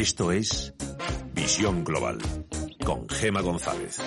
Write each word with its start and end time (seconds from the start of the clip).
Esto 0.00 0.32
es 0.32 0.72
Visión 1.34 1.84
Global 1.84 2.18
con 2.84 3.06
Gema 3.08 3.42
González. 3.42 3.98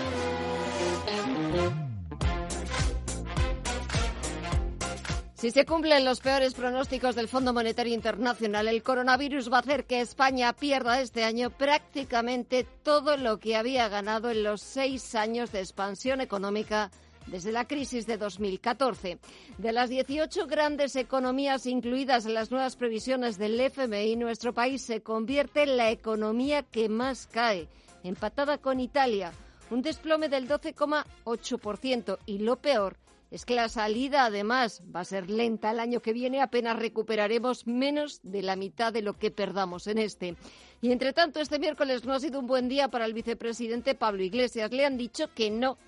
Si 5.35 5.51
se 5.51 5.65
cumplen 5.65 6.05
los 6.05 6.19
peores 6.19 6.55
pronósticos 6.55 7.15
del 7.15 7.27
Fondo 7.27 7.53
Monetario 7.53 7.93
Internacional, 7.93 8.69
el 8.69 8.81
coronavirus 8.81 9.51
va 9.51 9.57
a 9.57 9.59
hacer 9.59 9.85
que 9.85 10.01
España 10.01 10.53
pierda 10.53 10.99
este 11.01 11.23
año 11.23 11.49
prácticamente 11.51 12.65
todo 12.81 13.17
lo 13.17 13.39
que 13.39 13.55
había 13.55 13.87
ganado 13.87 14.31
en 14.31 14.43
los 14.43 14.61
seis 14.61 15.13
años 15.13 15.51
de 15.51 15.59
expansión 15.59 16.21
económica 16.21 16.89
desde 17.27 17.51
la 17.51 17.65
crisis 17.65 18.05
de 18.05 18.17
2014. 18.17 19.17
De 19.57 19.71
las 19.71 19.89
18 19.89 20.47
grandes 20.47 20.95
economías 20.95 21.65
incluidas 21.65 22.25
en 22.25 22.33
las 22.33 22.51
nuevas 22.51 22.75
previsiones 22.75 23.37
del 23.37 23.59
FMI, 23.59 24.15
nuestro 24.15 24.53
país 24.53 24.81
se 24.81 25.01
convierte 25.01 25.63
en 25.63 25.77
la 25.77 25.91
economía 25.91 26.63
que 26.63 26.89
más 26.89 27.27
cae, 27.27 27.67
empatada 28.03 28.57
con 28.57 28.79
Italia, 28.79 29.31
un 29.69 29.81
desplome 29.81 30.29
del 30.29 30.47
12,8%. 30.47 32.17
Y 32.25 32.39
lo 32.39 32.57
peor 32.57 32.97
es 33.33 33.45
que 33.45 33.55
la 33.55 33.67
salida, 33.67 34.25
además, 34.25 34.83
va 34.95 34.99
a 34.99 35.05
ser 35.05 35.27
lenta 35.27 35.71
el 35.71 35.79
año 35.79 36.01
que 36.01 36.13
viene, 36.13 36.39
apenas 36.39 36.77
recuperaremos 36.77 37.65
menos 37.65 38.19
de 38.21 38.43
la 38.43 38.55
mitad 38.55 38.93
de 38.93 39.01
lo 39.01 39.17
que 39.17 39.31
perdamos 39.31 39.87
en 39.87 39.97
este. 39.97 40.35
Y 40.81 40.91
entre 40.91 41.13
tanto, 41.13 41.39
este 41.39 41.57
miércoles 41.57 42.05
no 42.05 42.13
ha 42.13 42.19
sido 42.19 42.39
un 42.39 42.45
buen 42.45 42.69
día 42.69 42.89
para 42.89 43.05
el 43.05 43.13
vicepresidente 43.13 43.95
Pablo 43.95 44.21
Iglesias. 44.21 44.71
Le 44.71 44.85
han 44.85 44.97
dicho 44.97 45.33
que 45.33 45.49
no 45.49 45.79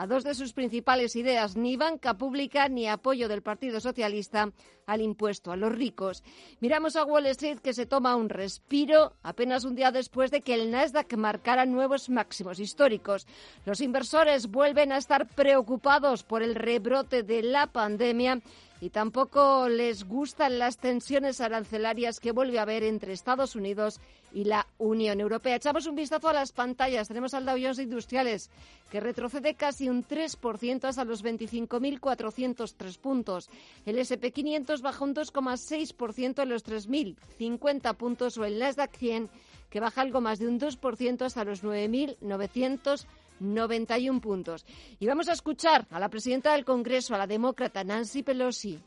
a 0.00 0.06
dos 0.06 0.24
de 0.24 0.34
sus 0.34 0.54
principales 0.54 1.14
ideas, 1.14 1.58
ni 1.58 1.76
banca 1.76 2.16
pública 2.16 2.70
ni 2.70 2.88
apoyo 2.88 3.28
del 3.28 3.42
Partido 3.42 3.80
Socialista 3.80 4.50
al 4.86 5.02
impuesto 5.02 5.52
a 5.52 5.56
los 5.56 5.72
ricos. 5.72 6.24
Miramos 6.60 6.96
a 6.96 7.04
Wall 7.04 7.26
Street 7.26 7.58
que 7.58 7.74
se 7.74 7.84
toma 7.84 8.16
un 8.16 8.30
respiro 8.30 9.12
apenas 9.22 9.66
un 9.66 9.74
día 9.74 9.90
después 9.90 10.30
de 10.30 10.40
que 10.40 10.54
el 10.54 10.70
Nasdaq 10.70 11.12
marcara 11.18 11.66
nuevos 11.66 12.08
máximos 12.08 12.60
históricos. 12.60 13.26
Los 13.66 13.82
inversores 13.82 14.50
vuelven 14.50 14.90
a 14.92 14.96
estar 14.96 15.26
preocupados 15.28 16.22
por 16.22 16.42
el 16.42 16.54
rebrote 16.54 17.22
de 17.22 17.42
la 17.42 17.66
pandemia 17.66 18.40
y 18.80 18.90
tampoco 18.90 19.68
les 19.68 20.04
gustan 20.04 20.58
las 20.58 20.78
tensiones 20.78 21.40
arancelarias 21.40 22.18
que 22.18 22.32
vuelve 22.32 22.58
a 22.58 22.62
haber 22.62 22.82
entre 22.82 23.12
Estados 23.12 23.54
Unidos 23.54 24.00
y 24.32 24.44
la 24.44 24.66
Unión 24.78 25.20
Europea. 25.20 25.56
Echamos 25.56 25.86
un 25.86 25.96
vistazo 25.96 26.28
a 26.28 26.32
las 26.32 26.52
pantallas. 26.52 27.08
Tenemos 27.08 27.34
al 27.34 27.44
Dow 27.44 27.58
Jones 27.60 27.78
Industriales, 27.78 28.50
que 28.90 29.00
retrocede 29.00 29.54
casi 29.54 29.88
un 29.88 30.04
3% 30.04 30.84
hasta 30.84 31.04
los 31.04 31.22
25.403 31.22 32.98
puntos. 32.98 33.50
El 33.84 33.98
SP500 33.98 34.80
baja 34.80 35.04
un 35.04 35.14
2,6% 35.14 36.42
en 36.42 36.48
los 36.48 36.64
3.050 36.64 37.94
puntos 37.96 38.38
o 38.38 38.44
el 38.44 38.58
Nasdaq 38.58 38.96
100, 38.96 39.28
que 39.68 39.80
baja 39.80 40.00
algo 40.00 40.20
más 40.20 40.38
de 40.38 40.48
un 40.48 40.58
2% 40.58 41.22
hasta 41.22 41.44
los 41.44 41.62
9.900 41.62 43.06
91 43.40 44.20
puntos. 44.20 44.64
Y 44.98 45.06
vamos 45.06 45.28
a 45.28 45.32
escuchar 45.32 45.86
a 45.90 45.98
la 45.98 46.08
presidenta 46.08 46.52
del 46.52 46.64
Congreso, 46.64 47.14
a 47.14 47.18
la 47.18 47.26
demócrata 47.26 47.82
Nancy 47.82 48.22
Pelosi. 48.22 48.78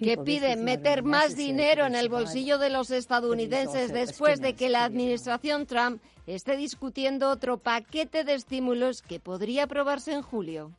Que 0.00 0.18
pide 0.24 0.56
meter 0.56 1.02
más 1.02 1.34
dinero 1.34 1.86
en 1.86 1.94
el 1.96 2.08
bolsillo 2.08 2.58
de 2.58 2.70
los 2.70 2.90
estadounidenses 2.90 3.92
después 3.92 4.40
de 4.40 4.52
que 4.52 4.68
la 4.68 4.84
administración 4.84 5.66
Trump 5.66 6.00
esté 6.26 6.56
discutiendo 6.56 7.30
otro 7.30 7.58
paquete 7.58 8.22
de 8.22 8.34
estímulos 8.34 9.02
que 9.02 9.18
podría 9.18 9.64
aprobarse 9.64 10.12
en 10.12 10.22
julio. 10.22 10.70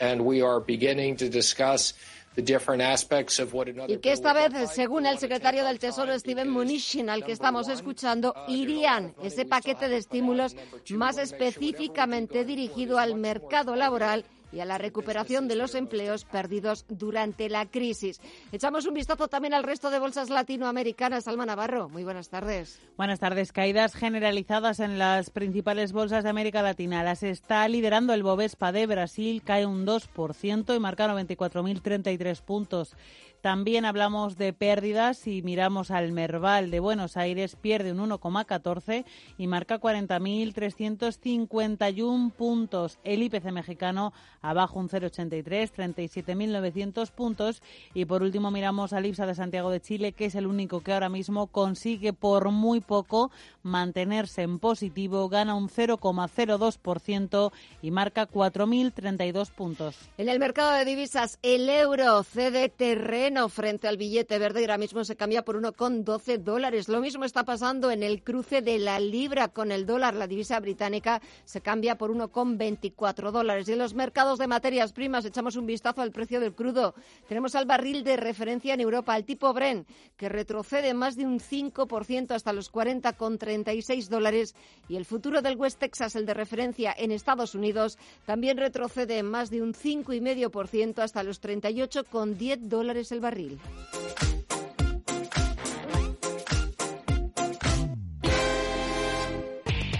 And 0.00 0.22
we 0.22 0.42
are 0.42 0.60
beginning 0.60 1.16
to 1.16 1.28
discuss 1.28 1.94
y 2.36 3.96
que 3.98 4.12
esta 4.12 4.32
vez, 4.32 4.70
según 4.72 5.06
el 5.06 5.18
secretario 5.18 5.64
del 5.64 5.78
Tesoro 5.78 6.18
Steven 6.18 6.50
Mnuchin, 6.50 7.08
al 7.08 7.24
que 7.24 7.32
estamos 7.32 7.68
escuchando, 7.68 8.34
irían 8.48 9.14
ese 9.22 9.44
paquete 9.44 9.88
de 9.88 9.98
estímulos 9.98 10.56
más 10.90 11.18
específicamente 11.18 12.44
dirigido 12.44 12.98
al 12.98 13.14
mercado 13.14 13.76
laboral 13.76 14.24
y 14.54 14.60
a 14.60 14.64
la 14.64 14.78
recuperación 14.78 15.48
de 15.48 15.56
los 15.56 15.74
empleos 15.74 16.24
perdidos 16.24 16.86
durante 16.88 17.48
la 17.48 17.66
crisis. 17.66 18.20
Echamos 18.52 18.86
un 18.86 18.94
vistazo 18.94 19.28
también 19.28 19.54
al 19.54 19.64
resto 19.64 19.90
de 19.90 19.98
bolsas 19.98 20.30
latinoamericanas. 20.30 21.26
Alma 21.26 21.44
Navarro, 21.44 21.88
muy 21.88 22.04
buenas 22.04 22.28
tardes. 22.28 22.80
Buenas 22.96 23.18
tardes. 23.18 23.52
Caídas 23.52 23.94
generalizadas 23.94 24.80
en 24.80 24.98
las 24.98 25.30
principales 25.30 25.92
bolsas 25.92 26.24
de 26.24 26.30
América 26.30 26.62
Latina. 26.62 27.02
Las 27.02 27.22
está 27.22 27.66
liderando 27.68 28.14
el 28.14 28.22
Bovespa 28.22 28.72
de 28.72 28.86
Brasil, 28.86 29.42
cae 29.44 29.66
un 29.66 29.86
2% 29.86 30.76
y 30.76 30.78
marca 30.78 31.08
94.033 31.08 32.40
puntos. 32.42 32.96
También 33.44 33.84
hablamos 33.84 34.38
de 34.38 34.54
pérdidas 34.54 35.26
y 35.26 35.42
miramos 35.42 35.90
al 35.90 36.12
Merval 36.12 36.70
de 36.70 36.80
Buenos 36.80 37.18
Aires, 37.18 37.56
pierde 37.56 37.92
un 37.92 37.98
1,14 37.98 39.04
y 39.36 39.46
marca 39.48 39.78
40.351 39.78 42.32
puntos. 42.32 42.98
El 43.04 43.22
IPC 43.22 43.52
mexicano 43.52 44.14
abajo 44.40 44.78
un 44.78 44.88
0,83, 44.88 45.74
37.900 45.74 47.10
puntos. 47.10 47.60
Y 47.92 48.06
por 48.06 48.22
último 48.22 48.50
miramos 48.50 48.94
al 48.94 49.04
IPSA 49.04 49.26
de 49.26 49.34
Santiago 49.34 49.70
de 49.70 49.82
Chile, 49.82 50.12
que 50.12 50.24
es 50.24 50.34
el 50.36 50.46
único 50.46 50.80
que 50.80 50.94
ahora 50.94 51.10
mismo 51.10 51.48
consigue 51.48 52.14
por 52.14 52.50
muy 52.50 52.80
poco 52.80 53.30
mantenerse 53.62 54.40
en 54.40 54.58
positivo, 54.58 55.28
gana 55.28 55.54
un 55.54 55.68
0,02% 55.68 57.52
y 57.82 57.90
marca 57.90 58.26
4.032 58.26 59.50
puntos. 59.50 59.98
En 60.16 60.30
el 60.30 60.38
mercado 60.38 60.72
de 60.72 60.86
divisas, 60.86 61.38
el 61.42 61.68
euro 61.68 62.22
cede 62.22 62.70
terreno 62.70 63.33
frente 63.48 63.88
al 63.88 63.96
billete 63.96 64.38
verde 64.38 64.60
y 64.60 64.64
ahora 64.64 64.78
mismo 64.78 65.04
se 65.04 65.16
cambia 65.16 65.44
por 65.44 65.60
1,12 65.60 66.38
dólares. 66.38 66.88
Lo 66.88 67.00
mismo 67.00 67.24
está 67.24 67.44
pasando 67.44 67.90
en 67.90 68.02
el 68.02 68.22
cruce 68.22 68.62
de 68.62 68.78
la 68.78 69.00
libra 69.00 69.48
con 69.48 69.72
el 69.72 69.86
dólar. 69.86 70.14
La 70.14 70.28
divisa 70.28 70.60
británica 70.60 71.20
se 71.44 71.60
cambia 71.60 71.98
por 71.98 72.12
1,24 72.12 73.32
dólares. 73.32 73.68
Y 73.68 73.72
en 73.72 73.78
los 73.78 73.94
mercados 73.94 74.38
de 74.38 74.46
materias 74.46 74.92
primas 74.92 75.24
echamos 75.24 75.56
un 75.56 75.66
vistazo 75.66 76.00
al 76.00 76.12
precio 76.12 76.38
del 76.38 76.54
crudo. 76.54 76.94
Tenemos 77.28 77.54
al 77.56 77.66
barril 77.66 78.04
de 78.04 78.16
referencia 78.16 78.72
en 78.74 78.80
Europa, 78.80 79.16
el 79.16 79.24
tipo 79.24 79.52
Bren, 79.52 79.84
que 80.16 80.28
retrocede 80.28 80.94
más 80.94 81.16
de 81.16 81.26
un 81.26 81.40
5% 81.40 82.30
hasta 82.30 82.52
los 82.52 82.72
40,36 82.72 84.08
dólares. 84.08 84.54
Y 84.88 84.96
el 84.96 85.04
futuro 85.04 85.42
del 85.42 85.56
West 85.56 85.80
Texas, 85.80 86.14
el 86.14 86.24
de 86.24 86.34
referencia 86.34 86.94
en 86.96 87.10
Estados 87.10 87.54
Unidos, 87.54 87.98
también 88.26 88.58
retrocede 88.58 89.22
más 89.22 89.50
de 89.50 89.60
un 89.60 89.74
5,5% 89.74 91.00
hasta 91.00 91.24
los 91.24 91.42
38,10 91.42 92.58
dólares 92.68 93.10
el 93.10 93.23
barril. 93.24 93.58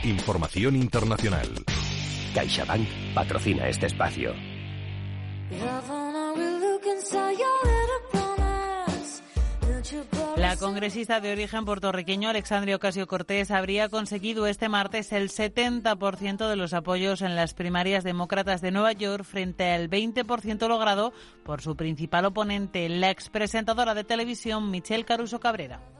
Información 0.05 0.77
internacional. 0.77 1.49
CaixaBank 2.35 2.87
patrocina 3.15 3.69
este 3.69 3.87
espacio. 3.87 4.35
La 10.55 10.61
congresista 10.61 11.19
de 11.19 11.33
origen 11.33 11.65
puertorriqueño 11.65 12.29
Alexandria 12.29 12.77
Ocasio 12.77 13.09
Cortés 13.09 13.51
habría 13.51 13.89
conseguido 13.89 14.47
este 14.47 14.69
martes 14.69 15.11
el 15.11 15.29
70% 15.29 16.49
de 16.49 16.55
los 16.55 16.75
apoyos 16.75 17.23
en 17.23 17.35
las 17.35 17.55
primarias 17.55 18.05
demócratas 18.05 18.61
de 18.61 18.71
Nueva 18.71 18.93
York 18.93 19.25
frente 19.25 19.73
al 19.73 19.91
20% 19.91 20.69
logrado 20.69 21.13
por 21.43 21.61
su 21.61 21.75
principal 21.75 22.27
oponente, 22.27 22.89
la 22.89 23.11
expresentadora 23.11 23.95
de 23.95 24.05
televisión 24.05 24.71
Michelle 24.71 25.05
Caruso 25.05 25.41
Cabrera. 25.41 25.94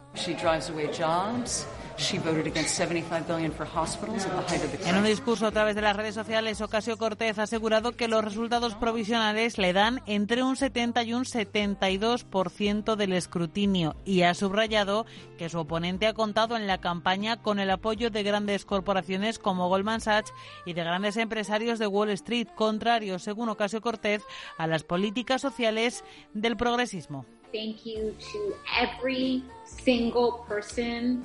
En 4.85 4.97
un 4.97 5.05
discurso 5.05 5.47
a 5.47 5.53
través 5.53 5.77
de 5.77 5.83
las 5.83 5.95
redes 5.95 6.15
sociales, 6.15 6.61
Ocasio 6.61 6.97
Cortez 6.97 7.39
ha 7.39 7.45
asegurado 7.45 7.93
que 7.93 8.09
los 8.09 8.25
resultados 8.25 8.75
provisionales 8.75 9.59
le 9.59 9.73
dan 9.73 10.03
entre 10.07 10.43
un 10.43 10.57
70 10.57 11.03
y 11.05 11.15
un 11.15 11.25
72% 11.25 12.97
del 12.97 13.13
escrutinio 13.13 13.95
y 14.05 14.23
ha 14.23 14.35
subrayado 14.35 15.07
que 15.39 15.49
su 15.49 15.59
oponente 15.61 16.07
ha 16.07 16.15
contado 16.15 16.57
en 16.57 16.67
la 16.67 16.79
campaña 16.79 17.41
con 17.41 17.61
el 17.61 17.71
apoyo 17.71 18.11
de 18.11 18.23
grandes 18.23 18.65
corporaciones 18.65 19.39
como 19.39 19.69
Goldman 19.69 20.01
Sachs 20.01 20.33
y 20.67 20.73
de 20.73 20.83
grandes 20.83 21.17
empresarios 21.17 21.79
de 21.79 21.87
Wall 21.87 22.11
Street, 22.11 22.49
contrarios, 22.55 23.23
según 23.23 23.49
Ocasio 23.49 23.81
Cortez, 23.81 24.23
a 24.59 24.67
las 24.67 24.83
políticas 24.83 25.41
sociales 25.41 26.05
del 26.33 26.57
progresismo. 26.57 27.25
Thank 27.55 27.87
you 27.87 28.17
to 28.33 28.57
every 28.77 29.45
single 29.65 30.45
person 30.49 31.25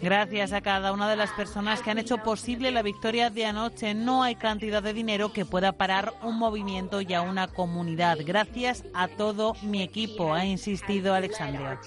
Gracias 0.00 0.52
a 0.52 0.60
cada 0.60 0.92
una 0.92 1.08
de 1.08 1.16
las 1.16 1.30
personas 1.30 1.82
que 1.82 1.90
han 1.90 1.98
hecho 1.98 2.18
posible 2.18 2.70
la 2.70 2.82
victoria 2.82 3.30
de 3.30 3.46
anoche. 3.46 3.94
No 3.94 4.22
hay 4.22 4.36
cantidad 4.36 4.82
de 4.82 4.92
dinero 4.92 5.32
que 5.32 5.44
pueda 5.44 5.72
parar 5.72 6.14
un 6.22 6.38
movimiento 6.38 7.00
y 7.00 7.14
a 7.14 7.22
una 7.22 7.48
comunidad. 7.48 8.18
Gracias 8.24 8.84
a 8.94 9.08
todo 9.08 9.54
mi 9.62 9.82
equipo, 9.82 10.34
ha 10.34 10.44
insistido 10.44 11.14
Alexandria. 11.14 11.80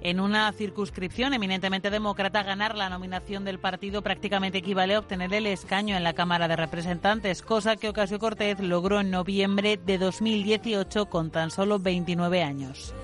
En 0.00 0.20
una 0.20 0.50
circunscripción 0.52 1.34
eminentemente 1.34 1.90
demócrata, 1.90 2.42
ganar 2.42 2.74
la 2.74 2.88
nominación 2.88 3.44
del 3.44 3.58
partido 3.58 4.02
prácticamente 4.02 4.58
equivale 4.58 4.94
a 4.94 5.00
obtener 5.00 5.32
el 5.34 5.46
escaño 5.46 5.96
en 5.96 6.04
la 6.04 6.14
Cámara 6.14 6.48
de 6.48 6.56
Representantes, 6.56 7.42
cosa 7.42 7.76
que 7.76 7.88
Ocasio 7.88 8.18
Cortez 8.18 8.60
logró 8.60 9.00
en 9.00 9.10
noviembre 9.10 9.76
de 9.76 9.98
2018 9.98 11.06
con 11.06 11.30
tan 11.30 11.50
solo 11.50 11.78
29 11.78 12.42
años. 12.42 12.94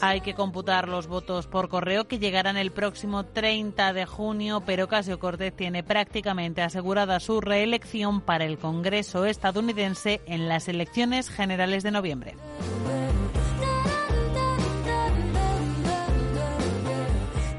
Hay 0.00 0.20
que 0.20 0.34
computar 0.34 0.88
los 0.88 1.08
votos 1.08 1.46
por 1.48 1.68
correo 1.68 2.06
que 2.06 2.18
llegarán 2.18 2.56
el 2.56 2.70
próximo 2.70 3.24
30 3.24 3.92
de 3.92 4.06
junio, 4.06 4.62
pero 4.64 4.86
Casio 4.86 5.18
Cortez 5.18 5.54
tiene 5.56 5.82
prácticamente 5.82 6.62
asegurada 6.62 7.18
su 7.18 7.40
reelección 7.40 8.20
para 8.20 8.44
el 8.44 8.58
Congreso 8.58 9.24
estadounidense 9.24 10.20
en 10.26 10.48
las 10.48 10.68
elecciones 10.68 11.30
generales 11.30 11.82
de 11.82 11.90
noviembre. 11.90 12.34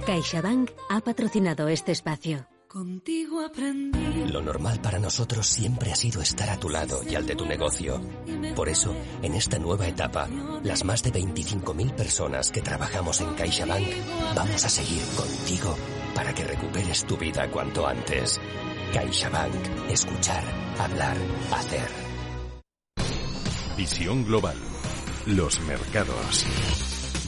CaixaBank 0.05 0.71
ha 0.89 1.01
patrocinado 1.01 1.67
este 1.67 1.91
espacio. 1.91 2.47
Contigo 2.69 3.43
aprendí. 3.43 4.31
Lo 4.31 4.43
normal 4.43 4.79
para 4.79 4.99
nosotros 4.99 5.47
siempre 5.47 5.91
ha 5.91 5.95
sido 5.95 6.21
estar 6.21 6.51
a 6.51 6.59
tu 6.59 6.69
lado 6.69 7.01
y 7.03 7.15
al 7.15 7.25
de 7.25 7.35
tu 7.35 7.43
negocio. 7.43 7.99
Por 8.55 8.69
eso, 8.69 8.95
en 9.23 9.33
esta 9.33 9.57
nueva 9.57 9.87
etapa, 9.87 10.27
las 10.61 10.85
más 10.85 11.01
de 11.01 11.11
25.000 11.11 11.95
personas 11.95 12.51
que 12.51 12.61
trabajamos 12.61 13.21
en 13.21 13.33
CaixaBank 13.33 13.87
vamos 14.35 14.63
a 14.63 14.69
seguir 14.69 15.01
contigo 15.17 15.75
para 16.13 16.31
que 16.35 16.43
recuperes 16.43 17.03
tu 17.05 17.17
vida 17.17 17.49
cuanto 17.49 17.87
antes. 17.87 18.39
CaixaBank. 18.93 19.89
Escuchar, 19.89 20.43
hablar, 20.77 21.17
hacer. 21.51 21.89
Visión 23.77 24.23
global. 24.25 24.57
Los 25.25 25.59
mercados. 25.61 26.45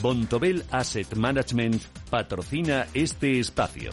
Bontobel 0.03 0.65
Asset 0.69 1.15
Management 1.15 1.81
patrocina 2.11 2.85
este 2.93 3.39
espacio. 3.39 3.89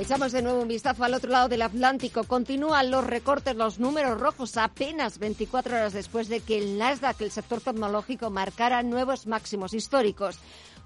Echamos 0.00 0.32
de 0.32 0.40
nuevo 0.40 0.62
un 0.62 0.68
vistazo 0.68 1.04
al 1.04 1.12
otro 1.12 1.30
lado 1.30 1.50
del 1.50 1.60
Atlántico. 1.60 2.24
Continúan 2.24 2.90
los 2.90 3.06
recortes, 3.06 3.54
los 3.54 3.78
números 3.78 4.18
rojos, 4.18 4.56
apenas 4.56 5.18
24 5.18 5.76
horas 5.76 5.92
después 5.92 6.28
de 6.28 6.40
que 6.40 6.56
el 6.56 6.78
Nasdaq, 6.78 7.20
el 7.20 7.30
sector 7.30 7.60
tecnológico, 7.60 8.30
marcara 8.30 8.82
nuevos 8.82 9.26
máximos 9.26 9.74
históricos. 9.74 10.38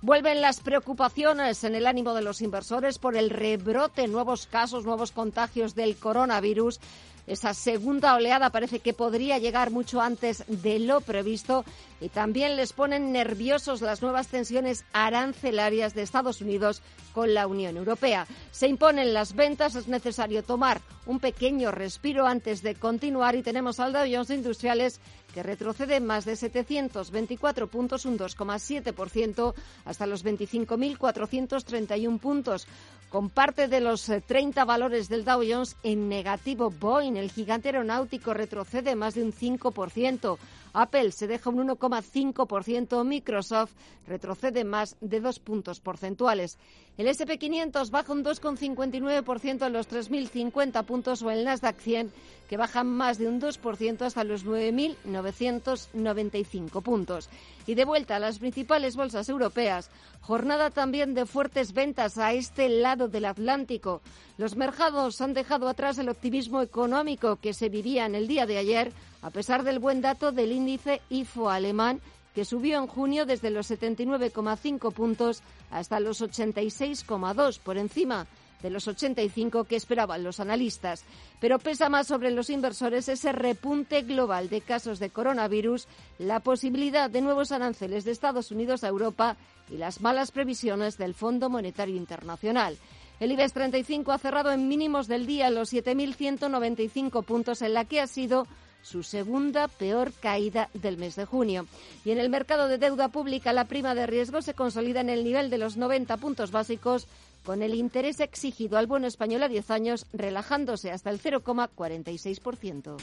Vuelven 0.03 0.41
las 0.41 0.59
preocupaciones 0.59 1.63
en 1.63 1.77
el 1.77 1.87
ánimo 1.87 2.13
de 2.13 2.23
los 2.23 2.43
inversores 2.43 2.99
por 2.99 3.17
el 3.17 3.31
rebrote, 3.31 4.09
nuevos 4.09 4.49
casos, 4.49 4.85
nuevos 4.85 5.13
contagios 5.13 5.77
del 5.77 5.97
coronavirus 5.97 6.81
esa 7.26 7.55
segunda 7.55 8.15
oleada 8.15 8.50
parece 8.50 8.81
que 8.81 8.93
podría 8.93 9.38
llegar 9.38 9.71
mucho 9.71 10.00
antes 10.00 10.44
de 10.47 10.79
lo 10.79 11.00
previsto 11.00 11.65
y 12.00 12.09
también 12.11 12.56
les 12.56 12.73
ponen 12.73 13.12
nerviosos 13.12 13.81
las 13.81 14.03
nuevas 14.03 14.29
tensiones 14.29 14.85
arancelarias 14.93 15.94
de 15.94 16.03
Estados 16.03 16.41
Unidos 16.41 16.82
con 17.15 17.32
la 17.32 17.47
Unión 17.47 17.76
Europea. 17.76 18.26
Se 18.50 18.69
imponen 18.69 19.15
las 19.15 19.35
ventas, 19.35 19.75
es 19.75 19.88
necesario 19.88 20.43
tomar 20.43 20.81
un 21.06 21.21
pequeño 21.21 21.71
respiro 21.71 22.26
antes 22.26 22.62
de 22.62 22.75
continuar 22.75 23.37
y 23.37 23.43
tenemos 23.43 23.81
al 23.81 23.94
Industriales 23.94 25.00
que 25.35 25.43
retrocede 25.43 25.99
más 25.99 26.25
de 26.25 26.37
724 26.37 27.67
puntos, 27.67 28.07
un 28.07 28.17
2,7%, 28.17 29.53
hasta 29.85 30.07
los 30.07 30.25
25.431 30.25 32.21
puntos 32.21 32.69
con 33.15 33.31
parte 33.31 33.69
de 33.69 33.81
los 33.81 34.11
30 34.27 34.61
eh, 34.61 34.65
valores 34.65 35.09
del 35.09 35.25
Dow 35.25 35.43
Jones 35.49 35.77
en 35.83 36.09
negativo. 36.09 36.71
Boeing, 36.71 37.17
el 37.17 37.31
gigante 37.31 37.69
aeronáutico, 37.69 38.35
retrocede 38.35 38.95
más 38.97 39.15
de 39.15 39.23
un 39.23 39.33
5%. 39.33 40.39
Apple 40.73 41.13
se 41.13 41.29
deja 41.29 41.51
un 41.51 41.69
1,5%, 41.69 43.05
Microsoft 43.05 43.73
retrocede 44.09 44.65
más 44.65 44.97
de 45.01 45.21
dos 45.21 45.39
puntos 45.39 45.79
porcentuales. 45.79 46.59
El 46.96 47.08
SP500 47.08 47.91
baja 47.91 48.12
un 48.12 48.25
2,59% 48.25 49.67
en 49.67 49.73
los 49.73 49.88
3.050 49.88 50.85
puntos 50.85 51.23
o 51.23 51.32
el 51.32 51.44
Nasdaq 51.44 51.81
100 51.81 52.12
que 52.49 52.56
baja 52.56 52.85
más 52.85 53.19
de 53.19 53.26
un 53.26 53.41
2% 53.41 54.02
hasta 54.02 54.23
los 54.23 54.46
9.995 54.46 56.82
puntos. 56.82 57.29
Y 57.67 57.75
de 57.75 57.85
vuelta 57.85 58.14
a 58.17 58.20
las 58.20 58.38
principales 58.38 58.94
bolsas 58.94 59.29
europeas, 59.29 59.91
jornada 60.20 60.70
también 60.70 61.14
de 61.14 61.26
fuertes 61.26 61.73
ventas 61.73 62.17
a 62.19 62.32
este 62.32 62.69
lado 62.69 63.08
del 63.08 63.25
Atlántico. 63.25 64.00
Los 64.38 64.55
mercados 64.55 65.20
han 65.20 65.35
dejado 65.35 65.69
atrás 65.69 65.99
el 65.99 66.08
optimismo 66.08 66.62
económico 66.62 67.35
que 67.37 67.55
se 67.55 67.69
vivía 67.69 68.06
en 68.06 68.14
el 68.14 68.29
día 68.29 68.46
de 68.46 68.58
ayer, 68.58 68.93
a 69.23 69.31
pesar 69.31 69.64
del 69.64 69.81
buen 69.81 70.00
dato 70.00 70.31
del 70.31 70.52
índice 70.52 71.00
IFO 71.08 71.50
alemán 71.50 72.00
que 72.35 72.45
subió 72.45 72.79
en 72.79 72.87
junio 72.87 73.27
desde 73.27 73.51
los 73.51 73.71
79,5 73.71 74.93
puntos 74.93 75.43
hasta 75.71 76.01
los 76.01 76.21
86,2 76.21 77.61
por 77.61 77.79
encima 77.79 78.27
de 78.65 78.71
los 78.71 78.89
85 78.89 79.65
que 79.65 79.77
esperaban 79.77 80.25
los 80.25 80.41
analistas. 80.41 81.05
Pero 81.39 81.59
pesa 81.59 81.91
más 81.91 82.07
sobre 82.07 82.31
los 82.31 82.49
inversores 82.49 83.09
ese 83.11 83.31
repunte 83.33 84.03
global 84.03 84.49
de 84.49 84.63
casos 84.63 84.99
de 84.99 85.11
coronavirus, 85.11 85.87
la 86.19 86.41
posibilidad 86.41 87.11
de 87.11 87.21
nuevos 87.21 87.53
aranceles 87.53 88.05
de 88.05 88.13
Estados 88.13 88.51
Unidos 88.51 88.83
a 88.83 88.89
Europa 88.89 89.37
y 89.71 89.77
las 89.77 90.01
malas 90.01 90.31
previsiones 90.31 90.97
del 90.97 91.13
Fondo 91.13 91.51
Monetario 91.51 91.97
Internacional. 91.97 92.79
El 93.21 93.33
IBEX 93.33 93.53
35 93.53 94.13
ha 94.13 94.19
cerrado 94.19 94.51
en 94.51 94.67
mínimos 94.67 95.09
del 95.09 95.27
día 95.27 95.51
los 95.51 95.73
7.195 95.73 97.23
puntos 97.23 97.61
en 97.61 97.75
la 97.75 97.85
que 97.85 98.01
ha 98.01 98.07
sido 98.07 98.47
su 98.85 99.03
segunda 99.03 99.67
peor 99.67 100.13
caída 100.13 100.69
del 100.75 100.99
mes 100.99 101.17
de 101.17 101.25
junio. 101.25 101.67
Y 102.05 102.11
en 102.11 102.19
el 102.19 102.29
mercado 102.29 102.69
de 102.69 102.79
deuda 102.79 103.09
pública, 103.09 103.53
la 103.53 103.65
prima 103.65 103.95
de 103.95 104.07
riesgo 104.07 104.43
se 104.43 104.55
consolida 104.55 105.01
en 105.01 105.11
el 105.11 105.25
nivel 105.25 105.51
de 105.51 105.59
los 105.59 105.77
90 105.77 106.17
puntos 106.19 106.53
básicos, 106.53 107.09
con 107.45 107.63
el 107.63 107.75
interés 107.75 108.21
exigido 108.21 108.79
al 108.79 108.87
bono 108.87 109.07
español 109.07 109.43
a 109.43 109.49
10 109.49 109.71
años 109.71 110.07
relajándose 110.13 110.91
hasta 110.91 111.11
el 111.11 111.21
0,46%. 111.21 112.97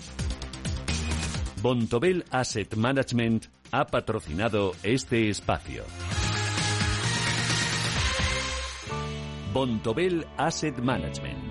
Bontobel 1.62 2.26
Asset 2.32 2.76
Management 2.76 3.46
ha 3.72 3.86
patrocinado 3.86 4.72
este 4.82 5.30
espacio. 5.30 5.84
Bontobel 9.54 10.26
Asset 10.38 10.78
Management 10.80 11.51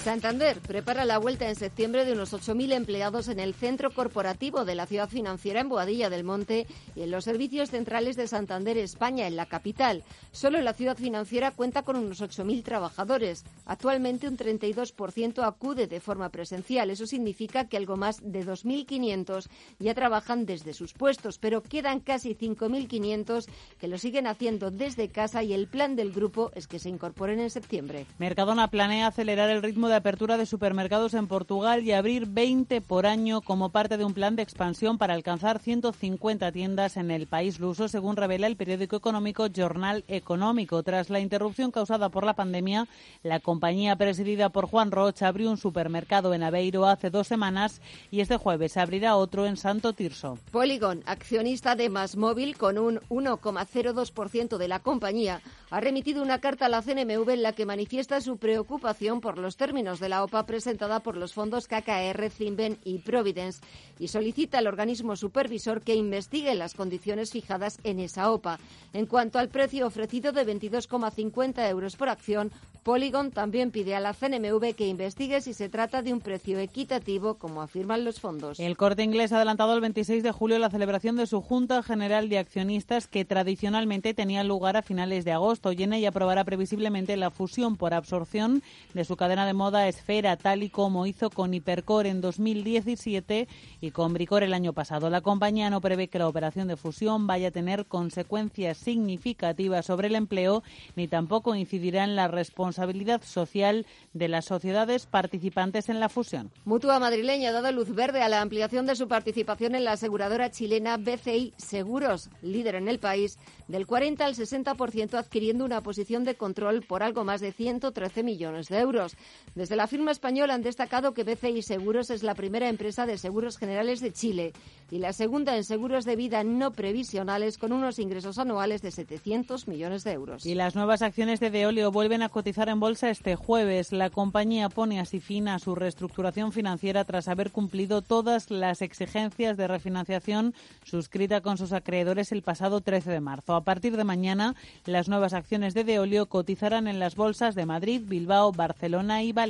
Santander 0.00 0.60
prepara 0.60 1.04
la 1.04 1.18
vuelta 1.18 1.46
en 1.46 1.56
septiembre 1.56 2.06
de 2.06 2.14
unos 2.14 2.32
8.000 2.32 2.72
empleados 2.72 3.28
en 3.28 3.38
el 3.38 3.52
centro 3.52 3.90
corporativo 3.90 4.64
de 4.64 4.74
la 4.74 4.86
ciudad 4.86 5.10
financiera 5.10 5.60
en 5.60 5.68
Boadilla 5.68 6.08
del 6.08 6.24
Monte 6.24 6.66
y 6.96 7.02
en 7.02 7.10
los 7.10 7.24
servicios 7.24 7.68
centrales 7.68 8.16
de 8.16 8.26
Santander 8.26 8.78
España, 8.78 9.26
en 9.26 9.36
la 9.36 9.44
capital. 9.44 10.02
Solo 10.32 10.58
la 10.62 10.72
ciudad 10.72 10.96
financiera 10.96 11.50
cuenta 11.50 11.82
con 11.82 11.96
unos 11.96 12.22
8.000 12.22 12.62
trabajadores. 12.62 13.44
Actualmente 13.66 14.26
un 14.26 14.38
32% 14.38 15.46
acude 15.46 15.86
de 15.86 16.00
forma 16.00 16.30
presencial. 16.30 16.88
Eso 16.88 17.06
significa 17.06 17.68
que 17.68 17.76
algo 17.76 17.98
más 17.98 18.20
de 18.22 18.46
2.500 18.46 19.48
ya 19.80 19.94
trabajan 19.94 20.46
desde 20.46 20.72
sus 20.72 20.94
puestos, 20.94 21.36
pero 21.38 21.62
quedan 21.62 22.00
casi 22.00 22.34
5.500 22.34 23.44
que 23.78 23.88
lo 23.88 23.98
siguen 23.98 24.26
haciendo 24.26 24.70
desde 24.70 25.10
casa 25.10 25.42
y 25.42 25.52
el 25.52 25.68
plan 25.68 25.94
del 25.94 26.10
grupo 26.10 26.52
es 26.54 26.66
que 26.66 26.78
se 26.78 26.88
incorporen 26.88 27.38
en 27.38 27.50
septiembre. 27.50 28.06
Mercadona 28.18 28.68
planea 28.70 29.08
acelerar 29.08 29.50
el 29.50 29.62
ritmo 29.62 29.89
de 29.90 29.96
apertura 29.96 30.38
de 30.38 30.46
supermercados 30.46 31.12
en 31.14 31.26
Portugal 31.26 31.84
y 31.84 31.92
abrir 31.92 32.26
20 32.26 32.80
por 32.80 33.06
año 33.06 33.42
como 33.42 33.70
parte 33.70 33.98
de 33.98 34.04
un 34.04 34.14
plan 34.14 34.36
de 34.36 34.42
expansión 34.42 34.96
para 34.96 35.14
alcanzar 35.14 35.58
150 35.58 36.52
tiendas 36.52 36.96
en 36.96 37.10
el 37.10 37.26
país 37.26 37.58
luso, 37.58 37.88
según 37.88 38.16
revela 38.16 38.46
el 38.46 38.56
periódico 38.56 38.96
económico 38.96 39.46
Jornal 39.54 40.04
Económico. 40.08 40.82
Tras 40.82 41.10
la 41.10 41.20
interrupción 41.20 41.72
causada 41.72 42.08
por 42.08 42.24
la 42.24 42.34
pandemia, 42.34 42.86
la 43.22 43.40
compañía 43.40 43.96
presidida 43.96 44.48
por 44.48 44.66
Juan 44.66 44.92
Rocha 44.92 45.28
abrió 45.28 45.50
un 45.50 45.56
supermercado 45.56 46.32
en 46.32 46.44
Aveiro 46.44 46.86
hace 46.86 47.10
dos 47.10 47.26
semanas 47.26 47.80
y 48.10 48.20
este 48.20 48.36
jueves 48.36 48.76
abrirá 48.76 49.16
otro 49.16 49.46
en 49.46 49.56
Santo 49.56 49.92
Tirso. 49.92 50.38
Polygon, 50.52 51.02
accionista 51.06 51.74
de 51.74 51.90
Masmóvil 51.90 52.56
con 52.56 52.78
un 52.78 53.00
1,02% 53.08 54.56
de 54.56 54.68
la 54.68 54.80
compañía, 54.80 55.42
ha 55.70 55.80
remitido 55.80 56.22
una 56.22 56.40
carta 56.40 56.66
a 56.66 56.68
la 56.68 56.82
CNMV 56.82 57.30
en 57.30 57.42
la 57.42 57.52
que 57.52 57.66
manifiesta 57.66 58.20
su 58.20 58.36
preocupación 58.36 59.20
por 59.20 59.38
los 59.38 59.56
términos 59.56 59.79
de 59.80 60.10
la 60.10 60.22
OPA 60.22 60.44
presentada 60.44 61.00
por 61.00 61.16
los 61.16 61.32
fondos 61.32 61.66
KKR, 61.66 62.28
Zimben 62.28 62.76
y 62.84 62.98
Providence 62.98 63.62
y 63.98 64.08
solicita 64.08 64.58
al 64.58 64.66
organismo 64.66 65.16
supervisor 65.16 65.80
que 65.80 65.94
investigue 65.94 66.54
las 66.54 66.74
condiciones 66.74 67.30
fijadas 67.30 67.78
en 67.82 67.98
esa 67.98 68.30
OPA. 68.30 68.58
En 68.92 69.06
cuanto 69.06 69.38
al 69.38 69.48
precio 69.48 69.86
ofrecido 69.86 70.32
de 70.32 70.46
22,50 70.46 71.68
euros 71.70 71.96
por 71.96 72.10
acción, 72.10 72.52
Polygon 72.82 73.30
también 73.30 73.70
pide 73.70 73.94
a 73.94 74.00
la 74.00 74.14
CNMV 74.14 74.74
que 74.74 74.88
investigue 74.88 75.42
si 75.42 75.52
se 75.52 75.68
trata 75.68 76.00
de 76.00 76.14
un 76.14 76.20
precio 76.20 76.58
equitativo, 76.58 77.34
como 77.34 77.60
afirman 77.60 78.04
los 78.04 78.20
fondos. 78.20 78.58
El 78.58 78.76
corte 78.78 79.02
inglés 79.02 79.32
ha 79.32 79.36
adelantado 79.36 79.74
el 79.74 79.82
26 79.82 80.22
de 80.22 80.32
julio 80.32 80.58
la 80.58 80.70
celebración 80.70 81.16
de 81.16 81.26
su 81.26 81.42
Junta 81.42 81.82
General 81.82 82.30
de 82.30 82.38
Accionistas, 82.38 83.06
que 83.06 83.26
tradicionalmente 83.26 84.14
tenía 84.14 84.44
lugar 84.44 84.78
a 84.78 84.82
finales 84.82 85.24
de 85.24 85.32
agosto. 85.32 85.72
Y 85.72 86.06
aprobará 86.06 86.44
previsiblemente 86.44 87.16
la 87.16 87.30
fusión 87.30 87.76
por 87.76 87.94
absorción 87.94 88.62
de 88.94 89.04
su 89.04 89.16
cadena 89.16 89.46
de 89.46 89.52
moda 89.52 89.69
Esfera, 89.78 90.36
tal 90.36 90.62
y 90.62 90.70
como 90.70 91.06
hizo 91.06 91.30
con 91.30 91.54
Hipercor 91.54 92.06
en 92.06 92.20
2017 92.20 93.48
y 93.80 93.90
con 93.92 94.12
Bricor 94.12 94.42
el 94.42 94.52
año 94.52 94.72
pasado. 94.72 95.08
La 95.10 95.20
compañía 95.20 95.70
no 95.70 95.80
prevé 95.80 96.08
que 96.08 96.18
la 96.18 96.28
operación 96.28 96.68
de 96.68 96.76
fusión 96.76 97.26
vaya 97.26 97.48
a 97.48 97.50
tener 97.52 97.86
consecuencias 97.86 98.78
significativas 98.78 99.86
sobre 99.86 100.08
el 100.08 100.16
empleo, 100.16 100.62
ni 100.96 101.06
tampoco 101.06 101.54
incidirá 101.54 102.04
en 102.04 102.16
la 102.16 102.28
responsabilidad 102.28 103.22
social 103.22 103.86
de 104.12 104.28
las 104.28 104.46
sociedades 104.46 105.06
participantes 105.06 105.88
en 105.88 106.00
la 106.00 106.08
fusión. 106.08 106.50
Mutua 106.64 106.98
madrileña 106.98 107.50
ha 107.50 107.52
dado 107.52 107.70
luz 107.72 107.94
verde 107.94 108.22
a 108.22 108.28
la 108.28 108.40
ampliación 108.40 108.86
de 108.86 108.96
su 108.96 109.06
participación 109.06 109.74
en 109.74 109.84
la 109.84 109.92
aseguradora 109.92 110.50
chilena 110.50 110.96
BCI 110.96 111.54
Seguros, 111.56 112.30
líder 112.42 112.74
en 112.74 112.88
el 112.88 112.98
país, 112.98 113.38
del 113.68 113.86
40 113.86 114.24
al 114.24 114.34
60% 114.34 115.14
adquiriendo 115.14 115.64
una 115.64 115.80
posición 115.80 116.24
de 116.24 116.34
control 116.34 116.82
por 116.82 117.02
algo 117.02 117.24
más 117.24 117.40
de 117.40 117.52
113 117.52 118.22
millones 118.22 118.68
de 118.68 118.78
euros. 118.78 119.16
Desde 119.60 119.76
la 119.76 119.86
firma 119.86 120.10
española 120.10 120.54
han 120.54 120.62
destacado 120.62 121.12
que 121.12 121.22
BCI 121.22 121.60
Seguros 121.60 122.08
es 122.08 122.22
la 122.22 122.34
primera 122.34 122.70
empresa 122.70 123.04
de 123.04 123.18
seguros 123.18 123.58
generales 123.58 124.00
de 124.00 124.10
Chile 124.10 124.54
y 124.90 125.00
la 125.00 125.12
segunda 125.12 125.54
en 125.54 125.64
seguros 125.64 126.06
de 126.06 126.16
vida 126.16 126.42
no 126.44 126.72
previsionales 126.72 127.58
con 127.58 127.70
unos 127.70 127.98
ingresos 127.98 128.38
anuales 128.38 128.80
de 128.80 128.90
700 128.90 129.68
millones 129.68 130.02
de 130.02 130.12
euros. 130.12 130.46
Y 130.46 130.54
las 130.54 130.76
nuevas 130.76 131.02
acciones 131.02 131.40
de 131.40 131.50
Deolio 131.50 131.92
vuelven 131.92 132.22
a 132.22 132.30
cotizar 132.30 132.70
en 132.70 132.80
bolsa 132.80 133.10
este 133.10 133.36
jueves. 133.36 133.92
La 133.92 134.08
compañía 134.08 134.70
pone 134.70 134.98
así 134.98 135.20
fin 135.20 135.46
a 135.46 135.58
su 135.58 135.74
reestructuración 135.74 136.52
financiera 136.52 137.04
tras 137.04 137.28
haber 137.28 137.50
cumplido 137.50 138.00
todas 138.00 138.50
las 138.50 138.80
exigencias 138.80 139.58
de 139.58 139.68
refinanciación 139.68 140.54
suscrita 140.84 141.42
con 141.42 141.58
sus 141.58 141.74
acreedores 141.74 142.32
el 142.32 142.40
pasado 142.40 142.80
13 142.80 143.10
de 143.10 143.20
marzo. 143.20 143.54
A 143.54 143.64
partir 143.64 143.98
de 143.98 144.04
mañana, 144.04 144.54
las 144.86 145.10
nuevas 145.10 145.34
acciones 145.34 145.74
de 145.74 145.84
Deolio 145.84 146.30
cotizarán 146.30 146.88
en 146.88 146.98
las 146.98 147.14
bolsas 147.14 147.54
de 147.54 147.66
Madrid, 147.66 148.00
Bilbao, 148.06 148.52
Barcelona 148.52 149.22
y 149.22 149.32
Valencia. 149.32 149.49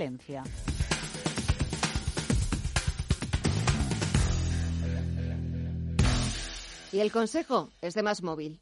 Y 6.93 6.99
el 6.99 7.13
consejo 7.13 7.71
es 7.81 7.95
de 7.95 8.03
más 8.03 8.23
móvil. 8.23 8.61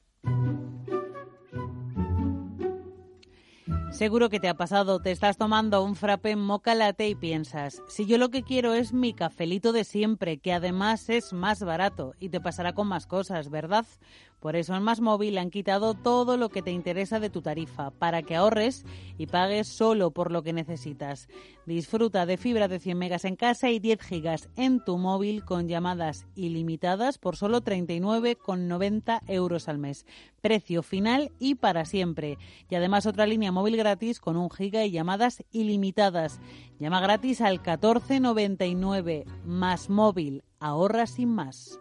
Seguro 3.99 4.29
que 4.29 4.39
te 4.39 4.49
ha 4.49 4.55
pasado, 4.55 5.01
te 5.01 5.11
estás 5.11 5.39
tomando 5.39 5.83
un 5.83 5.97
frappé 5.97 6.37
moca 6.37 6.77
latte 6.77 7.09
y 7.09 7.17
piensas, 7.17 7.83
si 7.89 8.07
yo 8.07 8.17
lo 8.17 8.29
que 8.29 8.45
quiero 8.45 8.73
es 8.75 8.93
mi 8.93 9.13
cafelito 9.13 9.73
de 9.73 9.83
siempre, 9.83 10.39
que 10.39 10.53
además 10.53 11.09
es 11.09 11.33
más 11.33 11.65
barato, 11.65 12.15
y 12.21 12.29
te 12.29 12.41
pasará 12.41 12.75
con 12.75 12.87
más 12.87 13.09
cosas, 13.09 13.51
¿verdad? 13.51 13.87
Por 14.41 14.55
eso 14.55 14.75
en 14.77 14.83
Más 14.83 15.01
Móvil 15.01 15.37
han 15.39 15.51
quitado 15.51 15.95
todo 15.95 16.37
lo 16.37 16.49
que 16.49 16.63
te 16.63 16.71
interesa 16.71 17.19
de 17.19 17.31
tu 17.31 17.43
tarifa, 17.43 17.91
para 17.91 18.23
que 18.23 18.37
ahorres 18.37 18.85
y 19.17 19.27
pagues 19.27 19.67
solo 19.67 20.13
por 20.13 20.31
lo 20.31 20.43
que 20.43 20.53
necesitas. 20.53 21.29
Disfruta 21.67 22.25
de 22.25 22.37
fibra 22.37 22.69
de 22.69 22.79
100 22.79 22.97
megas 22.99 23.25
en 23.25 23.37
casa 23.37 23.71
y 23.71 23.79
10 23.79 24.01
gigas 24.01 24.49
en 24.57 24.83
tu 24.85 24.97
móvil 24.97 25.45
con 25.45 25.69
llamadas 25.69 26.27
ilimitadas 26.35 27.19
por 27.19 27.37
solo 27.37 27.63
39,90 27.63 29.21
euros 29.27 29.69
al 29.69 29.79
mes. 29.79 30.07
Precio 30.41 30.83
final 30.83 31.33
y 31.39 31.57
para 31.57 31.85
siempre. 31.85 32.39
Y 32.71 32.77
además 32.77 33.07
otra 33.07 33.27
línea 33.27 33.53
móvil 33.53 33.77
gratis 33.77 34.21
con 34.21 34.37
un 34.37 34.51
giga 34.51 34.85
y 34.85 34.93
llamadas 34.93 35.45
ilimitadas. 35.51 36.41
Llama 36.79 37.01
gratis 37.01 37.41
al 37.41 37.59
1499. 37.59 39.25
Más 39.45 39.91
móvil. 39.91 40.45
Ahorra 40.61 41.07
sin 41.07 41.31
más. 41.35 41.81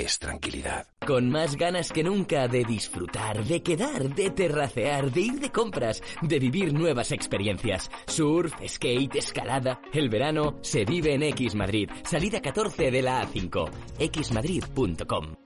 es 0.00 0.18
tranquilidad. 0.18 0.86
Con 1.06 1.30
más 1.30 1.56
ganas 1.56 1.92
que 1.92 2.02
nunca 2.02 2.48
de 2.48 2.64
disfrutar, 2.64 3.44
de 3.44 3.62
quedar, 3.62 4.14
de 4.14 4.30
terracear, 4.30 5.10
de 5.10 5.20
ir 5.20 5.40
de 5.40 5.50
compras, 5.50 6.02
de 6.22 6.38
vivir 6.38 6.72
nuevas 6.72 7.12
experiencias. 7.12 7.90
Surf, 8.06 8.52
skate, 8.66 9.16
escalada. 9.16 9.80
El 9.92 10.08
verano 10.08 10.58
se 10.62 10.84
vive 10.84 11.14
en 11.14 11.22
X 11.22 11.54
Madrid. 11.54 11.90
Salida 12.04 12.40
14 12.40 12.90
de 12.90 13.02
la 13.02 13.22
A5. 13.22 13.70
xmadrid.com. 13.98 15.45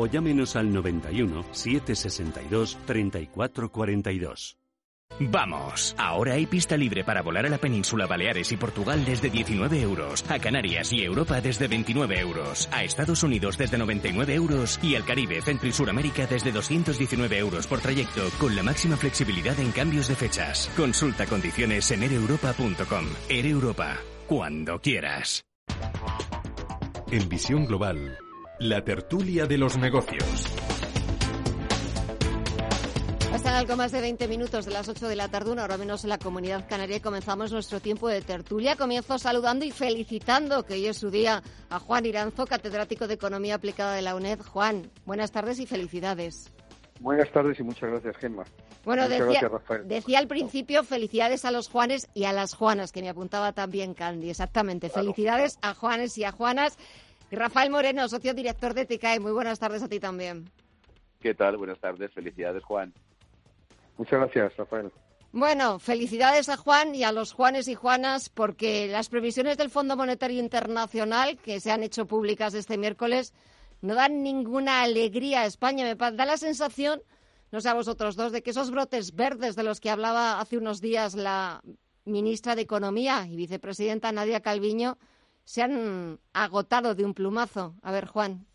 o 0.00 0.06
llámenos 0.06 0.56
al 0.56 0.72
91 0.72 1.44
762 1.52 2.78
3442. 2.86 4.56
Vamos, 5.18 5.94
ahora 5.98 6.34
hay 6.34 6.46
pista 6.46 6.76
libre 6.76 7.04
para 7.04 7.20
volar 7.20 7.44
a 7.44 7.50
la 7.50 7.58
península 7.58 8.06
Baleares 8.06 8.52
y 8.52 8.56
Portugal 8.56 9.04
desde 9.04 9.28
19 9.28 9.82
euros, 9.82 10.24
a 10.30 10.38
Canarias 10.38 10.92
y 10.94 11.02
Europa 11.02 11.42
desde 11.42 11.68
29 11.68 12.20
euros, 12.20 12.68
a 12.72 12.84
Estados 12.84 13.22
Unidos 13.22 13.58
desde 13.58 13.76
99 13.76 14.34
euros 14.34 14.80
y 14.82 14.94
al 14.94 15.04
Caribe, 15.04 15.42
Centro 15.42 15.68
y 15.68 15.72
Suramérica 15.72 16.26
desde 16.26 16.52
219 16.52 17.36
euros 17.36 17.66
por 17.66 17.80
trayecto, 17.80 18.22
con 18.38 18.56
la 18.56 18.62
máxima 18.62 18.96
flexibilidad 18.96 19.58
en 19.60 19.72
cambios 19.72 20.08
de 20.08 20.14
fechas. 20.14 20.70
Consulta 20.76 21.26
condiciones 21.26 21.90
en 21.90 22.02
ereuropa.com. 22.04 23.04
Air 23.28 23.46
Europa, 23.46 23.98
cuando 24.26 24.80
quieras. 24.80 25.44
En 27.10 27.28
Visión 27.28 27.66
Global, 27.66 28.16
la 28.60 28.84
tertulia 28.84 29.46
de 29.46 29.56
los 29.56 29.78
negocios. 29.78 30.44
Pasan 33.30 33.54
algo 33.54 33.76
más 33.76 33.90
de 33.90 34.02
20 34.02 34.28
minutos 34.28 34.66
de 34.66 34.72
las 34.72 34.86
8 34.86 35.08
de 35.08 35.16
la 35.16 35.28
tarde, 35.28 35.50
una 35.50 35.64
hora 35.64 35.78
menos 35.78 36.04
en 36.04 36.10
la 36.10 36.18
comunidad 36.18 36.68
canaria, 36.68 36.96
y 36.96 37.00
comenzamos 37.00 37.52
nuestro 37.52 37.80
tiempo 37.80 38.08
de 38.08 38.20
tertulia. 38.20 38.76
Comienzo 38.76 39.18
saludando 39.18 39.64
y 39.64 39.70
felicitando, 39.70 40.66
que 40.66 40.74
hoy 40.74 40.86
es 40.86 40.98
su 40.98 41.10
día, 41.10 41.42
a 41.70 41.78
Juan 41.78 42.04
Iranzo, 42.04 42.46
catedrático 42.46 43.08
de 43.08 43.14
Economía 43.14 43.54
Aplicada 43.54 43.94
de 43.94 44.02
la 44.02 44.14
UNED. 44.14 44.40
Juan, 44.40 44.90
buenas 45.06 45.32
tardes 45.32 45.58
y 45.58 45.66
felicidades. 45.66 46.52
Buenas 47.00 47.32
tardes 47.32 47.58
y 47.58 47.62
muchas 47.62 47.88
gracias, 47.88 48.18
Gemma. 48.18 48.44
Bueno, 48.84 49.08
decía, 49.08 49.50
decía, 49.84 50.18
al 50.18 50.26
principio 50.26 50.84
felicidades 50.84 51.46
a 51.46 51.50
los 51.50 51.68
Juanes 51.68 52.08
y 52.12 52.24
a 52.24 52.34
las 52.34 52.54
Juanas, 52.54 52.92
que 52.92 53.00
me 53.00 53.08
apuntaba 53.08 53.52
también 53.52 53.94
Candy. 53.94 54.28
Exactamente. 54.28 54.90
felicidades 54.90 55.58
a 55.62 55.72
Juanes 55.72 56.18
y 56.18 56.24
a 56.24 56.32
Juanas. 56.32 56.76
Rafael 57.30 57.70
Moreno, 57.70 58.08
socio 58.08 58.34
director 58.34 58.74
de 58.74 58.86
TICAE. 58.86 59.20
Muy 59.20 59.32
buenas 59.32 59.58
tardes 59.58 59.82
a 59.82 59.88
ti 59.88 60.00
también. 60.00 60.50
¿Qué 61.20 61.34
tal? 61.34 61.56
Buenas 61.56 61.78
tardes. 61.78 62.12
Felicidades, 62.12 62.64
Juan. 62.64 62.92
Muchas 63.96 64.18
gracias, 64.18 64.56
Rafael. 64.56 64.90
Bueno, 65.32 65.78
felicidades 65.78 66.48
a 66.48 66.56
Juan 66.56 66.94
y 66.94 67.04
a 67.04 67.12
los 67.12 67.32
Juanes 67.32 67.68
y 67.68 67.76
Juanas 67.76 68.30
porque 68.30 68.88
las 68.88 69.08
previsiones 69.08 69.58
del 69.58 69.70
Fondo 69.70 69.96
Monetario 69.96 70.40
Internacional 70.40 71.36
que 71.38 71.60
se 71.60 71.70
han 71.70 71.84
hecho 71.84 72.06
públicas 72.06 72.52
este 72.54 72.76
miércoles 72.76 73.32
no 73.80 73.94
dan 73.94 74.24
ninguna 74.24 74.82
alegría 74.82 75.42
a 75.42 75.46
España. 75.46 75.84
Me 75.84 75.94
da 75.94 76.24
la 76.24 76.36
sensación, 76.36 77.00
no 77.52 77.60
sé 77.60 77.68
a 77.68 77.74
vosotros 77.74 78.16
dos, 78.16 78.32
de 78.32 78.42
que 78.42 78.50
esos 78.50 78.72
brotes 78.72 79.14
verdes 79.14 79.54
de 79.54 79.62
los 79.62 79.80
que 79.80 79.90
hablaba 79.90 80.40
hace 80.40 80.58
unos 80.58 80.80
días 80.80 81.14
la 81.14 81.62
ministra 82.04 82.56
de 82.56 82.62
Economía 82.62 83.24
y 83.28 83.36
vicepresidenta 83.36 84.10
Nadia 84.10 84.40
Calviño 84.40 84.98
se 85.50 85.62
han 85.62 86.20
agotado 86.32 86.94
de 86.94 87.04
un 87.04 87.12
plumazo. 87.12 87.74
A 87.82 87.90
ver, 87.90 88.06
Juan. 88.06 88.46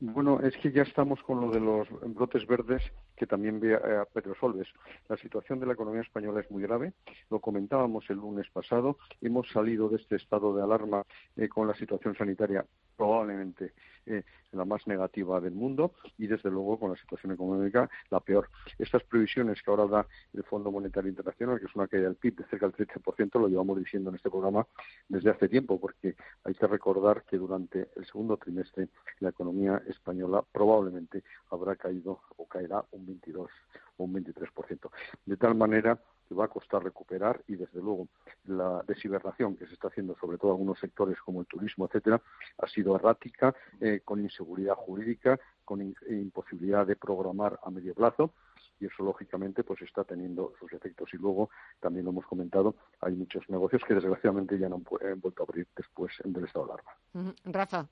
Bueno, 0.00 0.40
es 0.40 0.56
que 0.56 0.72
ya 0.72 0.80
estamos 0.80 1.22
con 1.22 1.42
lo 1.42 1.50
de 1.50 1.60
los 1.60 1.88
brotes 2.14 2.46
verdes 2.46 2.82
que 3.16 3.26
también 3.26 3.60
ve 3.60 3.74
a 3.74 4.06
Pedro 4.10 4.34
Solves. 4.40 4.66
La 5.08 5.18
situación 5.18 5.60
de 5.60 5.66
la 5.66 5.74
economía 5.74 6.00
española 6.00 6.40
es 6.40 6.50
muy 6.50 6.62
grave. 6.62 6.94
Lo 7.28 7.38
comentábamos 7.40 8.08
el 8.08 8.16
lunes 8.16 8.46
pasado. 8.50 8.96
Hemos 9.20 9.46
salido 9.50 9.90
de 9.90 9.96
este 9.96 10.16
estado 10.16 10.56
de 10.56 10.62
alarma 10.62 11.02
eh, 11.36 11.50
con 11.50 11.68
la 11.68 11.74
situación 11.74 12.16
sanitaria 12.16 12.64
probablemente 12.96 13.74
eh, 14.06 14.22
la 14.52 14.64
más 14.64 14.86
negativa 14.86 15.40
del 15.40 15.54
mundo 15.54 15.92
y 16.16 16.26
desde 16.26 16.50
luego 16.50 16.78
con 16.78 16.90
la 16.90 16.96
situación 16.96 17.32
económica 17.32 17.90
la 18.10 18.20
peor. 18.20 18.48
Estas 18.78 19.02
previsiones 19.04 19.62
que 19.62 19.70
ahora 19.70 19.86
da 19.86 20.06
el 20.32 20.44
Fondo 20.44 20.70
Monetario 20.70 21.10
Internacional, 21.10 21.58
que 21.58 21.66
es 21.66 21.74
una 21.74 21.88
caída 21.88 22.06
del 22.06 22.16
PIB 22.16 22.36
de 22.36 22.44
cerca 22.44 22.68
del 22.68 22.88
13%, 22.88 23.40
lo 23.40 23.48
llevamos 23.48 23.78
diciendo 23.78 24.10
en 24.10 24.16
este 24.16 24.30
programa 24.30 24.66
desde 25.08 25.30
hace 25.30 25.48
tiempo, 25.48 25.78
porque 25.78 26.16
hay 26.44 26.54
que 26.54 26.66
recordar 26.66 27.24
que 27.24 27.36
durante 27.36 27.90
el 27.96 28.06
segundo 28.06 28.36
trimestre 28.36 28.88
la 29.20 29.30
economía 29.30 29.82
española 29.88 30.42
probablemente 30.52 31.22
habrá 31.50 31.76
caído 31.76 32.20
o 32.36 32.46
caerá 32.46 32.84
un 32.92 33.06
22 33.06 33.50
o 33.96 34.04
un 34.04 34.14
23%. 34.14 34.90
De 35.24 35.36
tal 35.36 35.54
manera 35.54 35.98
que 36.28 36.34
va 36.34 36.46
a 36.46 36.48
costar 36.48 36.82
recuperar 36.82 37.42
y 37.46 37.56
desde 37.56 37.80
luego 37.80 38.08
la 38.46 38.82
deshibernación 38.86 39.56
que 39.56 39.66
se 39.66 39.74
está 39.74 39.88
haciendo 39.88 40.16
sobre 40.20 40.38
todo 40.38 40.50
en 40.50 40.54
algunos 40.56 40.78
sectores 40.80 41.18
como 41.20 41.40
el 41.40 41.46
turismo, 41.46 41.86
etcétera, 41.86 42.20
ha 42.58 42.66
sido 42.68 42.96
errática, 42.96 43.54
eh, 43.80 44.00
con 44.04 44.20
inseguridad 44.20 44.74
jurídica, 44.74 45.38
con 45.64 45.94
imposibilidad 46.08 46.86
de 46.86 46.96
programar 46.96 47.58
a 47.62 47.70
medio 47.70 47.94
plazo 47.94 48.32
y 48.78 48.86
eso 48.86 49.02
lógicamente 49.02 49.64
pues 49.64 49.80
está 49.82 50.04
teniendo 50.04 50.52
sus 50.58 50.72
efectos 50.72 51.08
y 51.14 51.16
luego 51.16 51.50
también 51.80 52.04
lo 52.04 52.10
hemos 52.10 52.26
comentado 52.26 52.74
hay 53.00 53.14
muchos 53.14 53.48
negocios 53.48 53.82
que 53.86 53.94
desgraciadamente 53.94 54.58
ya 54.58 54.68
no 54.68 54.76
han 54.76 55.20
vuelto 55.20 55.42
a 55.42 55.44
abrir 55.44 55.66
después 55.74 56.12
del 56.24 56.44
estado 56.44 56.66
de 56.66 56.72
alarma. 56.72 57.34
Rafa. 57.44 57.88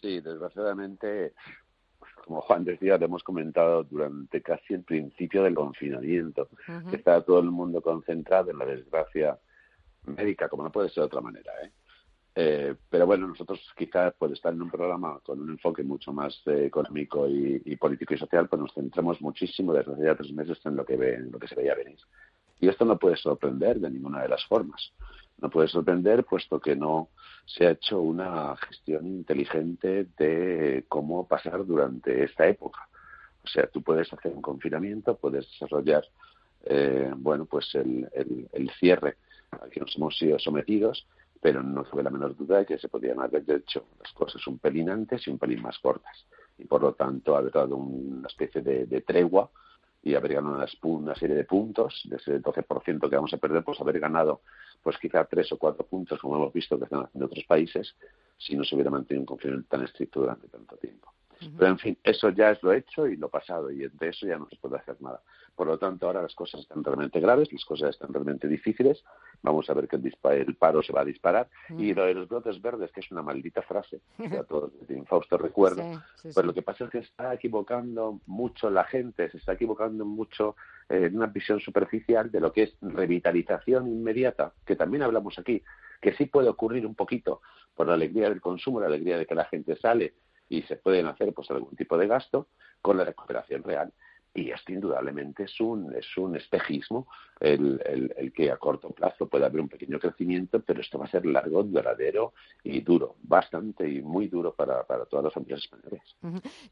Sí, 0.00 0.20
desgraciadamente 0.20 1.34
como 2.24 2.40
Juan 2.42 2.64
decía, 2.64 2.98
lo 2.98 3.06
hemos 3.06 3.22
comentado 3.22 3.84
durante 3.84 4.42
casi 4.42 4.74
el 4.74 4.82
principio 4.82 5.42
del 5.42 5.54
confinamiento, 5.54 6.48
que 6.88 6.96
está 6.96 7.20
todo 7.22 7.40
el 7.40 7.50
mundo 7.50 7.80
concentrado 7.80 8.50
en 8.50 8.58
la 8.58 8.66
desgracia 8.66 9.38
médica, 10.04 10.48
como 10.48 10.62
no 10.62 10.72
puede 10.72 10.88
ser 10.88 11.02
de 11.02 11.06
otra 11.06 11.20
manera. 11.20 11.52
¿eh? 11.62 11.70
Eh, 12.34 12.74
pero 12.88 13.06
bueno, 13.06 13.26
nosotros 13.26 13.60
quizás 13.76 14.14
por 14.14 14.32
estar 14.32 14.52
en 14.52 14.62
un 14.62 14.70
programa 14.70 15.18
con 15.20 15.40
un 15.40 15.50
enfoque 15.50 15.82
mucho 15.82 16.12
más 16.12 16.40
eh, 16.46 16.66
económico 16.66 17.28
y, 17.28 17.76
político 17.76 18.14
y 18.14 18.18
social, 18.18 18.48
pues 18.48 18.60
nos 18.60 18.72
centramos 18.74 19.20
muchísimo 19.20 19.72
desde 19.72 19.92
hace 19.92 20.04
ya 20.04 20.14
tres 20.14 20.32
meses 20.32 20.58
en 20.64 20.76
lo 20.76 20.84
que, 20.84 20.96
ve, 20.96 21.14
en 21.14 21.32
lo 21.32 21.38
que 21.38 21.48
se 21.48 21.56
veía 21.56 21.74
venir. 21.74 21.98
Y 22.60 22.68
esto 22.68 22.84
no 22.84 22.98
puede 22.98 23.16
sorprender 23.16 23.80
de 23.80 23.90
ninguna 23.90 24.22
de 24.22 24.28
las 24.28 24.44
formas. 24.44 24.92
No 25.38 25.50
puede 25.50 25.68
sorprender 25.68 26.24
puesto 26.24 26.60
que 26.60 26.76
no 26.76 27.08
se 27.46 27.66
ha 27.66 27.70
hecho 27.70 28.00
una 28.00 28.56
gestión 28.56 29.06
inteligente 29.06 30.06
de 30.18 30.84
cómo 30.88 31.26
pasar 31.26 31.64
durante 31.66 32.24
esta 32.24 32.46
época. 32.46 32.88
O 33.44 33.48
sea, 33.48 33.66
tú 33.66 33.82
puedes 33.82 34.12
hacer 34.12 34.32
un 34.32 34.42
confinamiento, 34.42 35.16
puedes 35.16 35.46
desarrollar, 35.50 36.04
eh, 36.64 37.10
bueno, 37.16 37.46
pues 37.46 37.74
el, 37.74 38.08
el, 38.52 38.70
cierre 38.78 39.16
al 39.50 39.70
que 39.70 39.80
nos 39.80 39.96
hemos 39.96 40.16
sido 40.16 40.38
sometidos, 40.38 41.06
pero 41.40 41.62
no 41.62 41.84
tuve 41.84 42.02
la 42.02 42.10
menor 42.10 42.36
duda 42.36 42.58
de 42.58 42.66
que 42.66 42.78
se 42.78 42.88
podían 42.88 43.20
haber 43.20 43.44
hecho 43.50 43.86
las 43.98 44.12
cosas 44.12 44.46
un 44.46 44.58
pelín 44.58 44.90
antes 44.90 45.26
y 45.26 45.30
un 45.30 45.38
pelín 45.38 45.62
más 45.62 45.78
cortas. 45.78 46.26
Y 46.58 46.66
por 46.66 46.82
lo 46.82 46.92
tanto, 46.92 47.36
haber 47.36 47.52
dado 47.52 47.76
una 47.76 48.28
especie 48.28 48.60
de 48.60 49.00
tregua 49.00 49.50
y 50.02 50.14
haber 50.14 50.34
ganado 50.34 50.64
una, 50.82 51.14
serie 51.14 51.36
de 51.36 51.44
puntos, 51.44 52.02
de 52.04 52.16
ese 52.16 52.40
12% 52.40 53.08
que 53.08 53.16
vamos 53.16 53.34
a 53.34 53.36
perder, 53.36 53.62
pues 53.62 53.80
haber 53.80 54.00
ganado 54.00 54.40
pues 54.82 54.96
quizá 54.98 55.24
tres 55.24 55.52
o 55.52 55.58
cuatro 55.58 55.84
puntos, 55.84 56.18
como 56.20 56.36
hemos 56.36 56.52
visto 56.52 56.78
que 56.78 56.84
están 56.84 57.04
haciendo 57.04 57.26
otros 57.26 57.44
países, 57.44 57.94
si 58.38 58.56
no 58.56 58.64
se 58.64 58.74
hubiera 58.74 58.90
mantenido 58.90 59.22
un 59.22 59.26
confinamiento 59.26 59.68
tan 59.68 59.84
estricto 59.84 60.20
durante 60.20 60.48
tanto 60.48 60.76
tiempo. 60.76 61.12
Pero 61.58 61.70
en 61.70 61.78
fin, 61.78 61.98
eso 62.02 62.28
ya 62.30 62.50
es 62.50 62.62
lo 62.62 62.72
hecho 62.72 63.06
y 63.06 63.16
lo 63.16 63.28
pasado, 63.28 63.70
y 63.70 63.78
de 63.78 64.08
eso 64.08 64.26
ya 64.26 64.36
no 64.36 64.46
se 64.48 64.56
puede 64.56 64.76
hacer 64.76 64.96
nada. 65.00 65.22
Por 65.60 65.66
lo 65.66 65.78
tanto, 65.78 66.06
ahora 66.06 66.22
las 66.22 66.34
cosas 66.34 66.62
están 66.62 66.82
realmente 66.82 67.20
graves, 67.20 67.52
las 67.52 67.66
cosas 67.66 67.90
están 67.90 68.14
realmente 68.14 68.48
difíciles. 68.48 69.04
Vamos 69.42 69.68
a 69.68 69.74
ver 69.74 69.88
que 69.88 69.96
el, 69.96 70.56
paro 70.56 70.82
se 70.82 70.90
va 70.90 71.02
a 71.02 71.04
disparar. 71.04 71.50
Y 71.76 71.92
lo 71.92 72.06
de 72.06 72.14
los 72.14 72.28
brotes 72.30 72.62
verdes, 72.62 72.90
que 72.92 73.00
es 73.00 73.10
una 73.10 73.20
maldita 73.20 73.60
frase, 73.60 74.00
que 74.16 74.38
a 74.38 74.44
todos 74.44 74.72
de 74.88 74.96
infausto 74.96 75.36
recuerdo, 75.36 75.82
pues 76.22 76.46
lo 76.46 76.54
que 76.54 76.62
pasa 76.62 76.84
es 76.84 76.90
que 76.90 76.98
está 77.00 77.34
equivocando 77.34 78.20
mucho 78.24 78.70
la 78.70 78.84
gente, 78.84 79.30
se 79.30 79.36
está 79.36 79.52
equivocando 79.52 80.06
mucho 80.06 80.56
eh, 80.88 81.08
en 81.08 81.16
una 81.16 81.26
visión 81.26 81.60
superficial 81.60 82.30
de 82.30 82.40
lo 82.40 82.54
que 82.54 82.62
es 82.62 82.76
revitalización 82.80 83.86
inmediata, 83.86 84.54
que 84.64 84.76
también 84.76 85.02
hablamos 85.02 85.38
aquí, 85.38 85.62
que 86.00 86.14
sí 86.14 86.24
puede 86.24 86.48
ocurrir 86.48 86.86
un 86.86 86.94
poquito 86.94 87.42
por 87.74 87.86
la 87.86 87.92
alegría 87.92 88.30
del 88.30 88.40
consumo, 88.40 88.80
la 88.80 88.86
alegría 88.86 89.18
de 89.18 89.26
que 89.26 89.34
la 89.34 89.44
gente 89.44 89.76
sale 89.76 90.14
y 90.48 90.62
se 90.62 90.76
pueden 90.76 91.04
hacer 91.04 91.34
pues 91.34 91.50
algún 91.50 91.76
tipo 91.76 91.98
de 91.98 92.06
gasto 92.06 92.48
con 92.80 92.96
la 92.96 93.04
recuperación 93.04 93.62
real. 93.62 93.92
Y 94.32 94.50
esto 94.50 94.72
indudablemente 94.72 95.44
es 95.44 95.60
un, 95.60 95.92
es 95.94 96.16
un 96.16 96.36
espejismo 96.36 97.08
el, 97.40 97.80
el, 98.16 98.32
que 98.32 98.50
a 98.50 98.56
corto 98.58 98.90
plazo 98.90 99.28
puede 99.28 99.44
haber 99.44 99.60
un 99.60 99.68
pequeño 99.68 99.98
crecimiento, 99.98 100.60
pero 100.60 100.80
esto 100.80 100.98
va 100.98 101.06
a 101.06 101.10
ser 101.10 101.26
largo, 101.26 101.64
duradero 101.64 102.34
y 102.62 102.80
duro, 102.80 103.16
bastante 103.22 103.88
y 103.88 104.02
muy 104.02 104.28
duro 104.28 104.54
para, 104.54 104.84
para 104.84 105.04
todas 105.06 105.24
las 105.26 105.36
empresas 105.36 105.64
españolas. 105.64 106.16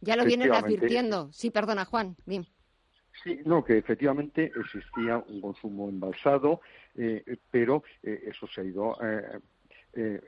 Ya 0.00 0.14
lo 0.14 0.24
vienen 0.24 0.52
advirtiendo. 0.52 1.30
Sí, 1.32 1.50
perdona, 1.50 1.84
Juan. 1.84 2.16
Bien. 2.26 2.46
Sí, 3.24 3.40
no, 3.44 3.64
que 3.64 3.78
efectivamente 3.78 4.52
existía 4.54 5.18
un 5.18 5.40
consumo 5.40 5.88
embalsado, 5.88 6.60
eh, 6.94 7.38
pero 7.50 7.82
eh, 8.02 8.24
eso 8.26 8.46
se 8.46 8.60
ha 8.60 8.64
ido 8.64 8.96
eh, 9.02 9.40
eh, 9.94 10.20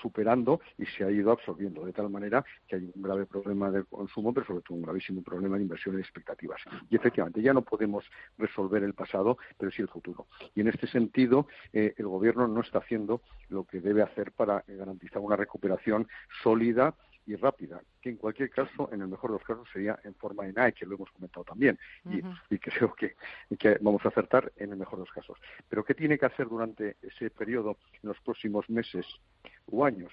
superando 0.00 0.60
y 0.76 0.86
se 0.86 1.04
ha 1.04 1.10
ido 1.10 1.32
absorbiendo, 1.32 1.84
de 1.84 1.92
tal 1.92 2.08
manera 2.08 2.44
que 2.66 2.76
hay 2.76 2.90
un 2.94 3.02
grave 3.02 3.26
problema 3.26 3.70
de 3.70 3.84
consumo, 3.84 4.32
pero 4.32 4.46
sobre 4.46 4.62
todo 4.62 4.76
un 4.76 4.82
gravísimo 4.82 5.22
problema 5.22 5.56
de 5.56 5.62
inversión 5.62 5.96
y 5.96 6.00
expectativas. 6.00 6.60
Y 6.88 6.96
efectivamente, 6.96 7.42
ya 7.42 7.52
no 7.52 7.62
podemos 7.62 8.04
resolver 8.36 8.82
el 8.82 8.94
pasado, 8.94 9.38
pero 9.58 9.70
sí 9.70 9.82
el 9.82 9.88
futuro. 9.88 10.26
Y 10.54 10.60
en 10.60 10.68
este 10.68 10.86
sentido, 10.86 11.46
eh, 11.72 11.94
el 11.96 12.06
Gobierno 12.06 12.46
no 12.46 12.60
está 12.60 12.78
haciendo 12.78 13.22
lo 13.48 13.64
que 13.64 13.80
debe 13.80 14.02
hacer 14.02 14.32
para 14.32 14.64
garantizar 14.66 15.20
una 15.20 15.36
recuperación 15.36 16.06
sólida 16.42 16.94
y 17.28 17.36
rápida, 17.36 17.82
que 18.00 18.08
en 18.08 18.16
cualquier 18.16 18.48
caso, 18.48 18.88
en 18.90 19.02
el 19.02 19.08
mejor 19.08 19.30
de 19.30 19.36
los 19.36 19.46
casos, 19.46 19.68
sería 19.70 19.98
en 20.02 20.14
forma 20.14 20.44
de 20.44 20.54
NAE, 20.54 20.72
que 20.72 20.86
lo 20.86 20.94
hemos 20.94 21.10
comentado 21.10 21.44
también, 21.44 21.78
y, 22.06 22.58
creo 22.58 22.94
que, 22.94 23.16
que, 23.58 23.76
vamos 23.82 24.04
a 24.06 24.08
acertar 24.08 24.50
en 24.56 24.72
el 24.72 24.78
mejor 24.78 24.98
de 24.98 25.04
los 25.04 25.12
casos. 25.12 25.38
Pero 25.68 25.84
¿qué 25.84 25.94
tiene 25.94 26.18
que 26.18 26.24
hacer 26.24 26.48
durante 26.48 26.96
ese 27.02 27.28
periodo, 27.28 27.76
en 28.02 28.08
los 28.08 28.18
próximos 28.20 28.68
meses 28.70 29.06
o 29.70 29.84
años? 29.84 30.10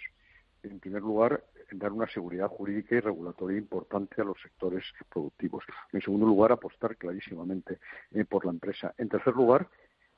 En 0.61 0.79
primer 0.79 1.01
lugar, 1.01 1.41
dar 1.71 1.93
una 1.93 2.07
seguridad 2.07 2.49
jurídica 2.49 2.95
y 2.95 2.99
regulatoria 2.99 3.57
importante 3.57 4.21
a 4.21 4.25
los 4.25 4.37
sectores 4.41 4.83
productivos. 5.09 5.63
En 5.93 6.01
segundo 6.01 6.25
lugar, 6.25 6.51
apostar 6.51 6.97
clarísimamente 6.97 7.79
eh, 8.11 8.25
por 8.25 8.45
la 8.45 8.51
empresa. 8.51 8.93
En 8.97 9.07
tercer 9.07 9.35
lugar, 9.35 9.69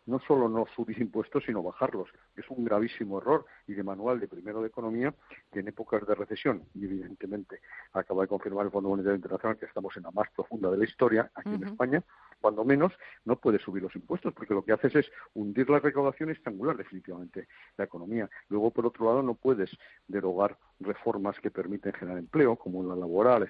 no 0.08 0.20
solo 0.20 0.50
no 0.50 0.66
subir 0.76 1.00
impuestos, 1.00 1.44
sino 1.46 1.62
bajarlos. 1.62 2.10
Es 2.36 2.50
un 2.50 2.66
gravísimo 2.66 3.20
error 3.20 3.46
y 3.68 3.74
de 3.74 3.84
manual 3.84 4.20
de 4.20 4.28
primero 4.28 4.62
de 4.62 4.68
economía 4.68 5.14
que 5.52 5.60
en 5.60 5.68
épocas 5.68 6.06
de 6.08 6.16
recesión, 6.16 6.64
y 6.74 6.86
evidentemente 6.86 7.62
acaba 7.94 8.24
de 8.24 8.28
confirmar 8.28 8.66
el 8.66 8.72
Fondo 8.72 8.90
Monetario 8.90 9.16
Internacional 9.16 9.58
que 9.58 9.66
estamos 9.66 9.96
en 9.98 10.04
la 10.04 10.12
más 10.12 10.30
profunda 10.32 10.72
de 10.72 10.78
la 10.78 10.86
historia 10.86 11.32
aquí 11.36 11.54
en 11.54 11.64
España, 11.64 12.04
cuando 12.42 12.64
menos 12.64 12.94
no 13.26 13.36
puedes 13.36 13.62
subir 13.62 13.84
los 13.84 13.96
impuestos, 13.96 14.34
porque 14.34 14.54
lo 14.54 14.64
que 14.64 14.72
haces 14.72 14.96
es 14.96 15.12
hundir 15.34 15.70
la 15.70 15.80
recaudación 15.80 16.30
y 16.30 16.34
estrangular 16.34 16.78
definitivamente 16.78 17.48
la 17.78 17.86
economía. 17.86 18.30
Luego, 18.50 18.72
por 18.72 18.86
otro 18.86 19.06
lado, 19.06 19.22
no 19.22 19.36
puedes 19.36 19.70
derogar 20.08 20.58
reformas 20.80 21.40
que 21.40 21.52
permiten 21.52 21.94
generar 21.94 22.20
empleo, 22.20 22.56
como 22.56 22.84
la 22.84 22.96
laboral, 22.96 23.50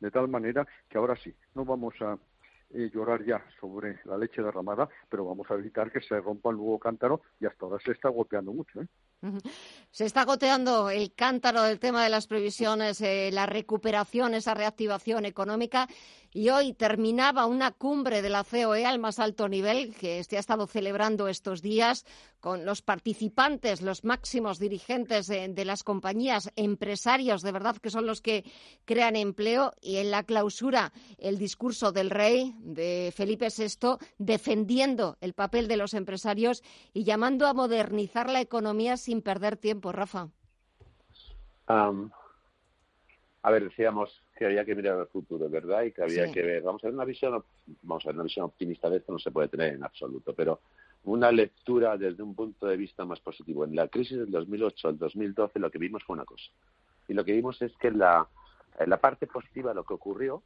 de 0.00 0.10
tal 0.10 0.28
manera 0.28 0.66
que 0.88 0.98
ahora 0.98 1.16
sí, 1.16 1.34
no 1.54 1.64
vamos 1.64 1.94
a 2.00 2.18
eh, 2.72 2.90
llorar 2.92 3.24
ya 3.24 3.44
sobre 3.60 4.00
la 4.04 4.16
leche 4.16 4.42
derramada, 4.42 4.88
pero 5.08 5.24
vamos 5.24 5.50
a 5.50 5.54
evitar 5.54 5.90
que 5.90 6.00
se 6.00 6.20
rompa 6.20 6.50
el 6.50 6.56
nuevo 6.56 6.78
cántaro 6.78 7.22
y 7.40 7.46
hasta 7.46 7.66
ahora 7.66 7.78
se 7.84 7.92
está 7.92 8.08
golpeando 8.08 8.52
mucho. 8.52 8.80
¿eh? 8.80 8.86
Se 9.90 10.04
está 10.04 10.24
goteando 10.24 10.88
el 10.88 11.12
cántaro 11.14 11.62
del 11.62 11.80
tema 11.80 12.04
de 12.04 12.10
las 12.10 12.26
previsiones, 12.26 13.00
eh, 13.00 13.30
la 13.32 13.46
recuperación, 13.46 14.34
esa 14.34 14.54
reactivación 14.54 15.24
económica. 15.24 15.88
Y 16.32 16.50
hoy 16.50 16.74
terminaba 16.74 17.46
una 17.46 17.72
cumbre 17.72 18.22
de 18.22 18.28
la 18.28 18.44
COE 18.44 18.86
al 18.86 19.00
más 19.00 19.18
alto 19.18 19.48
nivel 19.48 19.92
que 19.96 20.22
se 20.22 20.36
ha 20.36 20.40
estado 20.40 20.68
celebrando 20.68 21.26
estos 21.26 21.60
días 21.60 22.06
con 22.38 22.64
los 22.64 22.82
participantes, 22.82 23.82
los 23.82 24.04
máximos 24.04 24.60
dirigentes 24.60 25.26
de, 25.26 25.64
las 25.64 25.82
compañías, 25.82 26.52
empresarios 26.54 27.42
de 27.42 27.52
verdad 27.52 27.76
que 27.76 27.90
son 27.90 28.06
los 28.06 28.22
que 28.22 28.44
crean 28.84 29.16
empleo. 29.16 29.72
Y 29.80 29.96
en 29.96 30.12
la 30.12 30.22
clausura, 30.22 30.92
el 31.18 31.36
discurso 31.36 31.90
del 31.90 32.10
rey, 32.10 32.54
de 32.60 33.12
Felipe 33.14 33.48
VI, 33.48 33.98
defendiendo 34.18 35.18
el 35.20 35.34
papel 35.34 35.66
de 35.66 35.76
los 35.76 35.94
empresarios 35.94 36.62
y 36.94 37.02
llamando 37.02 37.48
a 37.48 37.54
modernizar 37.54 38.30
la 38.30 38.40
economía 38.40 38.96
perder 39.22 39.56
tiempo, 39.56 39.92
Rafa? 39.92 40.28
a 43.42 43.50
ver, 43.50 43.64
decíamos 43.64 44.22
que 44.36 44.46
había 44.46 44.64
que 44.64 44.74
mirar 44.74 44.98
al 44.98 45.06
futuro, 45.06 45.48
¿verdad? 45.48 45.82
Y 45.82 45.92
que 45.92 46.02
había 46.02 46.30
que 46.32 46.42
ver, 46.42 46.62
vamos 46.62 46.82
a 46.82 46.88
ver 46.88 46.94
una 46.94 47.04
visión, 47.04 47.44
vamos 47.82 48.04
a 48.04 48.08
ver 48.08 48.16
una 48.16 48.24
visión 48.24 48.46
optimista 48.46 48.90
de 48.90 48.98
esto 48.98 49.12
no 49.12 49.18
se 49.18 49.30
puede 49.30 49.48
tener 49.48 49.74
en 49.74 49.84
absoluto, 49.84 50.34
pero 50.34 50.60
una 51.04 51.30
lectura 51.32 51.96
desde 51.96 52.22
un 52.22 52.34
punto 52.34 52.66
de 52.66 52.76
vista 52.76 53.04
más 53.04 53.20
positivo. 53.20 53.64
En 53.64 53.74
la 53.74 53.88
crisis 53.88 54.18
del 54.18 54.30
2008 54.30 54.88
al 54.88 54.98
2012 54.98 55.58
lo 55.58 55.70
que 55.70 55.78
vimos 55.78 56.04
fue 56.04 56.14
una 56.14 56.24
cosa. 56.24 56.50
Y 57.08 57.14
lo 57.14 57.24
que 57.24 57.32
vimos 57.32 57.60
es 57.62 57.72
que 57.76 57.90
la, 57.90 58.26
la 58.86 59.00
parte 59.00 59.26
positiva 59.26 59.70
de 59.70 59.76
lo 59.76 59.84
que 59.84 59.94
ocurrió 59.94 60.42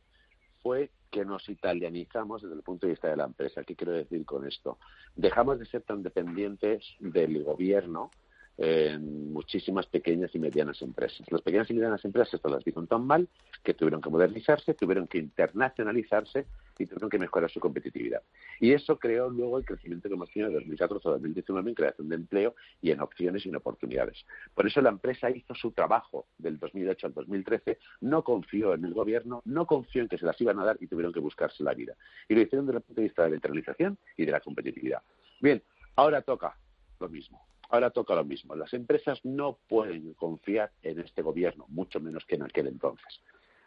fue 0.62 0.90
que 1.10 1.24
nos 1.24 1.48
italianizamos 1.48 2.42
desde 2.42 2.56
el 2.56 2.62
punto 2.62 2.86
de 2.86 2.92
vista 2.92 3.08
de 3.08 3.16
la 3.16 3.24
empresa. 3.24 3.64
¿Qué 3.64 3.76
quiero 3.76 3.92
decir 3.92 4.24
con 4.24 4.46
esto? 4.46 4.78
Dejamos 5.14 5.58
de 5.58 5.66
ser 5.66 5.82
tan 5.82 6.02
dependientes 6.02 6.84
del 7.00 7.42
gobierno 7.44 8.10
en 8.56 9.32
muchísimas 9.32 9.86
pequeñas 9.86 10.34
y 10.34 10.38
medianas 10.38 10.80
empresas. 10.82 11.26
Las 11.30 11.42
pequeñas 11.42 11.68
y 11.70 11.74
medianas 11.74 12.04
empresas 12.04 12.40
todas 12.40 12.56
las 12.56 12.64
vieron 12.64 12.86
tan 12.86 13.04
mal 13.06 13.28
que 13.62 13.74
tuvieron 13.74 14.00
que 14.00 14.10
modernizarse, 14.10 14.74
tuvieron 14.74 15.08
que 15.08 15.18
internacionalizarse 15.18 16.46
y 16.78 16.86
tuvieron 16.86 17.10
que 17.10 17.18
mejorar 17.18 17.50
su 17.50 17.60
competitividad. 17.60 18.22
Y 18.60 18.72
eso 18.72 18.98
creó 18.98 19.28
luego 19.28 19.58
el 19.58 19.64
crecimiento 19.64 20.08
que 20.08 20.14
hemos 20.14 20.30
tenido 20.30 20.50
de 20.50 20.56
2014 20.56 21.08
a 21.08 21.12
2019 21.12 21.70
en 21.70 21.74
creación 21.74 22.08
de 22.08 22.16
empleo 22.16 22.54
y 22.80 22.90
en 22.90 23.00
opciones 23.00 23.44
y 23.44 23.48
en 23.48 23.56
oportunidades. 23.56 24.24
Por 24.54 24.66
eso 24.66 24.80
la 24.80 24.90
empresa 24.90 25.30
hizo 25.30 25.54
su 25.54 25.72
trabajo 25.72 26.26
del 26.38 26.58
2008 26.58 27.08
al 27.08 27.14
2013, 27.14 27.78
no 28.02 28.22
confió 28.22 28.74
en 28.74 28.84
el 28.84 28.94
gobierno, 28.94 29.42
no 29.44 29.66
confió 29.66 30.02
en 30.02 30.08
que 30.08 30.18
se 30.18 30.26
las 30.26 30.40
iban 30.40 30.58
a 30.60 30.64
dar 30.64 30.76
y 30.80 30.86
tuvieron 30.86 31.12
que 31.12 31.20
buscarse 31.20 31.64
la 31.64 31.74
vida. 31.74 31.94
Y 32.28 32.34
lo 32.34 32.40
hicieron 32.40 32.66
desde 32.66 32.78
el 32.78 32.84
punto 32.84 33.00
de 33.00 33.08
vista 33.08 33.24
de 33.24 33.30
la 33.30 33.36
internalización 33.36 33.98
y 34.16 34.24
de 34.24 34.32
la 34.32 34.40
competitividad. 34.40 35.02
Bien, 35.40 35.62
ahora 35.96 36.22
toca 36.22 36.56
lo 37.00 37.08
mismo 37.08 37.53
Ahora 37.70 37.90
toca 37.90 38.14
lo 38.14 38.24
mismo. 38.24 38.54
Las 38.54 38.72
empresas 38.74 39.20
no 39.24 39.58
pueden 39.68 40.14
confiar 40.14 40.70
en 40.82 41.00
este 41.00 41.22
gobierno, 41.22 41.66
mucho 41.68 42.00
menos 42.00 42.24
que 42.24 42.36
en 42.36 42.42
aquel 42.42 42.68
entonces. 42.68 43.20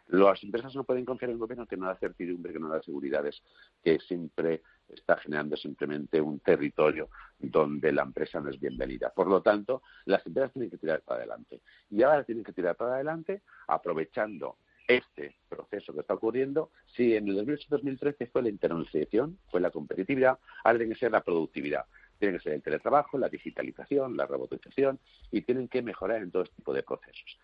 Las 0.08 0.42
empresas 0.42 0.74
no 0.74 0.84
pueden 0.84 1.04
confiar 1.04 1.30
en 1.30 1.34
el 1.34 1.40
gobierno 1.40 1.66
que 1.66 1.76
no 1.76 1.86
da 1.86 1.94
certidumbre, 1.96 2.52
que 2.52 2.58
no 2.58 2.70
da 2.70 2.82
seguridades, 2.82 3.42
que 3.84 3.98
siempre 4.00 4.62
está 4.88 5.18
generando 5.18 5.54
simplemente 5.56 6.18
un 6.18 6.40
territorio 6.40 7.10
donde 7.38 7.92
la 7.92 8.02
empresa 8.02 8.40
no 8.40 8.48
es 8.48 8.58
bienvenida. 8.58 9.12
Por 9.14 9.26
lo 9.26 9.42
tanto, 9.42 9.82
las 10.06 10.26
empresas 10.26 10.52
tienen 10.52 10.70
que 10.70 10.78
tirar 10.78 11.02
para 11.02 11.18
adelante. 11.18 11.60
Y 11.90 12.02
ahora 12.02 12.24
tienen 12.24 12.42
que 12.42 12.54
tirar 12.54 12.74
para 12.74 12.94
adelante 12.94 13.42
aprovechando 13.66 14.56
este 14.86 15.36
proceso 15.46 15.92
que 15.92 16.00
está 16.00 16.14
ocurriendo. 16.14 16.70
Si 16.96 17.14
en 17.14 17.28
el 17.28 17.46
2008-2013 17.46 18.30
fue 18.32 18.42
la 18.42 18.48
internacionalización, 18.48 19.38
fue 19.50 19.60
la 19.60 19.70
competitividad, 19.70 20.38
ahora 20.64 20.78
tiene 20.78 20.94
que 20.94 21.00
ser 21.00 21.12
la 21.12 21.22
productividad. 21.22 21.84
Tiene 22.18 22.38
que 22.38 22.42
ser 22.42 22.52
el 22.54 22.62
teletrabajo, 22.62 23.18
la 23.18 23.28
digitalización, 23.28 24.16
la 24.16 24.26
robotización 24.26 24.98
y 25.30 25.42
tienen 25.42 25.68
que 25.68 25.82
mejorar 25.82 26.22
en 26.22 26.30
todo 26.30 26.42
este 26.42 26.56
tipo 26.56 26.72
de 26.72 26.82
procesos. 26.82 27.38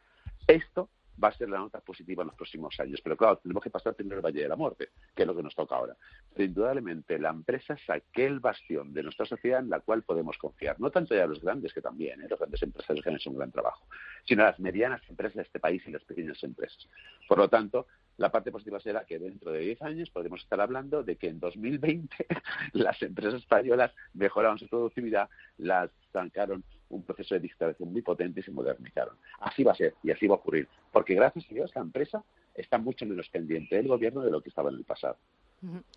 Esto 0.47 0.91
va 1.23 1.29
a 1.29 1.33
ser 1.33 1.49
la 1.49 1.59
nota 1.59 1.81
positiva 1.81 2.23
en 2.23 2.29
los 2.29 2.37
próximos 2.37 2.79
años. 2.81 3.01
Pero 3.03 3.17
claro, 3.17 3.39
tenemos 3.39 3.63
que 3.63 3.71
pasar 3.71 3.95
primero 3.95 4.17
el 4.17 4.25
Valle 4.25 4.43
de 4.43 4.49
la 4.49 4.57
Muerte, 4.57 4.91
que 5.15 5.23
es 5.23 5.27
lo 5.27 5.35
que 5.35 5.43
nos 5.43 5.55
toca 5.55 5.77
ahora. 5.77 5.97
Pero 6.33 6.45
indudablemente 6.45 7.19
la 7.19 7.31
empresa 7.31 7.75
es 7.75 7.91
aquel 7.91 8.41
bastión 8.41 8.93
de 8.93 9.03
nuestra 9.03 9.27
sociedad 9.27 9.61
en 9.61 9.71
la 9.71 9.81
cual 9.81 10.03
podemos 10.03 10.37
confiar. 10.39 10.81
No 10.81 10.91
tanto 10.91 11.15
ya 11.15 11.27
los 11.27 11.41
grandes, 11.41 11.73
que 11.73 11.81
también, 11.81 12.21
¿eh? 12.23 12.27
los 12.29 12.39
grandes 12.39 12.63
empresarios 12.63 13.03
que 13.03 13.11
han 13.11 13.17
hecho 13.17 13.31
un 13.31 13.37
gran 13.37 13.53
trabajo, 13.53 13.87
sino 14.25 14.45
las 14.45 14.59
medianas 14.59 15.03
empresas 15.09 15.37
de 15.37 15.43
este 15.43 15.61
país 15.61 15.83
y 15.87 15.93
las 15.93 16.05
pequeñas 16.05 16.43
empresas. 16.43 16.89
Por 17.29 17.39
lo 17.39 17.49
tanto, 17.49 17.87
la 18.17 18.31
parte 18.31 18.53
positiva 18.53 18.81
será 18.81 19.05
que 19.05 19.19
dentro 19.19 19.53
de 19.53 19.61
10 19.61 19.83
años 19.83 20.11
podremos 20.11 20.41
estar 20.41 20.61
hablando 20.61 21.03
de 21.03 21.17
que 21.17 21.29
en 21.29 21.41
2020 21.41 22.27
las 22.73 23.01
empresas 23.03 23.35
españolas 23.35 23.93
mejoraron 24.13 24.59
su 24.59 24.69
productividad, 24.69 25.29
las 25.59 25.91
trancaron 26.13 26.63
un 26.91 27.03
proceso 27.03 27.35
de 27.35 27.41
digitalización 27.41 27.93
muy 27.93 28.03
potente 28.03 28.41
y 28.41 28.43
se 28.43 28.53
modernizaron. 28.53 29.17
Así 29.41 29.65
va 29.65 29.73
a 29.73 29.77
ser 29.77 29.95
y 30.03 30.11
así 30.11 30.27
va 30.27 30.37
a 30.37 30.39
ocurrir, 30.39 30.69
porque 30.93 31.15
gracias 31.15 31.47
a 31.51 31.55
Dios 31.55 31.73
la 31.75 31.83
empresa 31.83 32.25
está 32.55 32.79
mucho 32.79 33.05
menos 33.05 33.29
pendiente 33.29 33.77
del 33.77 33.89
gobierno 33.89 34.21
de 34.23 34.31
lo 34.31 34.41
que 34.41 34.49
estaba 34.49 34.71
en 34.71 34.77
el 34.77 34.85
pasado. 34.85 35.17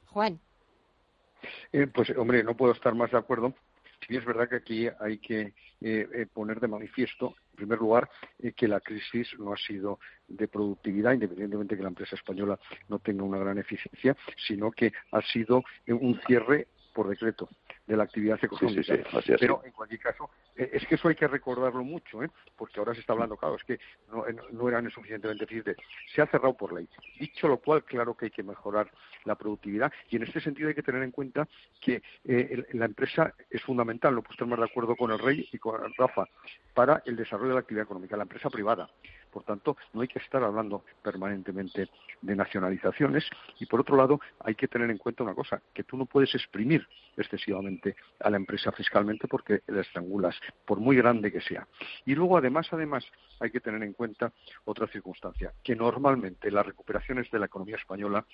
Juan. 0.08 0.40
Eh, 1.72 1.88
pues, 1.88 2.10
hombre, 2.18 2.44
no 2.44 2.56
puedo 2.58 2.74
estar 2.74 2.96
más 2.96 3.12
de 3.12 3.18
acuerdo. 3.18 3.54
Sí 4.08 4.16
es 4.16 4.26
verdad 4.26 4.48
que 4.48 4.56
aquí 4.56 4.88
hay 5.00 5.18
que 5.18 5.54
eh, 5.82 6.08
eh, 6.14 6.28
poner 6.32 6.60
de 6.60 6.68
manifiesto, 6.68 7.36
primer 7.58 7.80
lugar, 7.80 8.10
eh, 8.40 8.54
que 8.54 8.68
la 8.68 8.80
crisis 8.80 9.28
no 9.38 9.52
ha 9.52 9.58
sido 9.58 10.00
de 10.28 10.48
productividad, 10.48 11.14
independientemente 11.14 11.76
de 11.76 11.80
que 11.80 11.84
la 11.84 11.90
empresa 11.90 12.16
española 12.16 12.58
no 12.88 13.00
tenga 13.00 13.24
una 13.24 13.40
gran 13.40 13.58
eficiencia, 13.58 14.16
sino 14.48 14.72
que 14.72 14.94
ha 15.12 15.22
sido 15.22 15.64
un 15.88 16.20
cierre 16.26 16.68
por 16.94 17.10
decreto 17.10 17.50
de 17.88 17.98
la 17.98 18.04
actividad 18.04 18.38
económica. 18.42 18.94
Pero 19.40 19.62
en 19.64 19.72
cualquier 19.72 20.02
caso, 20.02 20.30
eh, 20.56 20.70
es 20.74 20.86
que 20.86 20.96
eso 20.96 21.08
hay 21.08 21.16
que 21.16 21.28
recordarlo 21.28 21.84
mucho, 21.84 22.22
¿eh? 22.22 22.30
porque 22.56 22.80
ahora 22.80 22.94
se 22.94 23.00
está 23.00 23.14
hablando, 23.14 23.38
claro, 23.38 23.56
es 23.56 23.64
que 23.64 23.80
no, 24.12 24.28
eh, 24.28 24.36
no 24.52 24.68
eran 24.68 24.90
suficientemente 24.92 25.46
eficientes. 25.46 25.78
Se 26.14 26.22
ha 26.22 26.28
cerrado 26.28 26.56
por 26.56 26.74
ley. 26.74 26.88
Dicho 27.20 27.48
lo 27.48 27.58
cual, 27.58 27.84
claro 27.84 28.16
que 28.16 28.26
hay 28.26 28.32
que 28.32 28.44
mejorar 28.44 28.92
la 29.24 29.36
productividad 29.36 29.92
y 30.10 30.18
en 30.18 30.24
este 30.24 30.42
sentido 30.42 30.70
hay 30.70 30.76
que 30.76 30.84
tener 30.84 31.04
en 31.04 31.12
cuenta 31.12 31.48
que 31.82 32.02
la 32.74 32.86
empresa 32.86 33.34
es 33.50 33.62
fundamental, 33.64 34.14
lo 34.14 34.22
puedo 34.22 34.46
más 34.46 34.60
de 34.60 34.66
acuerdo 34.66 34.96
con 34.96 35.12
el 35.12 35.20
Rey 35.20 35.48
y 35.52 35.58
con 35.58 35.76
Rafa, 35.98 36.26
para 36.74 37.02
el 37.06 37.16
desarrollo 37.16 37.50
de 37.50 37.54
la 37.56 37.60
actividad 37.62 37.86
económica, 37.86 38.16
la 38.16 38.24
empresa 38.24 38.50
privada. 38.50 38.90
Por 39.32 39.44
tanto, 39.44 39.78
no 39.94 40.02
hay 40.02 40.08
que 40.08 40.20
estar 40.20 40.44
hablando 40.44 40.84
permanentemente 41.04 41.90
de 42.22 42.36
nacionalizaciones 42.36 43.30
y, 43.60 43.66
por 43.66 43.82
otro 43.82 43.96
lado, 43.96 44.20
hay 44.40 44.56
que 44.56 44.68
tener 44.68 44.90
en 44.90 44.98
cuenta 44.98 45.24
una 45.24 45.36
cosa, 45.36 45.62
que 45.74 45.84
tú 45.84 45.98
no 45.98 46.06
puedes 46.06 46.34
exprimir 46.34 46.88
excesivamente 47.16 47.77
a 48.20 48.30
la 48.30 48.38
empresa 48.38 48.72
fiscalmente 48.72 49.28
porque 49.28 49.62
la 49.68 49.82
estrangulas, 49.82 50.36
por 50.66 50.80
muy 50.80 50.96
grande 50.96 51.32
que 51.32 51.42
sea. 51.42 51.68
Y 52.06 52.16
luego, 52.16 52.38
además, 52.38 52.68
además, 52.72 53.06
hay 53.40 53.52
que 53.52 53.60
tener 53.60 53.84
en 53.84 53.94
cuenta 53.94 54.32
otra 54.66 54.88
circunstancia, 54.88 55.54
que 55.64 55.76
normalmente 55.76 56.52
las 56.52 56.66
recuperaciones 56.66 57.30
de 57.32 57.40
la 57.40 57.46
economía 57.46 57.76
española, 57.76 58.26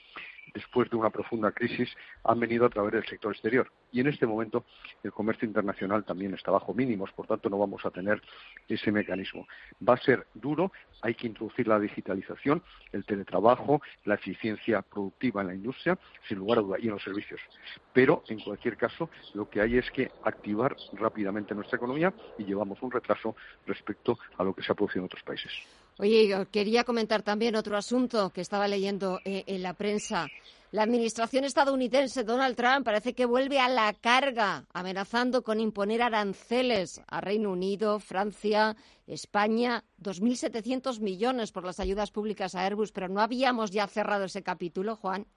después 0.54 0.90
de 0.90 0.98
una 0.98 1.10
profunda 1.10 1.52
crisis, 1.52 1.90
han 2.24 2.40
venido 2.40 2.66
a 2.66 2.70
través 2.70 2.94
del 2.94 3.06
sector 3.06 3.32
exterior. 3.34 3.72
Y 3.94 4.02
en 4.02 4.08
este 4.08 4.26
momento 4.26 4.66
el 5.04 5.14
comercio 5.14 5.48
internacional 5.48 6.04
también 6.04 6.34
está 6.34 6.52
bajo 6.52 6.74
mínimos, 6.74 7.12
por 7.12 7.28
tanto 7.28 7.50
no 7.50 7.60
vamos 7.60 7.86
a 7.86 7.92
tener 7.92 8.22
ese 8.68 8.92
mecanismo. 8.92 9.48
Va 9.88 9.94
a 9.94 9.98
ser 9.98 10.26
duro, 10.34 10.72
hay 11.02 11.14
que 11.14 11.28
introducir 11.28 11.68
la 11.68 11.80
digitalización, 11.80 12.64
el 12.92 13.06
teletrabajo, 13.06 13.82
la 14.06 14.16
eficiencia 14.16 14.82
productiva 14.82 15.42
en 15.42 15.48
la 15.48 15.56
industria, 15.56 15.98
sin 16.28 16.40
lugar 16.40 16.58
a 16.58 16.62
duda, 16.62 16.78
y 16.80 16.88
en 16.88 16.94
los 16.94 17.04
servicios. 17.04 17.40
Pero, 17.94 18.24
en 18.28 18.40
cualquier 18.40 18.78
caso, 18.78 19.10
lo 19.36 19.48
que 19.48 19.62
hay 19.62 19.78
es 19.78 19.90
que 19.92 20.12
activar 20.24 20.76
rápidamente 20.94 21.54
nuestra 21.54 21.78
economía 21.78 22.12
y 22.40 22.46
llevamos 22.46 22.82
un 22.82 22.92
retraso 22.92 23.36
respecto 23.68 24.18
a 24.38 24.44
lo 24.44 24.56
que 24.56 24.64
se 24.64 24.72
ha 24.72 24.76
producido 24.76 25.02
en 25.02 25.06
otros 25.06 25.24
países. 25.24 25.52
Oye, 26.00 26.48
quería 26.52 26.84
comentar 26.84 27.22
también 27.22 27.56
otro 27.56 27.78
asunto 27.78 28.32
que 28.32 28.42
estaba 28.42 28.68
leyendo 28.68 29.20
eh, 29.24 29.44
en 29.46 29.62
la 29.62 29.74
prensa. 29.76 30.28
La 30.74 30.82
administración 30.82 31.44
estadounidense, 31.44 32.24
Donald 32.24 32.56
Trump, 32.56 32.84
parece 32.84 33.14
que 33.14 33.28
vuelve 33.28 33.60
a 33.60 33.70
la 33.70 33.94
carga, 33.94 34.66
amenazando 34.74 35.44
con 35.44 35.60
imponer 35.60 36.02
aranceles 36.02 37.00
a 37.08 37.22
Reino 37.22 37.52
Unido, 37.52 38.00
Francia, 38.00 38.76
España, 39.06 39.84
2.700 40.02 41.00
millones 41.00 41.52
por 41.52 41.64
las 41.64 41.80
ayudas 41.80 42.10
públicas 42.10 42.56
a 42.56 42.66
Airbus, 42.66 42.92
pero 42.92 43.08
¿no 43.08 43.22
habíamos 43.22 43.70
ya 43.70 43.86
cerrado 43.86 44.24
ese 44.24 44.42
capítulo, 44.42 44.96
Juan? 44.96 45.28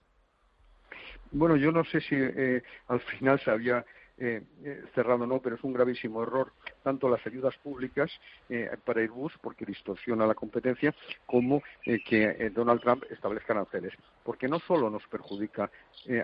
Bueno, 1.31 1.55
yo 1.55 1.71
no 1.71 1.83
sé 1.83 2.01
si 2.01 2.15
eh, 2.15 2.63
al 2.87 2.99
final 3.01 3.39
se 3.39 3.51
había 3.51 3.85
eh, 4.19 4.43
eh, 4.63 4.83
cerrado 4.95 5.27
no, 5.27 5.39
pero 5.39 5.55
es 5.57 5.63
un 5.63 5.73
gravísimo 5.73 6.23
error 6.23 6.51
tanto 6.81 7.07
las 7.07 7.25
ayudas 7.27 7.55
públicas 7.57 8.09
eh, 8.49 8.69
para 8.83 9.01
Airbus, 9.01 9.33
porque 9.41 9.65
distorsiona 9.65 10.25
la 10.25 10.33
competencia, 10.33 10.95
como 11.25 11.61
que 11.83 12.51
Donald 12.55 12.81
Trump 12.81 13.03
establezca 13.09 13.53
aranceles, 13.53 13.93
porque 14.23 14.47
no 14.47 14.59
solo 14.59 14.89
nos 14.89 15.05
perjudica 15.07 15.69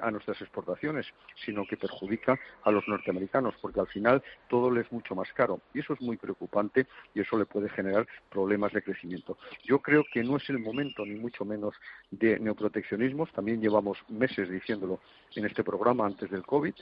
a 0.01 0.11
nuestras 0.11 0.41
exportaciones, 0.41 1.05
sino 1.45 1.65
que 1.65 1.75
perjudica 1.75 2.39
a 2.63 2.71
los 2.71 2.87
norteamericanos, 2.87 3.55
porque 3.61 3.81
al 3.81 3.87
final 3.87 4.23
todo 4.47 4.71
le 4.71 4.81
es 4.81 4.91
mucho 4.91 5.15
más 5.15 5.31
caro. 5.33 5.59
Y 5.73 5.79
eso 5.79 5.93
es 5.93 6.01
muy 6.01 6.17
preocupante 6.17 6.87
y 7.13 7.21
eso 7.21 7.37
le 7.37 7.45
puede 7.45 7.69
generar 7.69 8.07
problemas 8.29 8.71
de 8.71 8.81
crecimiento. 8.81 9.37
Yo 9.65 9.79
creo 9.79 10.05
que 10.11 10.23
no 10.23 10.37
es 10.37 10.49
el 10.49 10.59
momento, 10.59 11.05
ni 11.05 11.15
mucho 11.15 11.43
menos, 11.43 11.75
de 12.11 12.39
neoproteccionismos. 12.39 13.31
También 13.33 13.61
llevamos 13.61 13.97
meses 14.07 14.49
diciéndolo 14.49 15.01
en 15.35 15.45
este 15.45 15.63
programa 15.63 16.05
antes 16.05 16.29
del 16.29 16.43
COVID, 16.43 16.73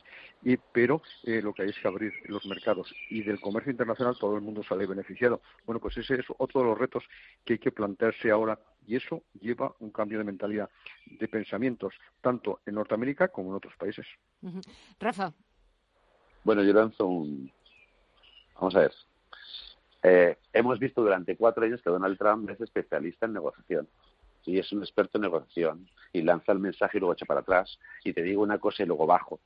y, 0.43 0.57
pero 0.57 1.00
eh, 1.23 1.41
lo 1.41 1.53
que 1.53 1.63
hay 1.63 1.69
es 1.69 1.79
que 1.79 1.87
abrir 1.87 2.13
los 2.25 2.45
mercados 2.45 2.93
y 3.09 3.23
del 3.23 3.39
comercio 3.39 3.71
internacional 3.71 4.17
todo 4.19 4.35
el 4.35 4.41
mundo 4.41 4.63
sale 4.63 4.85
beneficiado. 4.85 5.41
Bueno, 5.65 5.79
pues 5.79 5.97
ese 5.97 6.15
es 6.15 6.25
otro 6.37 6.61
de 6.61 6.67
los 6.67 6.77
retos 6.77 7.03
que 7.45 7.53
hay 7.53 7.59
que 7.59 7.71
plantearse 7.71 8.31
ahora 8.31 8.59
y 8.87 8.95
eso 8.95 9.23
lleva 9.39 9.73
un 9.79 9.91
cambio 9.91 10.17
de 10.17 10.23
mentalidad, 10.23 10.69
de 11.05 11.27
pensamientos, 11.27 11.93
tanto 12.21 12.59
en 12.65 12.75
Norteamérica 12.75 13.27
como 13.27 13.49
en 13.49 13.55
otros 13.55 13.75
países. 13.77 14.05
Rafa. 14.99 15.33
Bueno, 16.43 16.63
yo 16.63 16.73
lanzo 16.73 17.05
un. 17.05 17.51
Vamos 18.55 18.75
a 18.75 18.79
ver. 18.79 18.93
Eh, 20.03 20.37
hemos 20.53 20.79
visto 20.79 21.01
durante 21.01 21.37
cuatro 21.37 21.63
años 21.63 21.81
que 21.81 21.89
Donald 21.89 22.17
Trump 22.17 22.49
es 22.49 22.59
especialista 22.59 23.27
en 23.27 23.33
negociación 23.33 23.87
y 24.45 24.57
es 24.57 24.71
un 24.71 24.79
experto 24.79 25.17
en 25.17 25.23
negociación 25.23 25.87
y 26.11 26.21
lanza 26.23 26.51
el 26.51 26.59
mensaje 26.59 26.97
y 26.97 26.99
luego 26.99 27.13
echa 27.13 27.25
para 27.25 27.41
atrás 27.41 27.77
y 28.03 28.13
te 28.13 28.23
digo 28.23 28.41
una 28.41 28.57
cosa 28.57 28.81
y 28.81 28.87
luego 28.87 29.05
bajo 29.05 29.39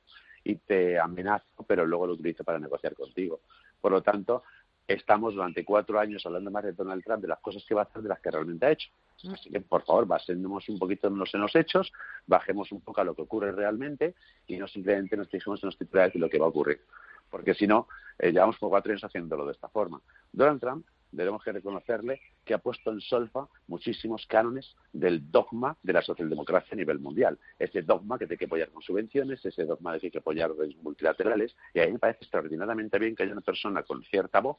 y 0.46 0.56
te 0.56 0.98
amenazo, 0.98 1.64
pero 1.66 1.84
luego 1.84 2.06
lo 2.06 2.12
utilizo 2.12 2.44
para 2.44 2.60
negociar 2.60 2.94
contigo. 2.94 3.40
Por 3.80 3.90
lo 3.90 4.00
tanto, 4.00 4.44
estamos 4.86 5.34
durante 5.34 5.64
cuatro 5.64 5.98
años 5.98 6.24
hablando 6.24 6.52
más 6.52 6.62
de 6.62 6.72
Donald 6.72 7.02
Trump, 7.02 7.20
de 7.22 7.28
las 7.28 7.40
cosas 7.40 7.64
que 7.66 7.74
va 7.74 7.82
a 7.82 7.84
hacer, 7.84 8.02
de 8.02 8.08
las 8.08 8.20
que 8.20 8.30
realmente 8.30 8.64
ha 8.64 8.70
hecho. 8.70 8.88
Mm. 9.24 9.32
Así 9.32 9.50
que, 9.50 9.60
por 9.60 9.82
favor, 9.82 10.06
basemos 10.06 10.68
un 10.68 10.78
poquito 10.78 11.08
en 11.08 11.18
los, 11.18 11.34
en 11.34 11.40
los 11.40 11.56
hechos, 11.56 11.92
bajemos 12.26 12.70
un 12.70 12.80
poco 12.80 13.00
a 13.00 13.04
lo 13.04 13.16
que 13.16 13.22
ocurre 13.22 13.50
realmente 13.50 14.14
y 14.46 14.56
no 14.56 14.68
simplemente 14.68 15.16
nos 15.16 15.28
fijemos 15.28 15.60
en 15.64 15.66
los 15.66 15.78
titulares 15.78 16.14
y 16.14 16.18
lo 16.18 16.30
que 16.30 16.38
va 16.38 16.46
a 16.46 16.50
ocurrir. 16.50 16.80
Porque 17.28 17.54
si 17.54 17.66
no, 17.66 17.88
eh, 18.20 18.30
llevamos 18.30 18.56
por 18.58 18.70
cuatro 18.70 18.92
años 18.92 19.02
haciéndolo 19.02 19.46
de 19.46 19.52
esta 19.52 19.68
forma. 19.68 20.00
Donald 20.30 20.60
Trump 20.60 20.86
debemos 21.10 21.42
que 21.42 21.52
reconocerle 21.52 22.20
que 22.44 22.54
ha 22.54 22.58
puesto 22.58 22.90
en 22.90 23.00
solfa 23.00 23.48
muchísimos 23.66 24.26
cánones 24.26 24.76
del 24.92 25.30
dogma 25.30 25.76
de 25.82 25.92
la 25.92 26.02
socialdemocracia 26.02 26.74
a 26.74 26.76
nivel 26.76 26.98
mundial. 26.98 27.38
Ese 27.58 27.82
dogma 27.82 28.18
que 28.18 28.26
hay 28.30 28.36
que 28.36 28.44
apoyar 28.44 28.70
con 28.70 28.82
subvenciones, 28.82 29.44
ese 29.44 29.64
dogma 29.64 29.92
de 29.92 30.00
que 30.00 30.06
hay 30.06 30.10
que 30.10 30.18
apoyar 30.18 30.50
multilaterales, 30.82 31.56
y 31.74 31.80
a 31.80 31.86
mí 31.86 31.92
me 31.92 31.98
parece 31.98 32.20
extraordinariamente 32.22 32.98
bien 32.98 33.14
que 33.14 33.24
haya 33.24 33.32
una 33.32 33.40
persona 33.40 33.82
con 33.82 34.02
cierta 34.04 34.40
voz 34.40 34.58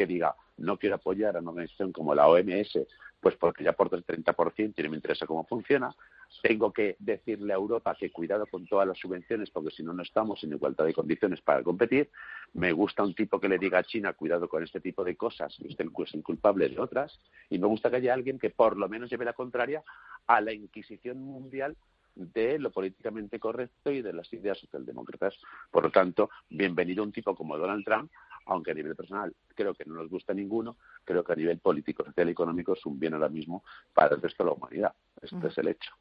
que 0.00 0.06
diga, 0.06 0.34
no 0.56 0.78
quiero 0.78 0.94
apoyar 0.94 1.36
a 1.36 1.40
una 1.40 1.50
organización 1.50 1.92
como 1.92 2.14
la 2.14 2.26
OMS, 2.26 2.86
pues 3.20 3.36
porque 3.36 3.64
ya 3.64 3.72
aporta 3.72 3.96
el 3.96 4.06
30% 4.06 4.72
y 4.74 4.82
no 4.82 4.88
me 4.88 4.96
interesa 4.96 5.26
cómo 5.26 5.44
funciona, 5.44 5.94
tengo 6.42 6.72
que 6.72 6.96
decirle 6.98 7.52
a 7.52 7.56
Europa 7.56 7.94
que 8.00 8.10
cuidado 8.10 8.46
con 8.46 8.66
todas 8.66 8.88
las 8.88 8.96
subvenciones 8.96 9.50
porque 9.50 9.70
si 9.72 9.82
no, 9.82 9.92
no 9.92 10.02
estamos 10.02 10.42
en 10.42 10.54
igualdad 10.54 10.86
de 10.86 10.94
condiciones 10.94 11.42
para 11.42 11.62
competir. 11.62 12.08
Me 12.54 12.72
gusta 12.72 13.02
un 13.02 13.14
tipo 13.14 13.38
que 13.38 13.50
le 13.50 13.58
diga 13.58 13.80
a 13.80 13.84
China 13.84 14.14
cuidado 14.14 14.48
con 14.48 14.64
este 14.64 14.80
tipo 14.80 15.04
de 15.04 15.16
cosas, 15.16 15.54
y 15.58 15.68
usted 15.68 15.84
es 15.84 16.14
el 16.14 16.22
culpable 16.22 16.70
de 16.70 16.80
otras. 16.80 17.20
Y 17.50 17.58
me 17.58 17.66
gusta 17.66 17.90
que 17.90 17.96
haya 17.96 18.14
alguien 18.14 18.38
que 18.38 18.48
por 18.48 18.78
lo 18.78 18.88
menos 18.88 19.10
lleve 19.10 19.26
la 19.26 19.34
contraria 19.34 19.84
a 20.26 20.40
la 20.40 20.54
Inquisición 20.54 21.22
mundial 21.22 21.76
de 22.20 22.58
lo 22.58 22.70
políticamente 22.70 23.38
correcto 23.38 23.90
y 23.90 24.02
de 24.02 24.12
las 24.12 24.32
ideas 24.32 24.58
socialdemócratas. 24.58 25.38
Por 25.70 25.84
lo 25.84 25.90
tanto, 25.90 26.30
bienvenido 26.48 27.02
un 27.02 27.12
tipo 27.12 27.34
como 27.34 27.56
Donald 27.56 27.84
Trump, 27.84 28.10
aunque 28.46 28.72
a 28.72 28.74
nivel 28.74 28.94
personal 28.94 29.34
creo 29.54 29.74
que 29.74 29.84
no 29.84 29.94
nos 29.94 30.08
gusta 30.08 30.34
ninguno, 30.34 30.76
creo 31.04 31.24
que 31.24 31.32
a 31.32 31.36
nivel 31.36 31.58
político, 31.58 32.04
social 32.04 32.28
y 32.28 32.32
económico 32.32 32.74
es 32.74 32.84
un 32.86 32.98
bien 32.98 33.14
ahora 33.14 33.28
mismo 33.28 33.64
para 33.92 34.14
el 34.14 34.22
resto 34.22 34.44
de 34.44 34.50
la 34.50 34.56
humanidad. 34.56 34.94
Este 35.20 35.48
es 35.48 35.58
el 35.58 35.68
hecho. 35.68 35.92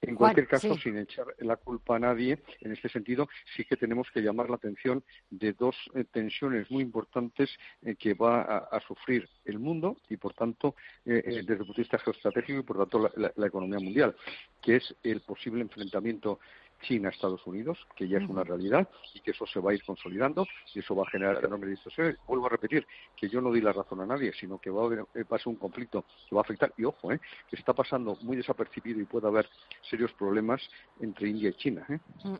En 0.00 0.14
cualquier 0.14 0.46
caso, 0.46 0.76
sin 0.76 0.96
echar 0.96 1.26
la 1.38 1.56
culpa 1.56 1.96
a 1.96 1.98
nadie, 1.98 2.38
en 2.60 2.72
este 2.72 2.88
sentido, 2.88 3.28
sí 3.56 3.64
que 3.64 3.76
tenemos 3.76 4.08
que 4.12 4.20
llamar 4.20 4.48
la 4.48 4.56
atención 4.56 5.02
de 5.28 5.52
dos 5.52 5.74
eh, 5.94 6.04
tensiones 6.04 6.70
muy 6.70 6.82
importantes 6.82 7.50
eh, 7.82 7.96
que 7.96 8.14
va 8.14 8.42
a, 8.42 8.80
sufrir 8.80 9.28
el 9.44 9.58
mundo 9.58 9.96
y, 10.08 10.16
por 10.16 10.34
tanto, 10.34 10.76
eh, 11.04 11.22
desde 11.24 11.52
el 11.52 11.58
punto 11.58 11.72
de 11.72 11.82
vista 11.82 11.98
geoestratégico 11.98 12.60
y, 12.60 12.62
por 12.62 12.78
tanto, 12.78 13.10
la 13.16 13.46
economía 13.46 13.80
mundial, 13.80 14.14
que 14.62 14.76
es 14.76 14.94
el 15.02 15.20
posible 15.20 15.62
enfrentamiento 15.62 16.38
China-Estados 16.82 17.46
Unidos, 17.46 17.78
que 17.96 18.08
ya 18.08 18.18
es 18.18 18.28
una 18.28 18.44
realidad 18.44 18.88
y 19.14 19.20
que 19.20 19.32
eso 19.32 19.46
se 19.46 19.60
va 19.60 19.70
a 19.70 19.74
ir 19.74 19.82
consolidando 19.84 20.46
y 20.74 20.80
eso 20.80 20.94
va 20.94 21.04
a 21.04 21.10
generar 21.10 21.44
enormes 21.44 21.70
distorsiones. 21.70 22.16
Vuelvo 22.26 22.46
a 22.46 22.50
repetir 22.50 22.86
que 23.16 23.28
yo 23.28 23.40
no 23.40 23.52
di 23.52 23.60
la 23.60 23.72
razón 23.72 24.00
a 24.00 24.06
nadie, 24.06 24.32
sino 24.32 24.58
que 24.58 24.70
va 24.70 24.82
a 24.82 24.86
haber 24.86 25.06
eh, 25.14 25.24
un 25.46 25.56
conflicto 25.56 26.04
que 26.28 26.34
va 26.34 26.40
a 26.40 26.44
afectar, 26.44 26.72
y 26.76 26.84
ojo, 26.84 27.12
eh, 27.12 27.20
que 27.48 27.56
está 27.56 27.72
pasando 27.72 28.16
muy 28.22 28.36
desapercibido 28.36 29.00
y 29.00 29.04
puede 29.04 29.26
haber 29.28 29.48
serios 29.88 30.12
problemas 30.12 30.60
entre 31.00 31.28
India 31.28 31.50
y 31.50 31.54
China. 31.54 31.86
Eh. 31.88 31.98
Mm. 32.24 32.34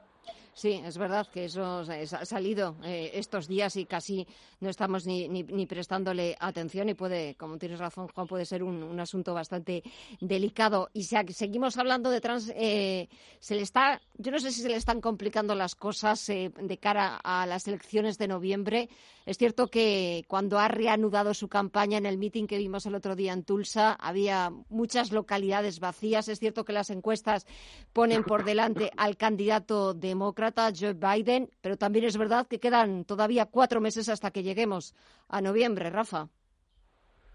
Sí, 0.58 0.82
es 0.84 0.98
verdad 0.98 1.28
que 1.28 1.44
eso 1.44 1.84
ha 1.84 2.24
salido 2.24 2.74
eh, 2.82 3.12
estos 3.14 3.46
días 3.46 3.76
y 3.76 3.84
casi 3.84 4.26
no 4.58 4.68
estamos 4.68 5.06
ni, 5.06 5.28
ni, 5.28 5.66
prestándole 5.66 6.36
atención 6.40 6.88
y 6.88 6.94
puede, 6.94 7.36
como 7.36 7.58
tienes 7.58 7.78
razón, 7.78 8.08
Juan, 8.08 8.26
puede 8.26 8.44
ser 8.44 8.64
un, 8.64 8.98
asunto 8.98 9.34
bastante 9.34 9.84
delicado. 10.20 10.90
Y 10.92 11.04
seguimos 11.04 11.76
hablando 11.76 12.10
de 12.10 12.20
trans, 12.20 12.52
eh, 12.56 13.08
se 13.38 13.54
le 13.54 13.62
está, 13.62 14.02
yo 14.16 14.32
no 14.32 14.40
sé 14.40 14.50
si 14.50 14.60
se 14.62 14.68
le 14.68 14.74
están 14.74 15.00
complicando 15.00 15.54
las 15.54 15.76
cosas 15.76 16.28
eh, 16.28 16.50
de 16.60 16.78
cara 16.78 17.20
a 17.22 17.46
las 17.46 17.68
elecciones 17.68 18.18
de 18.18 18.26
noviembre. 18.26 18.88
Es 19.26 19.38
cierto 19.38 19.68
que 19.68 20.24
cuando 20.26 20.58
ha 20.58 20.66
reanudado 20.66 21.34
su 21.34 21.46
campaña 21.46 21.98
en 21.98 22.06
el 22.06 22.18
meeting 22.18 22.46
que 22.46 22.58
vimos 22.58 22.84
el 22.86 22.96
otro 22.96 23.14
día 23.14 23.32
en 23.32 23.44
Tulsa, 23.44 23.92
había 23.92 24.50
muchas 24.70 25.12
localidades 25.12 25.78
vacías. 25.78 26.26
Es 26.26 26.40
cierto 26.40 26.64
que 26.64 26.72
las 26.72 26.90
encuestas 26.90 27.46
ponen 27.92 28.24
por 28.24 28.44
delante 28.44 28.90
al 28.96 29.16
candidato 29.16 29.94
demócrata 29.94 30.47
Joe 30.78 30.94
Biden, 30.94 31.50
pero 31.60 31.76
también 31.76 32.04
es 32.04 32.16
verdad 32.16 32.46
que 32.46 32.60
quedan 32.60 33.04
todavía 33.04 33.46
cuatro 33.46 33.80
meses 33.80 34.08
hasta 34.08 34.30
que 34.30 34.42
lleguemos 34.42 34.94
a 35.28 35.40
noviembre, 35.40 35.90
Rafa. 35.90 36.28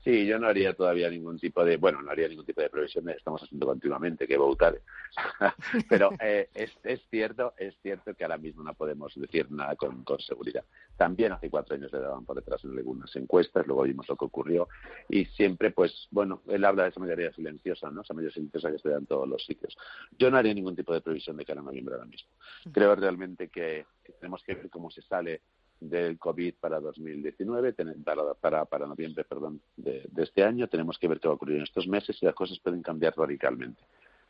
Sí, 0.04 0.26
yo 0.26 0.38
no 0.38 0.48
haría 0.48 0.74
todavía 0.74 1.10
ningún 1.10 1.40
tipo 1.40 1.64
de, 1.64 1.78
bueno, 1.78 2.02
no 2.02 2.12
haría 2.12 2.28
ningún 2.28 2.46
tipo 2.46 2.60
de 2.60 2.70
previsión, 2.70 3.08
estamos 3.10 3.42
haciendo 3.42 3.66
continuamente 3.66 4.28
que 4.28 4.38
votar. 4.38 4.78
Pero 5.90 6.10
eh, 6.20 6.50
es, 6.54 6.72
es, 6.84 7.02
cierto, 7.10 7.54
es 7.58 7.74
cierto 7.82 8.14
que 8.14 8.26
ahora 8.26 8.38
mismo 8.38 8.64
no 8.64 8.74
podemos 8.74 9.14
decir 9.16 9.50
nada 9.50 9.78
con, 9.78 10.04
con, 10.04 10.20
seguridad. 10.20 10.66
También 10.98 11.32
hace 11.32 11.50
cuatro 11.50 11.76
años 11.76 11.92
le 11.94 12.00
daban 12.00 12.26
por 12.26 12.36
detrás 12.36 12.62
en 12.66 12.78
algunas 12.78 13.16
encuestas, 13.16 13.66
luego 13.66 13.84
vimos 13.84 14.08
lo 14.10 14.18
que 14.18 14.26
ocurrió 14.26 14.68
y 15.08 15.24
siempre, 15.26 15.72
pues, 15.72 16.08
bueno, 16.12 16.42
él 16.48 16.66
habla 16.66 16.84
de 16.84 16.90
esa 16.90 17.00
mayoría 17.00 17.32
silenciosa, 17.32 17.90
¿no? 17.90 18.02
Esa 18.02 18.14
mayoría 18.14 18.34
silenciosa 18.34 18.72
que 18.72 18.80
se 18.80 18.90
da 18.90 18.98
en 18.98 19.06
todos 19.06 19.28
los 19.28 19.46
sitios. 19.46 19.78
Yo 20.18 20.30
no 20.30 20.36
haría 20.38 20.54
ningún 20.54 20.76
tipo 20.76 20.94
de 20.94 21.00
previsión 21.00 21.38
de 21.38 21.46
cara 21.46 21.62
a 21.62 21.64
noviembre 21.64 21.96
ahora 21.96 22.08
mismo. 22.08 22.30
Creo 22.74 22.94
realmente 22.96 23.48
que 23.48 23.86
tenemos 24.20 24.44
que 24.44 24.56
ver 24.56 24.70
cómo 24.70 24.92
se 24.92 25.02
sale 25.02 25.42
del 25.90 26.18
COVID 26.18 26.56
para 26.60 26.80
2019, 26.80 27.74
para, 28.04 28.34
para, 28.34 28.66
para 28.66 28.88
noviembre 28.88 29.24
perdón, 29.24 29.62
de, 29.76 30.10
este 30.18 30.44
año. 30.44 30.68
Tenemos 30.68 30.98
que 30.98 31.08
ver 31.08 31.20
qué 31.20 31.28
va 31.28 31.34
a 31.34 31.36
ocurrir 31.36 31.58
en 31.58 31.64
estos 31.64 31.88
meses 31.88 32.18
y 32.22 32.26
las 32.26 32.36
cosas 32.36 32.60
pueden 32.60 32.82
cambiar 32.82 33.14
radicalmente. 33.18 33.82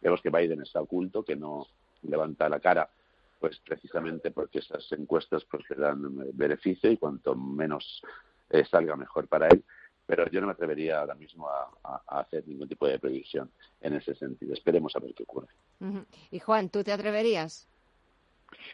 Vemos 0.02 0.22
que 0.22 0.30
Biden 0.30 0.62
está 0.62 0.82
oculto, 0.82 1.24
que 1.24 1.36
no 1.36 1.68
levanta 2.04 2.50
la 2.50 2.60
cara, 2.60 2.90
pues 3.40 3.60
precisamente 3.60 4.32
porque 4.32 4.60
esas 4.60 4.92
encuestas 4.92 5.46
pues, 5.46 5.64
le 5.70 5.78
dan 5.78 6.32
beneficio 6.34 6.92
y 6.92 6.98
cuanto 6.98 7.36
menos 7.36 8.02
eh, 8.50 8.66
salga 8.66 8.96
mejor 8.96 9.28
para 9.28 9.48
él. 9.48 9.64
Pero 10.06 10.30
yo 10.30 10.42
no 10.42 10.48
me 10.48 10.54
atrevería 10.54 11.00
ahora 11.00 11.16
mismo 11.16 11.48
a, 11.48 12.02
hacer 12.08 12.46
ningún 12.46 12.68
tipo 12.68 12.86
de 12.86 13.00
previsión 13.00 13.50
en 13.80 13.94
ese 13.94 14.14
sentido. 14.16 14.54
Esperemos 14.54 14.94
a 14.96 15.00
ver 15.00 15.14
qué 15.14 15.24
ocurre. 15.24 15.48
Y 16.30 16.40
Juan, 16.40 16.70
¿tú 16.70 16.84
te 16.84 16.92
atreverías? 16.92 17.70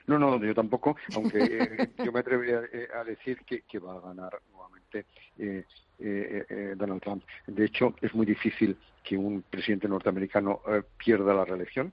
No, 0.07 0.19
no, 0.19 0.43
yo 0.43 0.53
tampoco, 0.53 0.95
aunque 1.15 1.37
eh, 1.39 1.89
yo 2.03 2.11
me 2.11 2.19
atrevería 2.19 2.61
eh, 2.71 2.87
a 2.93 3.03
decir 3.03 3.39
que, 3.45 3.61
que 3.61 3.79
va 3.79 3.97
a 3.97 3.99
ganar 4.01 4.39
nuevamente 4.51 5.05
eh, 5.37 5.63
eh, 5.99 6.73
Donald 6.75 7.01
Trump. 7.01 7.23
De 7.47 7.65
hecho, 7.65 7.95
es 8.01 8.13
muy 8.13 8.25
difícil 8.25 8.77
que 9.03 9.17
un 9.17 9.43
presidente 9.49 9.87
norteamericano 9.87 10.61
pierda 10.97 11.33
la 11.33 11.45
reelección. 11.45 11.91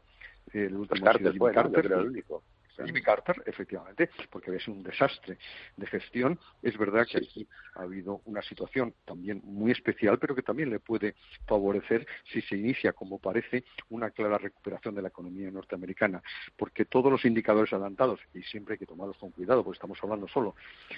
El 0.53 0.77
último 0.77 1.05
Carter, 1.05 1.37
fue, 1.37 1.53
Carter, 1.53 1.87
el 1.87 2.07
único. 2.09 2.42
Jimmy 2.84 3.02
Carter, 3.02 3.42
efectivamente, 3.46 4.10
porque 4.30 4.50
había 4.50 4.60
sido 4.60 4.76
un 4.76 4.82
desastre 4.82 5.38
de 5.76 5.86
gestión. 5.86 6.38
Es 6.62 6.76
verdad 6.76 7.06
que 7.06 7.18
aquí 7.18 7.46
ha 7.74 7.82
habido 7.82 8.20
una 8.26 8.42
situación 8.42 8.94
también 9.04 9.40
muy 9.44 9.72
especial, 9.72 10.18
pero 10.18 10.34
que 10.34 10.42
también 10.42 10.70
le 10.70 10.80
puede 10.80 11.14
favorecer 11.46 12.06
si 12.32 12.42
se 12.42 12.56
inicia, 12.56 12.92
como 12.92 13.18
parece, 13.18 13.64
una 13.90 14.10
clara 14.10 14.38
recuperación 14.38 14.94
de 14.94 15.02
la 15.02 15.08
economía 15.08 15.50
norteamericana, 15.50 16.22
porque 16.56 16.84
todos 16.84 17.10
los 17.10 17.24
indicadores 17.24 17.72
adelantados, 17.72 18.20
y 18.34 18.42
siempre 18.42 18.74
hay 18.74 18.78
que 18.78 18.86
tomarlos 18.86 19.16
con 19.16 19.30
cuidado, 19.30 19.62
porque 19.64 19.76
estamos 19.76 19.98
hablando 20.02 20.28
solo 20.28 20.54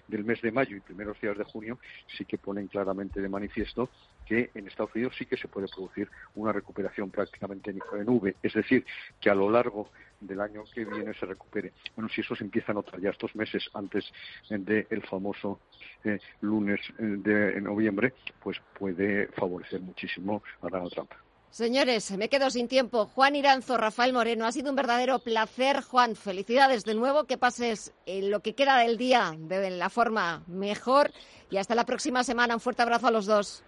del 0.07 0.25
mes 0.25 0.41
de 0.43 0.53
mayo 0.53 0.77
y 0.77 0.81
primeros 0.81 1.21
días 1.21 1.37
de 1.37 1.45
junio, 1.45 1.79
sí 2.17 2.25
que 2.25 2.39
ponen 2.39 2.67
claramente 2.69 3.21
de 3.21 3.29
manifiesto 3.29 3.91
que 4.29 4.51
en 4.55 4.69
Estados 4.69 4.95
Unidos 4.95 5.15
sí 5.19 5.25
que 5.25 5.37
se 5.37 5.49
puede 5.49 5.69
producir 5.69 6.11
una 6.35 6.53
recuperación 6.53 7.11
prácticamente 7.11 7.71
en 7.71 8.09
V, 8.09 8.37
es 8.43 8.53
decir, 8.53 8.85
que 9.21 9.31
a 9.31 9.35
lo 9.35 9.51
largo 9.51 9.91
del 10.21 10.41
año 10.41 10.65
que 10.73 10.85
viene 10.85 11.15
se 11.15 11.27
recupere. 11.27 11.73
Bueno, 11.97 12.11
si 12.11 12.21
eso 12.21 12.37
se 12.37 12.45
empieza 12.45 12.73
a 12.73 12.75
notar 12.75 13.01
ya 13.01 13.11
estos 13.11 13.35
meses 13.35 13.71
antes 13.73 14.05
del 14.51 15.03
famoso 15.09 15.61
eh, 16.05 16.19
lunes 16.43 16.81
eh, 16.99 17.03
de 17.03 17.61
noviembre, 17.61 18.13
pues 18.43 18.59
puede 18.79 19.29
favorecer 19.29 19.81
muchísimo 19.81 20.43
a 20.61 20.69
Donald 20.69 20.93
Trump. 20.93 21.13
Señores, 21.51 22.11
me 22.11 22.29
quedo 22.29 22.51
sin 22.51 22.69
tiempo. 22.69 23.07
Juan 23.07 23.35
Iranzo, 23.35 23.79
Rafael 23.79 24.13
Moreno, 24.13 24.45
ha 24.45 24.53
sido 24.53 24.69
un 24.69 24.77
verdadero 24.77 25.19
placer. 25.21 25.81
Juan, 25.81 26.15
felicidades 26.15 26.85
de 26.85 26.95
nuevo, 26.95 27.25
que 27.25 27.39
pases 27.39 27.95
lo 28.07 28.41
que 28.41 28.55
queda 28.55 28.77
del 28.79 28.99
día 28.99 29.33
de 29.35 29.71
la 29.71 29.89
forma 29.89 30.45
mejor 30.47 31.11
y 31.51 31.57
hasta 31.57 31.75
la 31.75 31.87
próxima 31.87 32.23
semana. 32.23 32.55
Un 32.55 32.61
fuerte 32.61 32.83
abrazo 32.83 33.07
a 33.07 33.11
los 33.11 33.25
dos. 33.25 33.65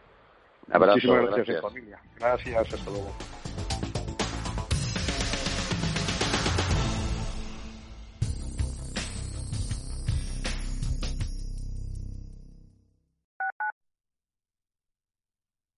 Muchísimas 0.78 1.26
gracias, 1.26 1.60
familia. 1.62 2.00
Gracias, 2.16 2.72
hasta 2.72 2.90
luego. 2.90 3.12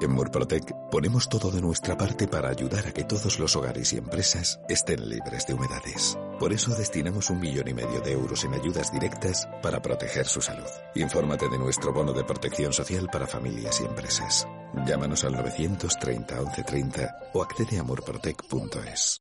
En 0.00 0.10
Murprotec 0.10 0.74
ponemos 0.90 1.28
todo 1.28 1.52
de 1.52 1.60
nuestra 1.60 1.96
parte 1.96 2.26
para 2.26 2.48
ayudar 2.48 2.88
a 2.88 2.92
que 2.92 3.04
todos 3.04 3.38
los 3.38 3.54
hogares 3.54 3.92
y 3.92 3.96
empresas 3.96 4.58
estén 4.68 5.08
libres 5.08 5.46
de 5.46 5.54
humedades. 5.54 6.18
Por 6.40 6.52
eso 6.52 6.74
destinamos 6.74 7.30
un 7.30 7.38
millón 7.38 7.68
y 7.68 7.74
medio 7.74 8.00
de 8.00 8.10
euros 8.12 8.44
en 8.44 8.54
ayudas 8.54 8.92
directas 8.92 9.48
para 9.62 9.80
proteger 9.80 10.26
su 10.26 10.40
salud. 10.40 10.68
Infórmate 10.96 11.48
de 11.48 11.58
nuestro 11.58 11.92
bono 11.92 12.12
de 12.12 12.24
protección 12.24 12.72
social 12.72 13.08
para 13.10 13.28
familias 13.28 13.80
y 13.80 13.84
empresas. 13.84 14.48
Llámanos 14.84 15.22
al 15.22 15.32
930 15.32 16.40
1130 16.40 17.16
o 17.32 17.42
accede 17.42 17.78
a 17.78 17.84
murprotec.es. 17.84 19.20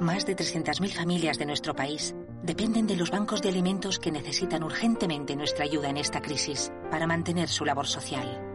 Más 0.00 0.26
de 0.26 0.36
300.000 0.36 0.92
familias 0.92 1.38
de 1.38 1.46
nuestro 1.46 1.74
país 1.74 2.14
dependen 2.44 2.86
de 2.86 2.96
los 2.96 3.10
bancos 3.10 3.42
de 3.42 3.48
alimentos 3.48 3.98
que 3.98 4.12
necesitan 4.12 4.62
urgentemente 4.62 5.34
nuestra 5.34 5.64
ayuda 5.64 5.88
en 5.88 5.96
esta 5.96 6.20
crisis 6.20 6.70
para 6.90 7.06
mantener 7.06 7.48
su 7.48 7.64
labor 7.64 7.86
social. 7.86 8.53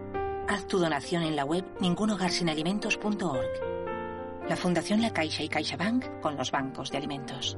Haz 0.49 0.65
tu 0.65 0.79
donación 0.79 1.21
en 1.21 1.35
la 1.35 1.45
web 1.45 1.63
ningunogarsinalimentos.org. 1.79 4.49
La 4.49 4.55
Fundación 4.55 4.99
La 4.99 5.13
Caixa 5.13 5.43
y 5.43 5.47
CaixaBank 5.47 6.21
con 6.21 6.38
los 6.38 6.49
bancos 6.49 6.89
de 6.89 6.97
alimentos. 6.97 7.55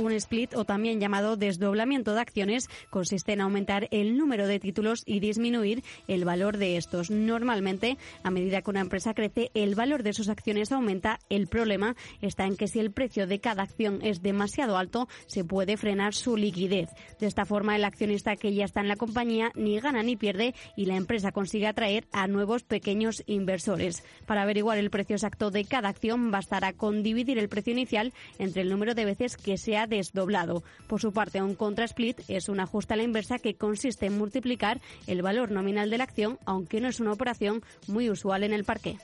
Un 0.00 0.12
split, 0.12 0.54
o 0.54 0.64
también 0.64 0.98
llamado 0.98 1.36
desdoblamiento 1.36 2.14
de 2.14 2.22
acciones, 2.22 2.70
consiste 2.88 3.34
en 3.34 3.42
aumentar 3.42 3.86
el 3.90 4.16
número 4.16 4.46
de 4.46 4.58
títulos 4.58 5.02
y 5.04 5.20
disminuir 5.20 5.84
el 6.08 6.24
valor 6.24 6.56
de 6.56 6.78
estos. 6.78 7.10
Normalmente, 7.10 7.98
a 8.22 8.30
medida 8.30 8.62
que 8.62 8.70
una 8.70 8.80
empresa 8.80 9.12
crece, 9.12 9.50
el 9.52 9.74
valor 9.74 10.02
de 10.02 10.14
sus 10.14 10.30
acciones 10.30 10.72
aumenta. 10.72 11.18
El 11.28 11.48
problema 11.48 11.96
está 12.22 12.46
en 12.46 12.56
que 12.56 12.66
si 12.66 12.78
el 12.78 12.92
precio 12.92 13.26
de 13.26 13.40
cada 13.40 13.62
acción 13.62 13.98
es 14.02 14.22
demasiado 14.22 14.78
alto, 14.78 15.06
se 15.26 15.44
puede 15.44 15.76
frenar 15.76 16.14
su 16.14 16.34
liquidez. 16.34 16.88
De 17.18 17.26
esta 17.26 17.44
forma, 17.44 17.76
el 17.76 17.84
accionista 17.84 18.36
que 18.36 18.54
ya 18.54 18.64
está 18.64 18.80
en 18.80 18.88
la 18.88 18.96
compañía 18.96 19.52
ni 19.54 19.78
gana 19.80 20.02
ni 20.02 20.16
pierde 20.16 20.54
y 20.78 20.86
la 20.86 20.96
empresa 20.96 21.30
consigue 21.30 21.66
atraer 21.66 22.06
a 22.10 22.26
nuevos 22.26 22.62
pequeños 22.62 23.22
inversores. 23.26 24.02
Para 24.24 24.42
averiguar 24.42 24.78
el 24.78 24.88
precio 24.88 25.16
exacto 25.16 25.50
de 25.50 25.66
cada 25.66 25.90
acción, 25.90 26.30
bastará 26.30 26.72
con 26.72 27.02
dividir 27.02 27.36
el 27.36 27.50
precio 27.50 27.74
inicial 27.74 28.14
entre 28.38 28.62
el 28.62 28.70
número 28.70 28.94
de 28.94 29.04
veces 29.04 29.36
que 29.36 29.58
se 29.58 29.76
ha 29.76 29.89
desdoblado. 29.90 30.62
Por 30.86 31.02
su 31.02 31.12
parte, 31.12 31.42
un 31.42 31.54
contra-split 31.54 32.20
es 32.28 32.48
un 32.48 32.60
ajuste 32.60 32.94
a 32.94 32.96
la 32.96 33.02
inversa 33.02 33.38
que 33.38 33.56
consiste 33.56 34.06
en 34.06 34.16
multiplicar 34.16 34.80
el 35.06 35.20
valor 35.20 35.50
nominal 35.50 35.90
de 35.90 35.98
la 35.98 36.04
acción, 36.04 36.38
aunque 36.46 36.80
no 36.80 36.88
es 36.88 37.00
una 37.00 37.12
operación 37.12 37.62
muy 37.86 38.08
usual 38.08 38.44
en 38.44 38.54
el 38.54 38.64
parque. 38.64 38.96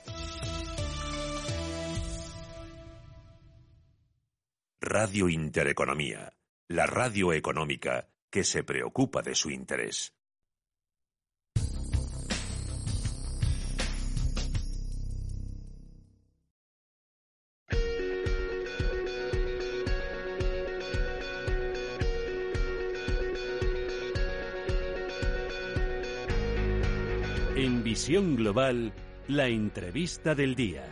Radio 4.81 5.29
Intereconomía, 5.29 6.33
la 6.69 6.87
radio 6.87 7.33
económica 7.33 8.07
que 8.29 8.43
se 8.43 8.63
preocupa 8.63 9.21
de 9.21 9.35
su 9.35 9.51
interés. 9.51 10.16
Visión 27.87 28.35
Global, 28.35 28.91
la 29.29 29.47
entrevista 29.47 30.35
del 30.35 30.55
día. 30.55 30.83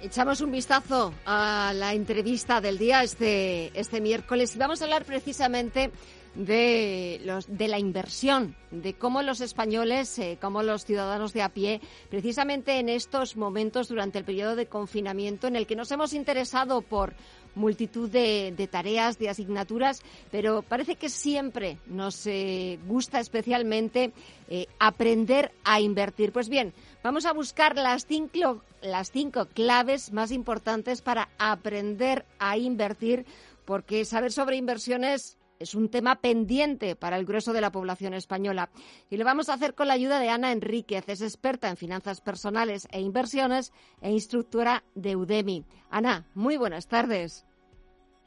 Echamos 0.00 0.40
un 0.40 0.52
vistazo 0.52 1.12
a 1.26 1.72
la 1.74 1.94
entrevista 1.94 2.60
del 2.60 2.78
día 2.78 3.02
este, 3.02 3.76
este 3.76 4.00
miércoles 4.00 4.54
y 4.54 4.58
vamos 4.60 4.80
a 4.80 4.84
hablar 4.84 5.04
precisamente 5.04 5.90
de, 6.34 7.20
los, 7.24 7.46
de 7.48 7.68
la 7.68 7.78
inversión, 7.78 8.54
de 8.70 8.94
cómo 8.94 9.22
los 9.22 9.40
españoles, 9.40 10.18
eh, 10.18 10.38
cómo 10.40 10.62
los 10.62 10.84
ciudadanos 10.84 11.32
de 11.32 11.42
a 11.42 11.48
pie, 11.48 11.80
precisamente 12.10 12.78
en 12.78 12.88
estos 12.88 13.36
momentos 13.36 13.88
durante 13.88 14.18
el 14.18 14.24
periodo 14.24 14.56
de 14.56 14.66
confinamiento 14.66 15.46
en 15.46 15.56
el 15.56 15.66
que 15.66 15.76
nos 15.76 15.90
hemos 15.90 16.12
interesado 16.12 16.82
por 16.82 17.14
multitud 17.54 18.08
de, 18.08 18.68
tareas, 18.70 19.18
de 19.18 19.28
asignaturas, 19.28 20.02
pero 20.30 20.62
parece 20.62 20.96
que 20.96 21.08
siempre 21.08 21.78
nos 21.86 22.26
eh, 22.26 22.78
gusta 22.86 23.20
especialmente 23.20 24.12
eh, 24.48 24.66
aprender 24.78 25.52
a 25.64 25.80
invertir. 25.80 26.32
Pues 26.32 26.48
bien, 26.48 26.72
vamos 27.02 27.26
a 27.26 27.32
buscar 27.32 27.76
las 27.76 28.06
cinco, 28.06 28.62
las 28.80 29.10
cinco 29.10 29.46
claves 29.46 30.12
más 30.12 30.30
importantes 30.30 31.02
para 31.02 31.28
aprender 31.38 32.24
a 32.38 32.56
invertir, 32.56 33.26
porque 33.64 34.04
saber 34.04 34.32
sobre 34.32 34.56
inversiones 34.56 35.37
es 35.58 35.74
un 35.74 35.88
tema 35.88 36.16
pendiente 36.16 36.96
para 36.96 37.16
el 37.16 37.24
grueso 37.24 37.52
de 37.52 37.60
la 37.60 37.72
población 37.72 38.14
española. 38.14 38.70
Y 39.10 39.16
lo 39.16 39.24
vamos 39.24 39.48
a 39.48 39.54
hacer 39.54 39.74
con 39.74 39.88
la 39.88 39.94
ayuda 39.94 40.18
de 40.20 40.30
Ana 40.30 40.52
Enríquez. 40.52 41.08
Es 41.08 41.20
experta 41.20 41.68
en 41.68 41.76
finanzas 41.76 42.20
personales 42.20 42.88
e 42.90 43.00
inversiones 43.00 43.72
e 44.00 44.10
instructora 44.10 44.84
de 44.94 45.16
Udemy. 45.16 45.64
Ana, 45.90 46.26
muy 46.34 46.56
buenas 46.56 46.86
tardes. 46.86 47.44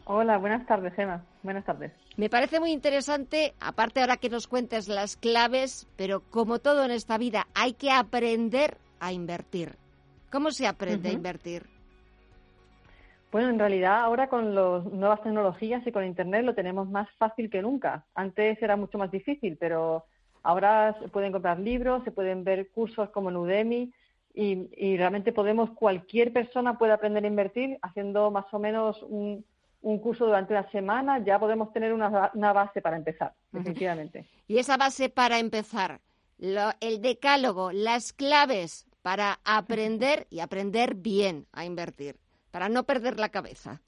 Hola, 0.05 0.37
buenas 0.37 0.65
tardes, 0.65 0.93
Gemma. 0.95 1.23
Buenas 1.43 1.63
tardes. 1.63 1.91
Me 2.17 2.29
parece 2.29 2.59
muy 2.59 2.71
interesante, 2.71 3.53
aparte 3.59 4.01
ahora 4.01 4.17
que 4.17 4.29
nos 4.29 4.47
cuentes 4.47 4.87
las 4.87 5.15
claves, 5.15 5.87
pero 5.95 6.21
como 6.29 6.59
todo 6.59 6.83
en 6.83 6.91
esta 6.91 7.17
vida, 7.17 7.47
hay 7.53 7.73
que 7.73 7.91
aprender 7.91 8.77
a 8.99 9.13
invertir. 9.13 9.77
¿Cómo 10.31 10.51
se 10.51 10.67
aprende 10.67 11.09
a 11.09 11.13
invertir? 11.13 11.70
Bueno, 13.31 13.49
en 13.49 13.59
realidad 13.59 14.01
ahora 14.01 14.27
con 14.27 14.53
las 14.53 14.85
nuevas 14.85 15.21
tecnologías 15.23 15.85
y 15.87 15.91
con 15.91 16.05
Internet 16.05 16.43
lo 16.43 16.53
tenemos 16.53 16.89
más 16.89 17.09
fácil 17.17 17.49
que 17.49 17.61
nunca. 17.61 18.05
Antes 18.13 18.61
era 18.61 18.75
mucho 18.75 18.97
más 18.97 19.09
difícil, 19.09 19.57
pero 19.57 20.05
ahora 20.43 20.97
se 21.01 21.07
pueden 21.07 21.31
comprar 21.31 21.59
libros, 21.59 22.03
se 22.03 22.11
pueden 22.11 22.43
ver 22.43 22.69
cursos 22.69 23.09
como 23.09 23.29
en 23.29 23.37
Udemy 23.37 23.93
y, 24.33 24.69
y 24.75 24.97
realmente 24.97 25.31
podemos, 25.31 25.71
cualquier 25.71 26.33
persona 26.33 26.77
puede 26.77 26.91
aprender 26.93 27.23
a 27.23 27.27
invertir 27.27 27.77
haciendo 27.81 28.31
más 28.31 28.45
o 28.53 28.59
menos 28.59 29.01
un, 29.03 29.45
un 29.81 29.99
curso 29.99 30.25
durante 30.25 30.53
una 30.53 30.69
semana, 30.71 31.23
ya 31.23 31.39
podemos 31.39 31.73
tener 31.73 31.93
una, 31.93 32.09
base 32.53 32.81
para 32.81 32.97
empezar, 32.97 33.33
definitivamente. 33.51 34.27
Y 34.47 34.59
esa 34.59 34.77
base 34.77 35.09
para 35.09 35.39
empezar, 35.39 36.01
el 36.37 37.01
decálogo, 37.01 37.71
las 37.71 38.13
claves 38.13 38.85
para 39.01 39.39
aprender 39.43 40.27
y 40.29 40.39
aprender 40.39 40.95
bien 40.95 41.47
a 41.51 41.65
invertir, 41.65 42.17
para 42.51 42.69
no 42.69 42.83
perder 42.83 43.19
la 43.19 43.29
cabeza. 43.29 43.81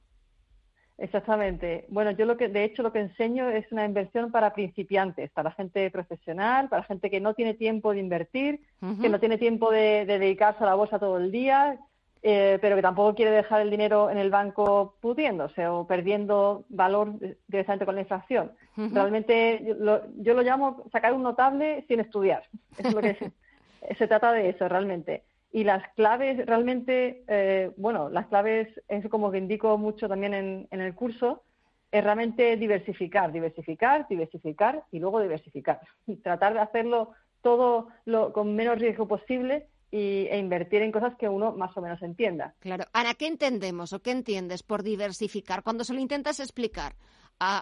Exactamente. 0.97 1.85
Bueno, 1.89 2.11
yo 2.11 2.25
lo 2.25 2.37
que, 2.37 2.47
de 2.49 2.63
hecho, 2.63 2.83
lo 2.83 2.93
que 2.93 2.99
enseño 2.99 3.49
es 3.49 3.69
una 3.71 3.85
inversión 3.85 4.31
para 4.31 4.53
principiantes, 4.53 5.31
para 5.31 5.51
gente 5.51 5.89
profesional, 5.89 6.69
para 6.69 6.83
gente 6.83 7.09
que 7.09 7.19
no 7.19 7.33
tiene 7.33 7.55
tiempo 7.55 7.93
de 7.93 7.99
invertir, 7.99 8.61
que 9.01 9.09
no 9.09 9.19
tiene 9.19 9.37
tiempo 9.37 9.71
de, 9.71 10.05
dedicarse 10.05 10.63
a 10.63 10.67
la 10.67 10.75
bolsa 10.75 10.99
todo 10.99 11.17
el 11.17 11.31
día, 11.31 11.79
eh, 12.21 12.57
pero 12.61 12.75
que 12.75 12.81
tampoco 12.81 13.15
quiere 13.15 13.31
dejar 13.31 13.61
el 13.61 13.71
dinero 13.71 14.09
en 14.09 14.17
el 14.17 14.29
banco 14.29 14.95
pudiéndose 15.01 15.67
o 15.67 15.85
perdiendo 15.85 16.63
valor 16.69 17.19
directamente 17.47 17.85
con 17.85 17.95
la 17.95 18.01
inflación. 18.01 18.51
Realmente 18.77 19.61
yo 19.65 20.33
lo, 20.33 20.41
llamo 20.41 20.85
sacar 20.91 21.13
un 21.13 21.23
notable 21.23 21.83
sin 21.87 21.99
estudiar. 21.99 22.43
Eso 22.77 22.87
es 22.87 22.93
lo 22.93 23.01
que 23.01 23.17
se 23.97 24.07
trata 24.07 24.31
de 24.31 24.49
eso 24.49 24.69
realmente. 24.69 25.23
Y 25.55 25.63
las 25.63 25.87
claves 25.93 26.43
realmente, 26.47 27.23
eh, 27.27 27.71
bueno, 27.77 28.09
las 28.09 28.25
claves 28.25 28.67
es 28.87 29.07
como 29.07 29.31
que 29.31 29.37
indico 29.37 29.77
mucho 29.77 30.09
también 30.09 30.33
en, 30.33 30.81
el 30.81 30.95
curso, 30.95 31.43
es 31.91 32.03
realmente 32.03 32.57
diversificar, 32.57 33.31
diversificar, 33.31 34.07
diversificar 34.09 34.83
y 34.91 34.97
luego 34.97 35.21
diversificar. 35.21 35.79
Y 36.07 36.15
tratar 36.15 36.55
de 36.55 36.59
hacerlo 36.59 37.11
todo 37.43 37.89
lo, 38.05 38.33
con 38.33 38.55
menos 38.55 38.79
riesgo 38.79 39.07
posible 39.07 39.67
y, 39.91 40.25
e 40.25 40.39
invertir 40.39 40.81
en 40.81 40.91
cosas 40.91 41.13
que 41.19 41.29
uno 41.29 41.51
más 41.51 41.77
o 41.77 41.81
menos 41.81 42.01
entienda. 42.01 42.55
Claro. 42.57 42.85
Ana, 42.91 43.13
¿qué 43.13 43.27
entendemos 43.27 43.93
o 43.93 44.01
qué 44.01 44.09
entiendes 44.09 44.63
por 44.63 44.81
diversificar? 44.81 45.61
Cuando 45.61 45.83
se 45.83 45.93
lo 45.93 45.99
intentas 45.99 46.39
explicar 46.39 46.95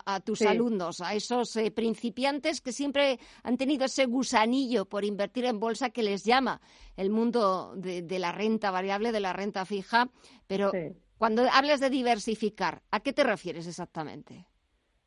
a, 0.06 0.20
tus 0.22 0.42
alumnos, 0.42 1.02
a 1.02 1.14
esos 1.14 1.56
eh, 1.56 1.72
principiantes 1.72 2.62
que 2.62 2.72
siempre 2.72 3.20
han 3.44 3.58
tenido 3.58 3.86
ese 3.86 4.06
gusanillo 4.06 4.86
por 4.86 5.04
invertir 5.06 5.46
en 5.46 5.60
bolsa 5.60 5.90
que 5.90 6.04
les 6.04 6.24
llama 6.24 6.62
el 6.98 7.10
mundo 7.10 7.74
de, 7.76 8.20
la 8.20 8.32
renta 8.32 8.72
variable, 8.72 9.12
de 9.12 9.20
la 9.20 9.34
renta 9.34 9.66
fija, 9.66 10.10
pero 10.48 10.72
cuando 11.18 11.44
hablas 11.52 11.80
de 11.80 11.90
diversificar, 11.90 12.82
¿a 12.92 13.00
qué 13.00 13.14
te 13.14 13.24
refieres 13.24 13.68
exactamente? 13.68 14.46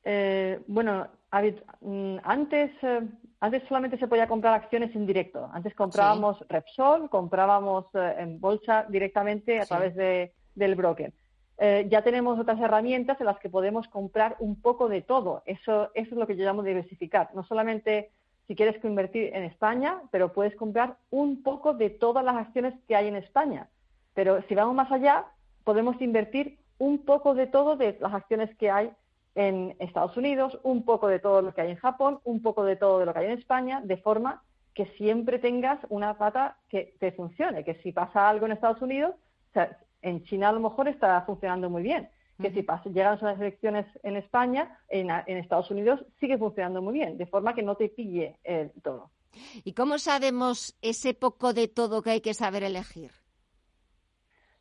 Eh, 0.05 0.61
bueno, 0.66 1.09
mm, 1.81 2.16
antes, 2.22 2.70
eh, 2.83 3.01
antes 3.41 3.62
solamente 3.68 3.99
se 3.99 4.09
podía 4.09 4.29
comprar 4.29 4.55
acciones 4.55 4.95
en 4.95 5.07
directo. 5.07 5.49
Antes 5.53 5.75
comprábamos 5.75 6.39
Repsol, 6.49 7.09
comprábamos 7.09 7.87
en 7.95 8.41
bolsa 8.41 8.87
directamente 8.89 9.61
a 9.61 9.66
través 9.66 9.95
de, 9.95 10.35
del 10.55 10.75
broker. 10.75 11.12
Eh, 11.59 11.87
ya 11.89 12.03
tenemos 12.03 12.39
otras 12.39 12.61
herramientas 12.61 13.21
en 13.21 13.27
las 13.27 13.39
que 13.39 13.49
podemos 13.49 13.87
comprar 13.89 14.37
un 14.41 14.61
poco 14.61 14.89
de 14.89 15.03
todo. 15.03 15.43
Eso, 15.47 15.91
eso 15.95 16.11
es 16.11 16.17
lo 16.17 16.27
que 16.27 16.37
yo 16.37 16.45
llamo 16.45 16.63
diversificar. 16.63 17.31
No 17.35 17.45
solamente 17.45 18.11
si 18.47 18.55
quieres 18.55 18.83
invertir 18.85 19.35
en 19.35 19.45
España, 19.45 20.03
pero 20.11 20.33
puedes 20.33 20.55
comprar 20.57 20.97
un 21.11 21.43
poco 21.43 21.73
de 21.73 21.91
todas 21.91 22.25
las 22.25 22.37
acciones 22.37 22.75
que 22.87 22.97
hay 22.97 23.09
en 23.09 23.17
España. 23.17 23.69
Pero 24.15 24.43
si 24.49 24.55
vamos 24.55 24.75
más 24.75 24.91
allá, 24.93 25.25
podemos 25.65 26.01
invertir 26.01 26.59
un 26.79 26.99
poco 26.99 27.35
de 27.35 27.47
todo 27.47 27.77
de 27.77 27.97
las 28.01 28.13
acciones 28.13 28.55
que 28.57 28.71
hay 28.71 28.91
en 29.35 29.75
Estados 29.79 30.17
Unidos, 30.17 30.59
un 30.63 30.85
poco 30.85 31.09
de 31.09 31.19
todo 31.19 31.43
lo 31.43 31.55
que 31.55 31.63
hay 31.63 31.71
en 31.71 31.77
Japón, 31.77 32.21
un 32.25 32.43
poco 32.43 32.65
de 32.65 32.77
todo 32.77 33.01
de 33.01 33.07
lo 33.07 33.13
que 33.13 33.21
hay 33.21 33.27
en 33.27 33.39
España, 33.39 33.81
de 33.83 33.97
forma 33.97 34.43
que 34.75 34.87
siempre 34.97 35.39
tengas 35.39 35.79
una 35.89 36.19
pata 36.19 36.57
que 36.69 36.95
te 36.99 37.13
funcione, 37.13 37.65
que 37.65 37.75
si 37.77 37.93
pasa 37.93 38.29
algo 38.29 38.47
en 38.47 38.53
Estados 38.53 38.83
Unidos, 38.83 39.15
en 40.05 40.23
China 40.25 40.51
a 40.51 40.53
lo 40.53 40.61
mejor 40.61 40.87
está 40.87 41.21
funcionando 41.23 41.71
muy 41.71 41.83
bien. 41.83 42.09
Que 42.41 42.51
si 42.51 42.65
llegan 42.91 43.19
las 43.21 43.41
elecciones 43.41 43.87
en 44.03 44.17
España, 44.17 44.79
en, 44.89 45.09
Estados 45.39 45.71
Unidos 45.71 46.05
sigue 46.19 46.37
funcionando 46.37 46.83
muy 46.83 46.95
bien, 46.95 47.17
de 47.17 47.27
forma 47.27 47.55
que 47.55 47.63
no 47.63 47.77
te 47.77 47.89
pille 47.89 48.39
el 48.43 48.73
todo. 48.83 49.11
¿Y 49.63 49.73
cómo 49.73 49.99
sabemos 49.99 50.77
ese 50.83 51.15
poco 51.15 51.53
de 51.53 51.69
todo 51.69 52.03
que 52.03 52.11
hay 52.11 52.21
que 52.21 52.35
saber 52.35 52.65
elegir? 52.65 53.13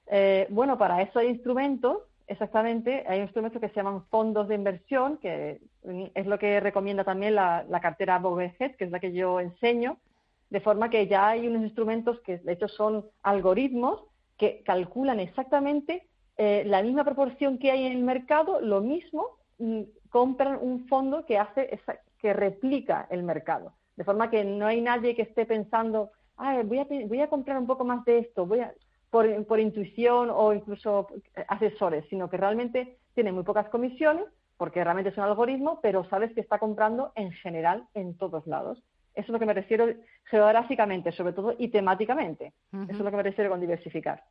Eh, 0.06 0.46
bueno, 0.52 0.78
para 0.78 1.02
eso 1.02 1.18
hay 1.18 1.30
instrumentos, 1.30 1.98
exactamente, 2.28 3.04
hay 3.08 3.22
instrumentos 3.22 3.60
que 3.60 3.70
se 3.70 3.76
llaman 3.76 4.06
fondos 4.06 4.48
de 4.48 4.56
inversión, 4.56 5.18
que 5.18 5.60
es 6.14 6.28
lo 6.28 6.38
que 6.38 6.60
recomienda 6.60 7.04
también 7.04 7.34
la, 7.34 7.66
cartera 7.82 8.20
Bovesget, 8.20 8.78
que 8.78 8.86
es 8.86 8.92
la 8.92 9.00
que 9.00 9.14
yo 9.14 9.40
enseño, 9.40 9.98
de 10.52 10.62
forma 10.62 10.92
que 10.92 11.08
ya 11.08 11.30
hay 11.30 11.48
unos 11.48 11.64
instrumentos 11.64 12.20
que 12.20 12.38
de 12.38 12.54
hecho 12.54 12.68
son 12.68 13.08
algoritmos 13.24 14.04
que 14.38 14.64
calculan 14.64 15.20
exactamente 15.20 16.08
eh, 16.38 16.64
la 16.66 16.82
misma 16.82 17.04
proporción 17.04 17.58
que 17.58 17.72
hay 17.72 17.86
en 17.86 17.94
el 17.94 18.04
mercado, 18.04 18.62
lo 18.62 18.82
mismo, 18.82 19.38
mm, 19.60 19.82
compran 20.10 20.58
un 20.62 20.88
fondo 20.88 21.26
que 21.26 21.38
hace 21.38 21.80
que 22.20 22.34
replica 22.34 23.08
el 23.10 23.24
mercado. 23.24 23.74
De 23.96 24.04
forma 24.04 24.30
que 24.30 24.44
no 24.44 24.66
hay 24.66 24.82
nadie 24.82 25.16
que 25.16 25.24
esté 25.24 25.46
pensando, 25.46 26.12
voy, 26.66 26.80
a, 26.80 26.86
voy 26.86 27.22
a 27.22 27.28
comprar 27.28 27.58
un 27.58 27.68
poco 27.68 27.84
más 27.84 28.04
de 28.06 28.20
esto, 28.20 28.46
voy 28.46 28.62
a, 28.62 28.74
por, 29.14 29.60
intuición 29.60 30.32
o 30.32 30.54
incluso 30.54 31.08
asesores, 31.48 32.04
sino 32.10 32.30
que 32.32 32.38
realmente 32.38 32.98
tiene 33.14 33.32
muy 33.32 33.44
pocas 33.44 33.70
comisiones, 33.70 34.26
porque 34.58 34.84
realmente 34.84 35.12
es 35.12 35.18
un 35.18 35.26
algoritmo, 35.26 35.80
pero 35.82 36.04
sabes 36.10 36.34
que 36.34 36.42
está 36.42 36.58
comprando 36.58 37.12
en 37.16 37.32
general 37.32 37.88
en 37.94 38.18
todos 38.18 38.48
lados. 38.48 38.82
Eso 39.16 39.26
es 39.28 39.30
lo 39.30 39.40
que 39.40 39.46
me 39.46 39.54
refiero 39.54 39.88
geográficamente, 40.26 41.12
sobre 41.12 41.34
todo, 41.34 41.56
y 41.58 41.68
temáticamente. 41.70 42.54
Eso 42.72 42.92
es 42.92 43.00
lo 43.00 43.12
que 43.12 43.18
me 43.18 43.24
refiero 43.24 43.50
con 43.50 43.62
diversificar. 43.62 44.24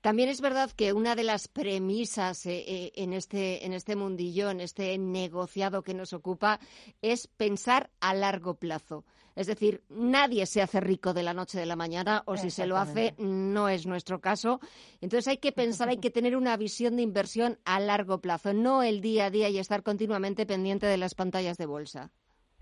También 0.00 0.28
es 0.28 0.40
verdad 0.40 0.70
que 0.70 0.92
una 0.92 1.14
de 1.14 1.24
las 1.24 1.48
premisas 1.48 2.44
eh, 2.46 2.64
eh, 2.66 2.92
en, 2.96 3.12
este, 3.12 3.64
en 3.64 3.72
este 3.72 3.96
mundillo, 3.96 4.50
en 4.50 4.60
este 4.60 4.96
negociado 4.98 5.82
que 5.82 5.94
nos 5.94 6.12
ocupa, 6.12 6.58
es 7.02 7.28
pensar 7.28 7.90
a 8.00 8.14
largo 8.14 8.54
plazo. 8.54 9.04
Es 9.36 9.46
decir, 9.46 9.84
nadie 9.88 10.46
se 10.46 10.62
hace 10.62 10.80
rico 10.80 11.14
de 11.14 11.22
la 11.22 11.32
noche 11.32 11.60
de 11.60 11.66
la 11.66 11.76
mañana 11.76 12.24
o 12.26 12.36
si 12.36 12.50
se 12.50 12.66
lo 12.66 12.76
hace 12.76 13.14
no 13.18 13.68
es 13.68 13.86
nuestro 13.86 14.20
caso. 14.20 14.58
Entonces 15.00 15.28
hay 15.28 15.36
que 15.36 15.52
pensar, 15.52 15.88
hay 15.88 15.98
que 15.98 16.10
tener 16.10 16.36
una 16.36 16.56
visión 16.56 16.96
de 16.96 17.02
inversión 17.02 17.56
a 17.64 17.78
largo 17.78 18.20
plazo, 18.20 18.52
no 18.52 18.82
el 18.82 19.00
día 19.00 19.26
a 19.26 19.30
día 19.30 19.48
y 19.48 19.58
estar 19.58 19.84
continuamente 19.84 20.44
pendiente 20.44 20.86
de 20.86 20.96
las 20.96 21.14
pantallas 21.14 21.56
de 21.56 21.66
bolsa. 21.66 22.10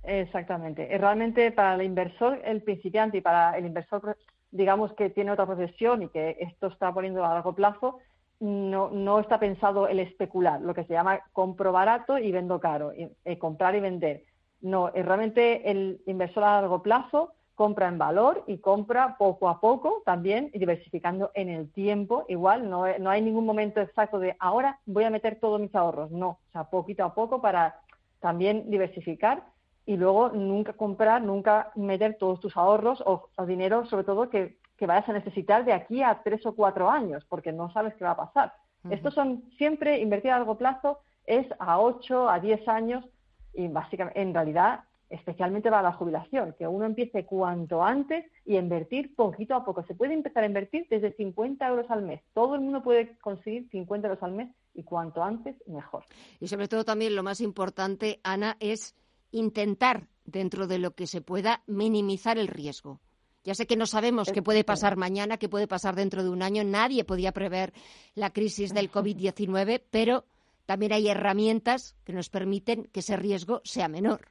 Exactamente. 0.06 0.86
Realmente 0.98 1.50
para 1.50 1.74
el 1.74 1.82
inversor, 1.82 2.40
el 2.44 2.62
principiante 2.62 3.18
y 3.18 3.20
para 3.20 3.58
el 3.58 3.66
inversor, 3.66 4.16
digamos 4.52 4.92
que 4.94 5.10
tiene 5.10 5.32
otra 5.32 5.46
profesión 5.46 6.02
y 6.04 6.08
que 6.08 6.36
esto 6.40 6.68
está 6.68 6.92
poniendo 6.94 7.24
a 7.24 7.34
largo 7.34 7.54
plazo, 7.54 7.98
no, 8.38 8.90
no 8.90 9.18
está 9.18 9.40
pensado 9.40 9.88
el 9.88 9.98
especular, 9.98 10.60
lo 10.60 10.74
que 10.74 10.84
se 10.84 10.92
llama 10.92 11.20
compro 11.32 11.72
barato 11.72 12.18
y 12.18 12.30
vendo 12.30 12.60
caro, 12.60 12.92
y, 12.94 13.08
eh, 13.24 13.38
comprar 13.38 13.74
y 13.74 13.80
vender. 13.80 14.22
No, 14.60 14.90
realmente 14.90 15.68
el 15.70 16.00
inversor 16.06 16.44
a 16.44 16.60
largo 16.60 16.82
plazo 16.82 17.32
compra 17.56 17.88
en 17.88 17.98
valor 17.98 18.44
y 18.46 18.58
compra 18.58 19.16
poco 19.18 19.48
a 19.48 19.60
poco 19.60 20.02
también, 20.04 20.50
diversificando 20.54 21.32
en 21.34 21.48
el 21.48 21.72
tiempo. 21.72 22.26
Igual, 22.28 22.68
no, 22.70 22.84
no 22.98 23.10
hay 23.10 23.22
ningún 23.22 23.46
momento 23.46 23.80
exacto 23.80 24.18
de 24.20 24.36
ahora 24.38 24.78
voy 24.86 25.04
a 25.04 25.10
meter 25.10 25.40
todos 25.40 25.58
mis 25.60 25.74
ahorros. 25.74 26.10
No, 26.12 26.28
o 26.28 26.52
sea, 26.52 26.64
poquito 26.64 27.02
a 27.04 27.14
poco 27.14 27.40
para 27.40 27.80
también 28.20 28.70
diversificar 28.70 29.42
y 29.86 29.96
luego 29.96 30.30
nunca 30.30 30.72
comprar, 30.72 31.22
nunca 31.22 31.70
meter 31.76 32.16
todos 32.18 32.40
tus 32.40 32.56
ahorros 32.56 33.02
o, 33.06 33.30
dinero, 33.46 33.86
sobre 33.86 34.04
todo 34.04 34.28
que, 34.28 34.58
vayas 34.80 35.08
a 35.08 35.12
necesitar 35.12 35.64
de 35.64 35.72
aquí 35.72 36.02
a 36.02 36.22
tres 36.22 36.44
o 36.44 36.54
cuatro 36.54 36.90
años, 36.90 37.24
porque 37.28 37.52
no 37.52 37.72
sabes 37.72 37.94
qué 37.94 38.04
va 38.04 38.10
a 38.10 38.16
pasar. 38.16 38.52
Estos 38.90 39.14
son 39.14 39.42
siempre 39.56 39.98
invertir 39.98 40.30
a 40.30 40.38
largo 40.38 40.58
plazo, 40.58 41.00
es 41.24 41.46
a 41.58 41.80
ocho, 41.80 42.28
a 42.28 42.38
diez 42.38 42.68
años 42.68 43.04
y 43.52 43.66
básicamente, 43.68 44.20
en 44.20 44.34
realidad, 44.34 44.80
especialmente 45.08 45.70
para 45.70 45.82
la 45.82 45.92
jubilación, 45.92 46.54
que 46.58 46.66
uno 46.66 46.84
empiece 46.84 47.24
cuanto 47.24 47.82
antes 47.82 48.24
y 48.44 48.56
invertir 48.56 49.14
poquito 49.14 49.54
a 49.54 49.64
poco. 49.64 49.84
Se 49.84 49.94
puede 49.94 50.14
empezar 50.14 50.44
a 50.44 50.46
invertir 50.46 50.86
desde 50.90 51.12
50 51.12 51.66
euros 51.66 51.90
al 51.90 52.02
mes. 52.02 52.22
Todo 52.34 52.54
el 52.54 52.60
mundo 52.60 52.82
puede 52.82 53.16
conseguir 53.18 53.68
50 53.70 54.08
euros 54.08 54.22
al 54.22 54.32
mes 54.32 54.48
y 54.74 54.82
cuanto 54.82 55.22
antes, 55.22 55.56
mejor. 55.66 56.04
Y 56.40 56.48
sobre 56.48 56.68
todo 56.68 56.84
también 56.84 57.16
lo 57.16 57.22
más 57.22 57.40
importante, 57.40 58.20
Ana, 58.22 58.56
es 58.60 58.94
intentar, 59.30 60.08
dentro 60.24 60.66
de 60.66 60.78
lo 60.78 60.92
que 60.92 61.06
se 61.06 61.20
pueda, 61.20 61.62
minimizar 61.66 62.38
el 62.38 62.48
riesgo. 62.48 63.00
Ya 63.44 63.54
sé 63.54 63.66
que 63.66 63.76
no 63.76 63.86
sabemos 63.86 64.32
qué 64.32 64.42
puede 64.42 64.64
pasar 64.64 64.96
mañana, 64.96 65.36
qué 65.36 65.48
puede 65.48 65.68
pasar 65.68 65.94
dentro 65.94 66.24
de 66.24 66.30
un 66.30 66.42
año. 66.42 66.64
Nadie 66.64 67.04
podía 67.04 67.30
prever 67.30 67.72
la 68.14 68.30
crisis 68.30 68.74
del 68.74 68.90
COVID-19, 68.90 69.82
pero 69.88 70.24
también 70.66 70.92
hay 70.92 71.08
herramientas 71.08 71.96
que 72.04 72.12
nos 72.12 72.28
permiten 72.28 72.88
que 72.92 73.00
ese 73.00 73.16
riesgo 73.16 73.60
sea 73.62 73.86
menor. 73.86 74.22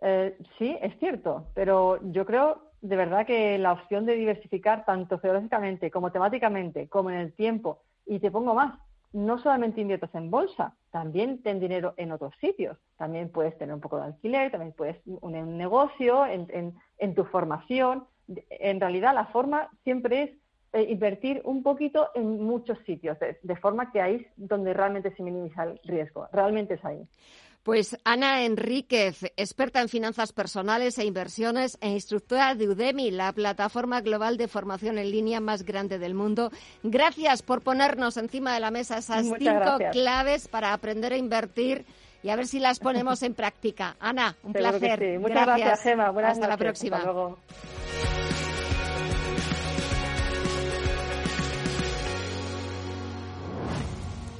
Eh, 0.00 0.36
sí, 0.58 0.76
es 0.80 0.98
cierto, 0.98 1.46
pero 1.54 2.00
yo 2.10 2.24
creo 2.24 2.70
de 2.80 2.96
verdad 2.96 3.26
que 3.26 3.56
la 3.58 3.72
opción 3.72 4.04
de 4.04 4.14
diversificar 4.14 4.84
tanto 4.84 5.18
geográficamente 5.18 5.90
como 5.90 6.12
temáticamente, 6.12 6.88
como 6.88 7.10
en 7.10 7.16
el 7.16 7.32
tiempo, 7.32 7.80
y 8.04 8.18
te 8.18 8.30
pongo 8.30 8.54
más, 8.54 8.78
no 9.14 9.38
solamente 9.38 9.80
inviertas 9.80 10.12
en 10.14 10.28
bolsa, 10.28 10.74
también 10.90 11.40
ten 11.40 11.60
dinero 11.60 11.94
en 11.96 12.10
otros 12.10 12.34
sitios. 12.40 12.76
También 12.98 13.30
puedes 13.30 13.56
tener 13.56 13.72
un 13.72 13.80
poco 13.80 13.96
de 13.96 14.06
alquiler, 14.06 14.50
también 14.50 14.72
puedes 14.72 15.00
un, 15.06 15.34
un 15.34 15.56
negocio, 15.56 16.26
en, 16.26 17.14
tu 17.14 17.24
formación. 17.24 18.06
En 18.50 18.80
realidad, 18.80 19.14
la 19.14 19.26
forma 19.26 19.70
siempre 19.84 20.22
es 20.22 20.30
eh, 20.72 20.90
invertir 20.90 21.42
un 21.44 21.62
poquito 21.62 22.10
en 22.14 22.42
muchos 22.42 22.76
sitios, 22.80 23.16
de, 23.20 23.38
de 23.40 23.56
forma 23.56 23.92
que 23.92 24.00
ahí 24.00 24.16
es 24.16 24.26
donde 24.36 24.74
realmente 24.74 25.14
se 25.14 25.22
minimiza 25.22 25.62
el 25.62 25.80
riesgo. 25.84 26.26
Realmente 26.32 26.74
es 26.74 26.84
ahí. 26.84 27.06
Pues 27.64 27.96
Ana 28.04 28.44
Enríquez, 28.44 29.32
experta 29.38 29.80
en 29.80 29.88
finanzas 29.88 30.34
personales 30.34 30.98
e 30.98 31.06
inversiones 31.06 31.78
e 31.80 31.88
instructora 31.88 32.54
de 32.54 32.68
Udemy, 32.68 33.10
la 33.10 33.32
plataforma 33.32 34.02
global 34.02 34.36
de 34.36 34.48
formación 34.48 34.98
en 34.98 35.10
línea 35.10 35.40
más 35.40 35.64
grande 35.64 35.98
del 35.98 36.12
mundo. 36.12 36.50
Gracias 36.82 37.40
por 37.40 37.62
ponernos 37.62 38.18
encima 38.18 38.52
de 38.52 38.60
la 38.60 38.70
mesa 38.70 38.98
esas 38.98 39.24
cinco 39.24 39.78
claves 39.92 40.46
para 40.46 40.74
aprender 40.74 41.14
a 41.14 41.16
invertir 41.16 41.86
y 42.22 42.28
a 42.28 42.36
ver 42.36 42.46
si 42.46 42.58
las 42.58 42.80
ponemos 42.80 43.22
en 43.22 43.32
práctica. 43.32 43.96
Ana, 43.98 44.36
un 44.42 44.52
placer. 44.52 45.18
Muchas 45.18 45.46
gracias, 45.46 45.82
Gemma. 45.84 46.12
Hasta 46.22 46.46
la 46.46 46.58
próxima. 46.58 47.02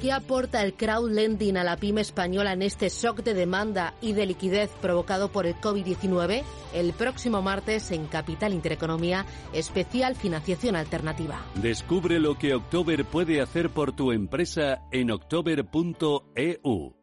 ¿Qué 0.00 0.12
aporta 0.12 0.62
el 0.62 0.72
crowdlending 0.72 1.58
a 1.58 1.64
la 1.64 1.76
pyme 1.76 2.00
española 2.00 2.54
en 2.54 2.62
este 2.62 2.88
shock 2.88 3.22
de 3.22 3.34
demanda 3.34 3.92
y 4.00 4.14
de 4.14 4.24
liquidez 4.24 4.70
provocado 4.80 5.30
por 5.30 5.44
el 5.44 5.54
COVID-19? 5.56 6.42
El 6.72 6.94
próximo 6.94 7.42
martes 7.42 7.90
en 7.90 8.06
Capital 8.06 8.54
Intereconomía, 8.54 9.26
especial 9.52 10.16
financiación 10.16 10.74
alternativa. 10.74 11.44
Descubre 11.56 12.18
lo 12.18 12.38
que 12.38 12.54
October 12.54 13.04
puede 13.04 13.42
hacer 13.42 13.68
por 13.68 13.92
tu 13.92 14.10
empresa 14.12 14.80
en 14.90 15.10
october.eu. 15.10 16.96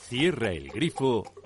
Cierra 0.00 0.52
el 0.52 0.68
grifo 0.68 1.33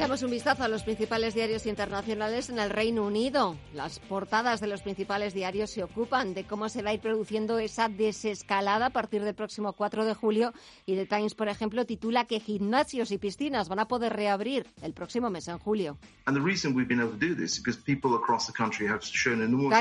Echamos 0.00 0.22
un 0.22 0.30
vistazo 0.30 0.62
a 0.62 0.68
los 0.68 0.82
principales 0.82 1.34
diarios 1.34 1.66
internacionales 1.66 2.48
en 2.48 2.58
el 2.58 2.70
Reino 2.70 3.04
Unido. 3.04 3.58
Las 3.74 3.98
portadas 3.98 4.58
de 4.62 4.66
los 4.66 4.80
principales 4.80 5.34
diarios 5.34 5.68
se 5.68 5.82
ocupan 5.82 6.32
de 6.32 6.44
cómo 6.44 6.70
se 6.70 6.82
va 6.82 6.88
a 6.88 6.94
ir 6.94 7.00
produciendo 7.00 7.58
esa 7.58 7.90
desescalada 7.90 8.86
a 8.86 8.90
partir 8.90 9.22
del 9.22 9.34
próximo 9.34 9.74
4 9.74 10.06
de 10.06 10.14
julio 10.14 10.54
y 10.86 10.94
The 10.94 11.04
Times, 11.04 11.34
por 11.34 11.48
ejemplo, 11.48 11.84
titula 11.84 12.24
que 12.24 12.40
gimnasios 12.40 13.10
y 13.10 13.18
piscinas 13.18 13.68
van 13.68 13.78
a 13.78 13.88
poder 13.88 14.14
reabrir 14.14 14.66
el 14.80 14.94
próximo 14.94 15.28
mes 15.28 15.48
en 15.48 15.58
julio. 15.58 15.98
Tal 16.24 16.38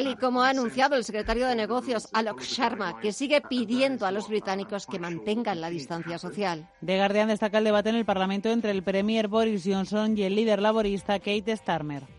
y 0.08 0.16
como 0.18 0.44
ha 0.44 0.50
anunciado 0.50 0.98
el 0.98 1.06
secretario 1.06 1.48
de 1.48 1.56
Negocios, 1.56 2.10
Alok 2.12 2.42
Sharma, 2.42 3.00
que 3.00 3.14
sigue 3.14 3.40
pidiendo 3.40 4.06
a 4.06 4.12
los 4.12 4.28
británicos 4.28 4.86
que 4.86 5.00
mantengan 5.00 5.62
la 5.62 5.70
distancia 5.70 6.20
social. 6.20 6.70
The 6.86 6.98
Guardian 6.98 7.30
destaca 7.30 7.60
el 7.60 7.64
debate 7.64 7.88
en 7.88 7.96
el 7.96 8.04
Parlamento 8.04 8.50
entre 8.50 8.72
el 8.72 8.84
Premier 8.84 9.30
Boris 9.30 9.64
Johnson 9.66 10.09
y 10.18 10.24
el 10.24 10.36
líder 10.36 10.62
laborista 10.62 11.20
Kate 11.20 11.56
Starmer. 11.56 12.19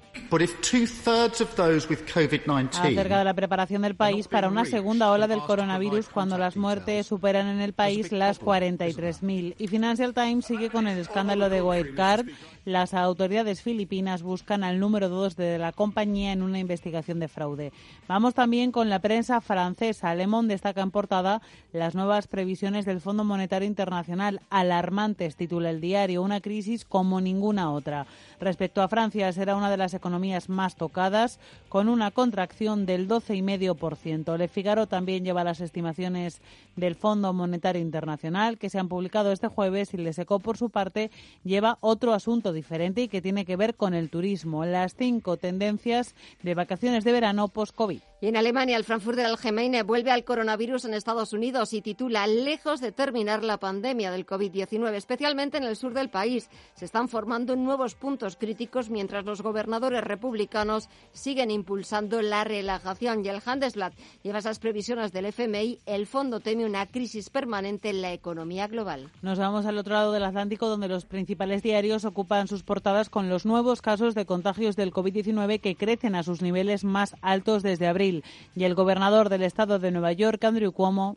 Acerca 2.93 3.19
de 3.19 3.25
la 3.25 3.35
preparación 3.35 3.83
del 3.83 3.97
país 3.97 4.29
para 4.29 4.49
una 4.49 4.65
segunda 4.65 5.11
ola 5.11 5.27
del 5.27 5.41
coronavirus 5.41 6.09
cuando 6.09 6.39
las 6.39 6.57
muertes 6.57 7.09
superan 7.09 7.49
en 7.49 7.61
el 7.61 7.73
país 7.73 8.13
las 8.13 8.41
43.000. 8.41 9.57
Y 9.59 9.67
Financial 9.67 10.15
Times 10.15 10.47
sigue 10.47 10.71
con 10.71 10.87
el 10.87 10.99
escándalo 10.99 11.51
de 11.51 11.63
Wirecard. 11.63 12.27
Las 12.65 12.95
autoridades 12.95 13.63
filipinas 13.63 14.23
buscan 14.23 14.63
al 14.63 14.79
número 14.79 15.09
dos 15.09 15.35
de 15.35 15.59
la 15.59 15.73
compañía 15.73 16.33
en 16.33 16.43
una 16.43 16.59
investigación 16.59 17.19
de 17.19 17.27
fraude. 17.27 17.73
Vamos 18.07 18.35
también 18.35 18.71
con 18.71 18.89
la 18.89 19.01
prensa 19.01 19.41
francesa. 19.41 20.15
Le 20.15 20.27
Monde 20.27 20.55
destaca 20.55 20.83
en 20.83 20.91
portada 20.91 21.43
las 21.73 21.95
nuevas 21.95 22.29
previsiones 22.29 22.85
del 22.85 23.01
Fondo 23.01 23.25
Monetario 23.25 23.67
Internacional. 23.67 24.41
Alarmantes, 24.51 25.37
titula 25.37 25.71
el 25.71 25.81
diario. 25.81 26.23
Una 26.23 26.41
crisis 26.41 26.85
como 26.85 27.21
ninguna 27.21 27.73
otra. 27.73 28.07
Respecto 28.39 28.83
a 28.83 28.89
Francia, 28.89 29.33
será 29.33 29.57
una 29.57 29.71
de 29.71 29.77
las 29.77 29.95
economías 29.95 30.20
más 30.49 30.77
tocadas, 30.77 31.39
con 31.69 31.89
una 31.89 32.11
contracción 32.11 32.87
del 32.87 33.09
12,5%. 33.09 34.37
Le 34.37 34.49
Figaro 34.49 34.87
también 34.87 35.25
lleva 35.25 35.45
las 35.45 35.61
estimaciones 35.61 36.41
del 36.77 36.95
Fondo 36.95 37.33
Monetario 37.33 37.83
Internacional, 37.83 38.59
que 38.59 38.71
se 38.71 38.79
han 38.79 38.89
publicado 38.89 39.33
este 39.33 39.49
jueves, 39.49 39.95
y 39.95 39.97
Le 39.97 40.13
Secó, 40.13 40.39
por 40.41 40.57
su 40.57 40.71
parte, 40.71 41.11
lleva 41.45 41.79
otro 41.81 42.13
asunto 42.13 42.53
diferente 42.53 43.03
y 43.03 43.09
que 43.09 43.23
tiene 43.23 43.45
que 43.45 43.57
ver 43.57 43.75
con 43.75 43.95
el 43.95 44.11
turismo. 44.11 44.65
Las 44.65 44.95
cinco 44.95 45.37
tendencias 45.37 46.15
de 46.43 46.55
vacaciones 46.55 47.05
de 47.05 47.13
verano 47.13 47.49
post-COVID. 47.49 48.01
Y 48.23 48.27
en 48.27 48.37
Alemania, 48.37 48.77
el 48.77 48.85
Frankfurter 48.85 49.25
Allgemeine 49.25 49.83
vuelve 49.83 50.11
al 50.11 50.25
coronavirus 50.25 50.85
en 50.85 50.93
Estados 50.93 51.33
Unidos 51.33 51.73
y 51.73 51.81
titula 51.81 52.27
Lejos 52.27 52.81
de 52.81 52.93
terminar 52.93 53.43
la 53.43 53.57
pandemia 53.57 54.11
del 54.11 54.27
COVID-19, 54.27 54.93
especialmente 54.93 55.57
en 55.57 55.65
el 55.65 55.75
sur 55.75 55.95
del 55.95 56.11
país. 56.11 56.51
Se 56.75 56.85
están 56.85 57.09
formando 57.09 57.57
nuevos 57.57 57.95
puntos 57.95 58.37
críticos 58.37 58.91
mientras 58.91 59.25
los 59.25 59.41
gobernadores 59.41 60.05
republicanos 60.11 60.89
siguen 61.13 61.51
impulsando 61.51 62.21
la 62.21 62.45
relajación. 62.45 63.25
Y 63.25 63.29
el 63.29 63.41
Handelsblatt 63.45 63.95
lleva 64.23 64.41
esas 64.41 64.59
previsiones 64.59 65.13
del 65.13 65.27
FMI. 65.27 65.79
El 65.87 66.07
fondo 66.07 66.41
teme 66.41 66.67
una 66.67 66.87
crisis 66.87 67.31
permanente 67.31 67.91
en 67.91 68.03
la 68.03 68.13
economía 68.13 68.67
global. 68.67 69.11
Nos 69.23 69.39
vamos 69.39 69.67
al 69.67 69.79
otro 69.79 69.95
lado 69.95 70.13
del 70.13 70.25
Atlántico, 70.25 70.69
donde 70.69 70.89
los 70.89 71.05
principales 71.05 71.63
diarios 71.63 72.05
ocupan 72.05 72.49
sus 72.49 72.63
portadas 72.63 73.09
con 73.09 73.29
los 73.29 73.47
nuevos 73.47 73.83
casos 73.83 74.15
de 74.15 74.27
contagios 74.27 74.77
del 74.77 74.93
COVID-19 74.93 75.61
que 75.61 75.77
crecen 75.77 76.15
a 76.15 76.23
sus 76.23 76.43
niveles 76.43 76.85
más 76.85 77.15
altos 77.23 77.63
desde 77.63 77.87
abril 77.87 78.25
y 78.55 78.65
el 78.65 78.75
gobernador 78.75 79.29
del 79.29 79.43
estado 79.43 79.79
de 79.79 79.91
Nueva 79.91 80.13
York, 80.13 80.43
Andrew 80.45 80.73
Cuomo, 80.73 81.17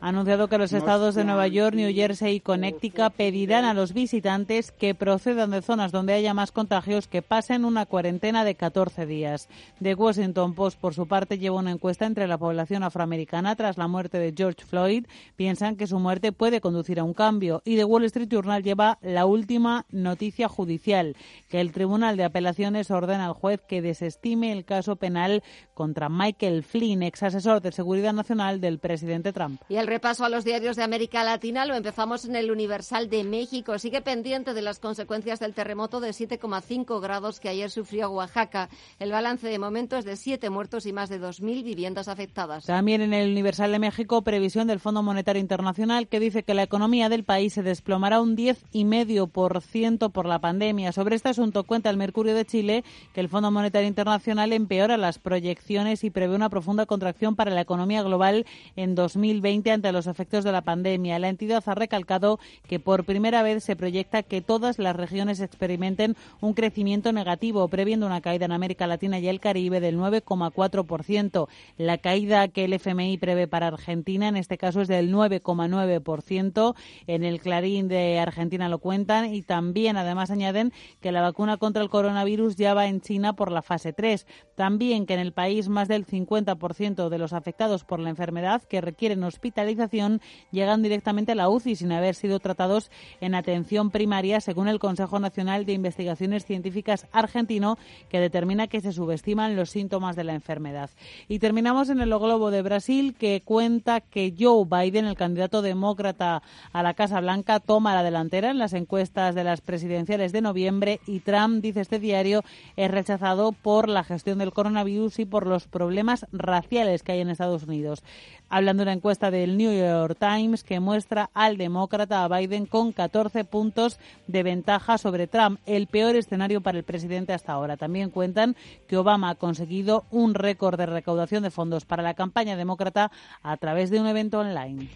ha 0.00 0.08
anunciado 0.08 0.48
que 0.48 0.58
los 0.58 0.72
estados 0.72 1.14
de 1.14 1.24
Nueva 1.24 1.46
York, 1.46 1.74
New 1.74 1.92
Jersey 1.94 2.36
y 2.36 2.40
Connecticut 2.40 3.12
pedirán 3.12 3.64
a 3.64 3.74
los 3.74 3.92
visitantes 3.92 4.72
que 4.72 4.94
procedan 4.94 5.50
de 5.50 5.62
zonas 5.62 5.92
donde 5.92 6.12
haya 6.12 6.34
más 6.34 6.52
contagios 6.52 7.08
que 7.08 7.22
pasen 7.22 7.64
una 7.64 7.86
cuarentena 7.86 8.44
de 8.44 8.54
14 8.54 9.06
días. 9.06 9.48
The 9.82 9.94
Washington 9.94 10.54
Post, 10.54 10.80
por 10.80 10.94
su 10.94 11.06
parte, 11.06 11.38
lleva 11.38 11.58
una 11.58 11.70
encuesta 11.70 12.06
entre 12.06 12.26
la 12.26 12.38
población 12.38 12.82
afroamericana 12.82 13.56
tras 13.56 13.78
la 13.78 13.88
muerte 13.88 14.18
de 14.18 14.34
George 14.36 14.64
Floyd. 14.64 15.06
Piensan 15.36 15.76
que 15.76 15.86
su 15.86 15.98
muerte 15.98 16.32
puede 16.32 16.60
conducir 16.60 17.00
a 17.00 17.04
un 17.04 17.14
cambio. 17.14 17.62
Y 17.64 17.76
The 17.76 17.84
Wall 17.84 18.04
Street 18.04 18.28
Journal 18.28 18.62
lleva 18.62 18.98
la 19.02 19.26
última 19.26 19.86
noticia 19.90 20.48
judicial, 20.48 21.16
que 21.48 21.60
el 21.60 21.72
Tribunal 21.72 22.16
de 22.16 22.24
Apelaciones 22.24 22.90
ordena 22.90 23.26
al 23.26 23.34
juez 23.34 23.60
que 23.66 23.82
desestime 23.82 24.52
el 24.52 24.64
caso 24.64 24.96
penal 24.96 25.42
contra 25.82 26.08
Michael 26.08 26.62
Flynn, 26.62 27.02
ex 27.02 27.24
asesor 27.24 27.60
de 27.60 27.72
seguridad 27.72 28.12
nacional 28.12 28.60
del 28.60 28.78
presidente 28.78 29.32
Trump. 29.32 29.60
Y 29.68 29.74
el 29.74 29.88
repaso 29.88 30.24
a 30.24 30.28
los 30.28 30.44
diarios 30.44 30.76
de 30.76 30.84
América 30.84 31.24
Latina 31.24 31.66
lo 31.66 31.74
empezamos 31.74 32.24
en 32.24 32.36
el 32.36 32.52
Universal 32.52 33.10
de 33.10 33.24
México. 33.24 33.76
Sigue 33.80 34.00
pendiente 34.00 34.54
de 34.54 34.62
las 34.62 34.78
consecuencias 34.78 35.40
del 35.40 35.54
terremoto 35.54 35.98
de 35.98 36.10
7,5 36.10 37.00
grados 37.00 37.40
que 37.40 37.48
ayer 37.48 37.68
sufrió 37.68 38.10
Oaxaca. 38.10 38.68
El 39.00 39.10
balance 39.10 39.48
de 39.48 39.58
momento 39.58 39.96
es 39.96 40.04
de 40.04 40.14
siete 40.14 40.50
muertos 40.50 40.86
y 40.86 40.92
más 40.92 41.08
de 41.08 41.20
2.000 41.20 41.64
viviendas 41.64 42.06
afectadas. 42.06 42.64
También 42.64 43.00
en 43.00 43.12
el 43.12 43.32
Universal 43.32 43.72
de 43.72 43.80
México, 43.80 44.22
previsión 44.22 44.68
del 44.68 44.78
Fondo 44.78 45.02
Monetario 45.02 45.40
Internacional 45.40 46.06
que 46.06 46.20
dice 46.20 46.44
que 46.44 46.54
la 46.54 46.62
economía 46.62 47.08
del 47.08 47.24
país 47.24 47.54
se 47.54 47.64
desplomará 47.64 48.20
un 48.20 48.36
10,5% 48.36 50.12
por 50.12 50.26
la 50.26 50.38
pandemia. 50.38 50.92
Sobre 50.92 51.16
este 51.16 51.30
asunto 51.30 51.64
cuenta 51.64 51.90
el 51.90 51.96
Mercurio 51.96 52.36
de 52.36 52.44
Chile 52.44 52.84
que 53.14 53.20
el 53.20 53.28
Fondo 53.28 53.50
Monetario 53.50 53.88
Internacional 53.88 54.52
empeora 54.52 54.96
las 54.96 55.18
proyecciones 55.18 55.71
y 55.72 56.10
prevé 56.10 56.34
una 56.34 56.50
profunda 56.50 56.84
contracción 56.84 57.34
para 57.34 57.50
la 57.50 57.62
economía 57.62 58.02
global 58.02 58.44
en 58.76 58.94
2020 58.94 59.70
ante 59.70 59.90
los 59.90 60.06
efectos 60.06 60.44
de 60.44 60.52
la 60.52 60.60
pandemia. 60.60 61.18
La 61.18 61.30
entidad 61.30 61.62
ha 61.64 61.74
recalcado 61.74 62.38
que 62.68 62.78
por 62.78 63.04
primera 63.04 63.42
vez 63.42 63.64
se 63.64 63.74
proyecta 63.74 64.22
que 64.22 64.42
todas 64.42 64.78
las 64.78 64.94
regiones 64.94 65.40
experimenten 65.40 66.14
un 66.42 66.52
crecimiento 66.52 67.10
negativo, 67.12 67.66
previendo 67.68 68.04
una 68.04 68.20
caída 68.20 68.44
en 68.44 68.52
América 68.52 68.86
Latina 68.86 69.18
y 69.18 69.28
el 69.28 69.40
Caribe 69.40 69.80
del 69.80 69.96
9,4%. 69.96 71.48
La 71.78 71.96
caída 71.96 72.48
que 72.48 72.66
el 72.66 72.74
FMI 72.74 73.16
prevé 73.16 73.48
para 73.48 73.68
Argentina, 73.68 74.28
en 74.28 74.36
este 74.36 74.58
caso, 74.58 74.82
es 74.82 74.88
del 74.88 75.10
9,9%. 75.10 76.74
En 77.06 77.24
el 77.24 77.40
Clarín 77.40 77.88
de 77.88 78.18
Argentina 78.18 78.68
lo 78.68 78.78
cuentan 78.78 79.34
y 79.34 79.40
también, 79.40 79.96
además, 79.96 80.30
añaden 80.30 80.70
que 81.00 81.12
la 81.12 81.22
vacuna 81.22 81.56
contra 81.56 81.82
el 81.82 81.88
coronavirus 81.88 82.56
ya 82.56 82.74
va 82.74 82.88
en 82.88 83.00
China 83.00 83.32
por 83.32 83.50
la 83.50 83.62
fase 83.62 83.94
3. 83.94 84.26
También 84.54 85.06
que 85.06 85.14
en 85.14 85.20
el 85.20 85.32
país 85.32 85.51
más 85.68 85.88
del 85.88 86.04
50 86.04 86.22
50% 86.46 87.08
de 87.08 87.18
los 87.18 87.32
afectados 87.32 87.84
por 87.84 88.00
la 88.00 88.10
enfermedad 88.10 88.62
que 88.62 88.80
requieren 88.80 89.24
hospitalización 89.24 90.20
llegan 90.50 90.82
directamente 90.82 91.32
a 91.32 91.34
la 91.34 91.48
UCI 91.48 91.76
sin 91.76 91.92
haber 91.92 92.14
sido 92.14 92.40
tratados 92.40 92.90
en 93.20 93.34
atención 93.34 93.90
primaria, 93.90 94.40
según 94.40 94.68
el 94.68 94.78
Consejo 94.78 95.18
Nacional 95.18 95.66
de 95.66 95.72
Investigaciones 95.72 96.44
Científicas 96.44 97.06
argentino, 97.12 97.78
que 98.08 98.20
determina 98.20 98.66
que 98.66 98.80
se 98.80 98.92
subestiman 98.92 99.56
los 99.56 99.70
síntomas 99.70 100.16
de 100.16 100.24
la 100.24 100.34
enfermedad. 100.34 100.90
Y 101.28 101.38
terminamos 101.38 101.88
en 101.90 102.00
el 102.00 102.10
Globo 102.10 102.50
de 102.50 102.62
Brasil, 102.62 103.14
que 103.18 103.42
cuenta 103.44 104.00
que 104.00 104.34
Joe 104.38 104.64
Biden, 104.64 105.06
el 105.06 105.16
candidato 105.16 105.62
demócrata 105.62 106.42
a 106.72 106.82
la 106.82 106.94
Casa 106.94 107.20
Blanca, 107.20 107.60
toma 107.60 107.94
la 107.94 108.02
delantera 108.02 108.50
en 108.50 108.58
las 108.58 108.72
encuestas 108.72 109.34
de 109.34 109.44
las 109.44 109.60
presidenciales 109.60 110.32
de 110.32 110.40
noviembre 110.40 111.00
y 111.06 111.20
Trump, 111.20 111.62
dice 111.62 111.80
este 111.80 111.98
diario, 111.98 112.42
es 112.76 112.90
rechazado 112.90 113.52
por 113.52 113.88
la 113.88 114.04
gestión 114.04 114.38
del 114.38 114.52
coronavirus 114.52 115.18
y 115.18 115.24
por 115.24 115.41
los 115.46 115.66
problemas 115.66 116.26
raciales 116.32 117.02
que 117.02 117.12
hay 117.12 117.20
en 117.20 117.30
Estados 117.30 117.64
Unidos. 117.64 118.02
Hablando 118.48 118.82
de 118.82 118.84
una 118.84 118.92
encuesta 118.92 119.30
del 119.30 119.56
New 119.56 119.72
York 119.72 120.16
Times 120.18 120.62
que 120.64 120.80
muestra 120.80 121.30
al 121.34 121.56
demócrata 121.56 122.24
a 122.24 122.28
Biden 122.28 122.66
con 122.66 122.92
14 122.92 123.44
puntos 123.44 123.98
de 124.26 124.42
ventaja 124.42 124.98
sobre 124.98 125.26
Trump, 125.26 125.60
el 125.66 125.86
peor 125.86 126.16
escenario 126.16 126.60
para 126.60 126.78
el 126.78 126.84
presidente 126.84 127.32
hasta 127.32 127.52
ahora. 127.52 127.76
También 127.76 128.10
cuentan 128.10 128.56
que 128.86 128.96
Obama 128.96 129.30
ha 129.30 129.34
conseguido 129.34 130.04
un 130.10 130.34
récord 130.34 130.78
de 130.78 130.86
recaudación 130.86 131.42
de 131.42 131.50
fondos 131.50 131.84
para 131.84 132.02
la 132.02 132.14
campaña 132.14 132.56
demócrata 132.56 133.10
a 133.42 133.56
través 133.56 133.90
de 133.90 134.00
un 134.00 134.06
evento 134.06 134.40
online. 134.40 134.88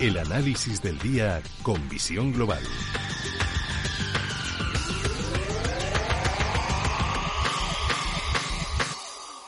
El 0.00 0.16
análisis 0.16 0.80
del 0.80 0.96
día 1.00 1.42
con 1.64 1.88
visión 1.88 2.32
global. 2.32 2.62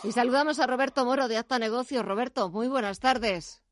Y 0.03 0.11
saludamos 0.11 0.59
a 0.59 0.66
Roberto 0.66 1.05
Moro 1.05 1.28
de 1.28 1.36
Acta 1.36 1.61
Negocios. 1.61 2.05
Roberto, 2.05 2.48
muy 2.48 2.66
buenas 2.66 2.98
tardes. 2.98 3.62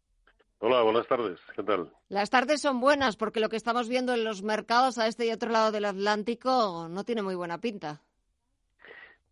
Hola, 0.60 0.82
buenas 0.82 1.08
tardes. 1.08 1.40
¿Qué 1.56 1.64
tal? 1.64 1.90
Las 2.08 2.30
tardes 2.30 2.60
son 2.60 2.78
buenas 2.78 3.16
porque 3.16 3.40
lo 3.40 3.48
que 3.48 3.56
estamos 3.56 3.88
viendo 3.88 4.14
en 4.14 4.22
los 4.22 4.44
mercados 4.44 4.98
a 4.98 5.08
este 5.08 5.26
y 5.26 5.32
otro 5.32 5.50
lado 5.50 5.72
del 5.72 5.84
Atlántico 5.84 6.86
no 6.88 7.02
tiene 7.02 7.22
muy 7.22 7.34
buena 7.34 7.58
pinta. 7.58 8.02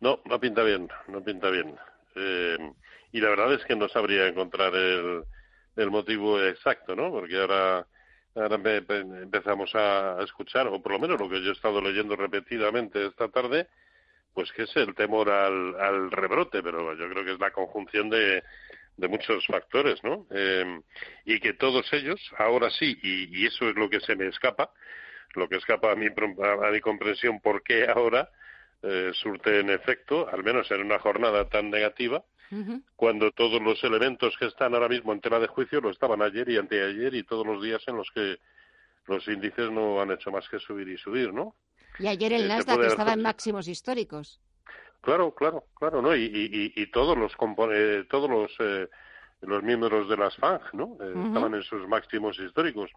No, 0.01 0.19
no 0.25 0.37
pinta 0.37 0.63
bien, 0.63 0.89
no 1.07 1.23
pinta 1.23 1.49
bien. 1.49 1.77
Eh, 2.15 2.57
y 3.13 3.21
la 3.21 3.29
verdad 3.29 3.53
es 3.53 3.63
que 3.63 3.77
no 3.77 3.87
sabría 3.87 4.27
encontrar 4.27 4.75
el, 4.75 5.23
el 5.77 5.91
motivo 5.91 6.41
exacto, 6.41 6.95
¿no? 6.95 7.11
Porque 7.11 7.39
ahora, 7.39 7.87
ahora 8.35 8.59
empezamos 9.21 9.73
a 9.75 10.17
escuchar, 10.23 10.67
o 10.67 10.81
por 10.81 10.91
lo 10.91 10.99
menos 10.99 11.19
lo 11.19 11.29
que 11.29 11.41
yo 11.41 11.51
he 11.51 11.53
estado 11.53 11.79
leyendo 11.81 12.15
repetidamente 12.15 13.05
esta 13.05 13.29
tarde, 13.29 13.67
pues 14.33 14.51
que 14.51 14.63
es 14.63 14.75
el 14.75 14.93
temor 14.95 15.29
al, 15.29 15.79
al 15.79 16.11
rebrote, 16.11 16.61
pero 16.61 16.93
yo 16.95 17.09
creo 17.09 17.23
que 17.23 17.33
es 17.33 17.39
la 17.39 17.51
conjunción 17.51 18.09
de, 18.09 18.43
de 18.97 19.07
muchos 19.07 19.45
factores, 19.47 20.03
¿no? 20.03 20.27
Eh, 20.31 20.81
y 21.25 21.39
que 21.39 21.53
todos 21.53 21.91
ellos, 21.93 22.19
ahora 22.37 22.69
sí, 22.71 22.97
y, 23.01 23.41
y, 23.41 23.45
eso 23.45 23.69
es 23.69 23.75
lo 23.75 23.89
que 23.89 23.99
se 23.99 24.15
me 24.15 24.27
escapa, 24.27 24.71
lo 25.35 25.47
que 25.47 25.57
escapa 25.57 25.91
a 25.91 25.95
mi, 25.95 26.07
a 26.07 26.71
mi 26.71 26.81
comprensión, 26.81 27.39
por 27.39 27.63
qué 27.63 27.87
ahora 27.87 28.29
eh, 28.81 29.11
surte 29.13 29.59
en 29.59 29.69
efecto, 29.69 30.27
al 30.29 30.43
menos 30.43 30.69
en 30.71 30.81
una 30.81 30.99
jornada 30.99 31.47
tan 31.49 31.69
negativa, 31.69 32.23
cuando 32.95 33.31
todos 33.31 33.61
los 33.61 33.83
elementos 33.83 34.35
que 34.37 34.45
están 34.45 34.73
ahora 34.73 34.87
mismo 34.87 35.11
en 35.13 35.21
tela 35.21 35.39
de 35.39 35.47
juicio 35.47 35.81
lo 35.81 35.89
estaban 35.89 36.21
ayer 36.21 36.49
y 36.49 36.57
anteayer 36.57 37.13
y 37.13 37.23
todos 37.23 37.45
los 37.45 37.61
días 37.61 37.83
en 37.87 37.97
los 37.97 38.09
que 38.11 38.37
los 39.07 39.27
índices 39.27 39.71
no 39.71 40.01
han 40.01 40.11
hecho 40.11 40.31
más 40.31 40.47
que 40.49 40.59
subir 40.59 40.87
y 40.87 40.97
subir, 40.97 41.33
¿no? 41.33 41.55
Y 41.99 42.07
ayer 42.07 42.33
el 42.33 42.45
eh, 42.45 42.47
Nasdaq 42.47 42.83
estaba 42.83 43.13
en 43.13 43.21
máximos 43.21 43.67
históricos. 43.67 44.39
Claro, 45.01 45.33
claro, 45.33 45.63
claro, 45.75 46.01
¿no? 46.01 46.15
Y, 46.15 46.25
y, 46.25 46.73
y 46.75 46.91
todos 46.91 47.17
los 47.17 47.33
eh, 47.71 48.05
todos 48.09 48.29
los 48.29 48.51
eh, 48.59 48.87
los 49.41 49.63
miembros 49.63 50.09
de 50.09 50.17
las 50.17 50.35
FANG, 50.35 50.61
¿no? 50.73 50.97
Eh, 51.01 51.13
estaban 51.27 51.53
en 51.53 51.63
sus 51.63 51.87
máximos 51.87 52.39
históricos, 52.39 52.91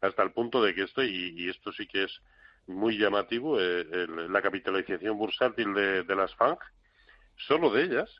hasta 0.00 0.22
el 0.22 0.32
punto 0.32 0.62
de 0.62 0.74
que 0.74 0.84
esto, 0.84 1.02
y, 1.02 1.48
esto 1.48 1.72
sí 1.72 1.86
que 1.86 2.04
es 2.04 2.22
muy 2.66 2.96
llamativo, 2.96 3.58
la 3.58 4.40
capitalización 4.40 5.18
bursátil 5.18 5.74
de, 5.74 6.04
de 6.04 6.16
las 6.16 6.34
FANG, 6.36 6.58
solo 7.36 7.70
de 7.70 7.84
ellas, 7.84 8.10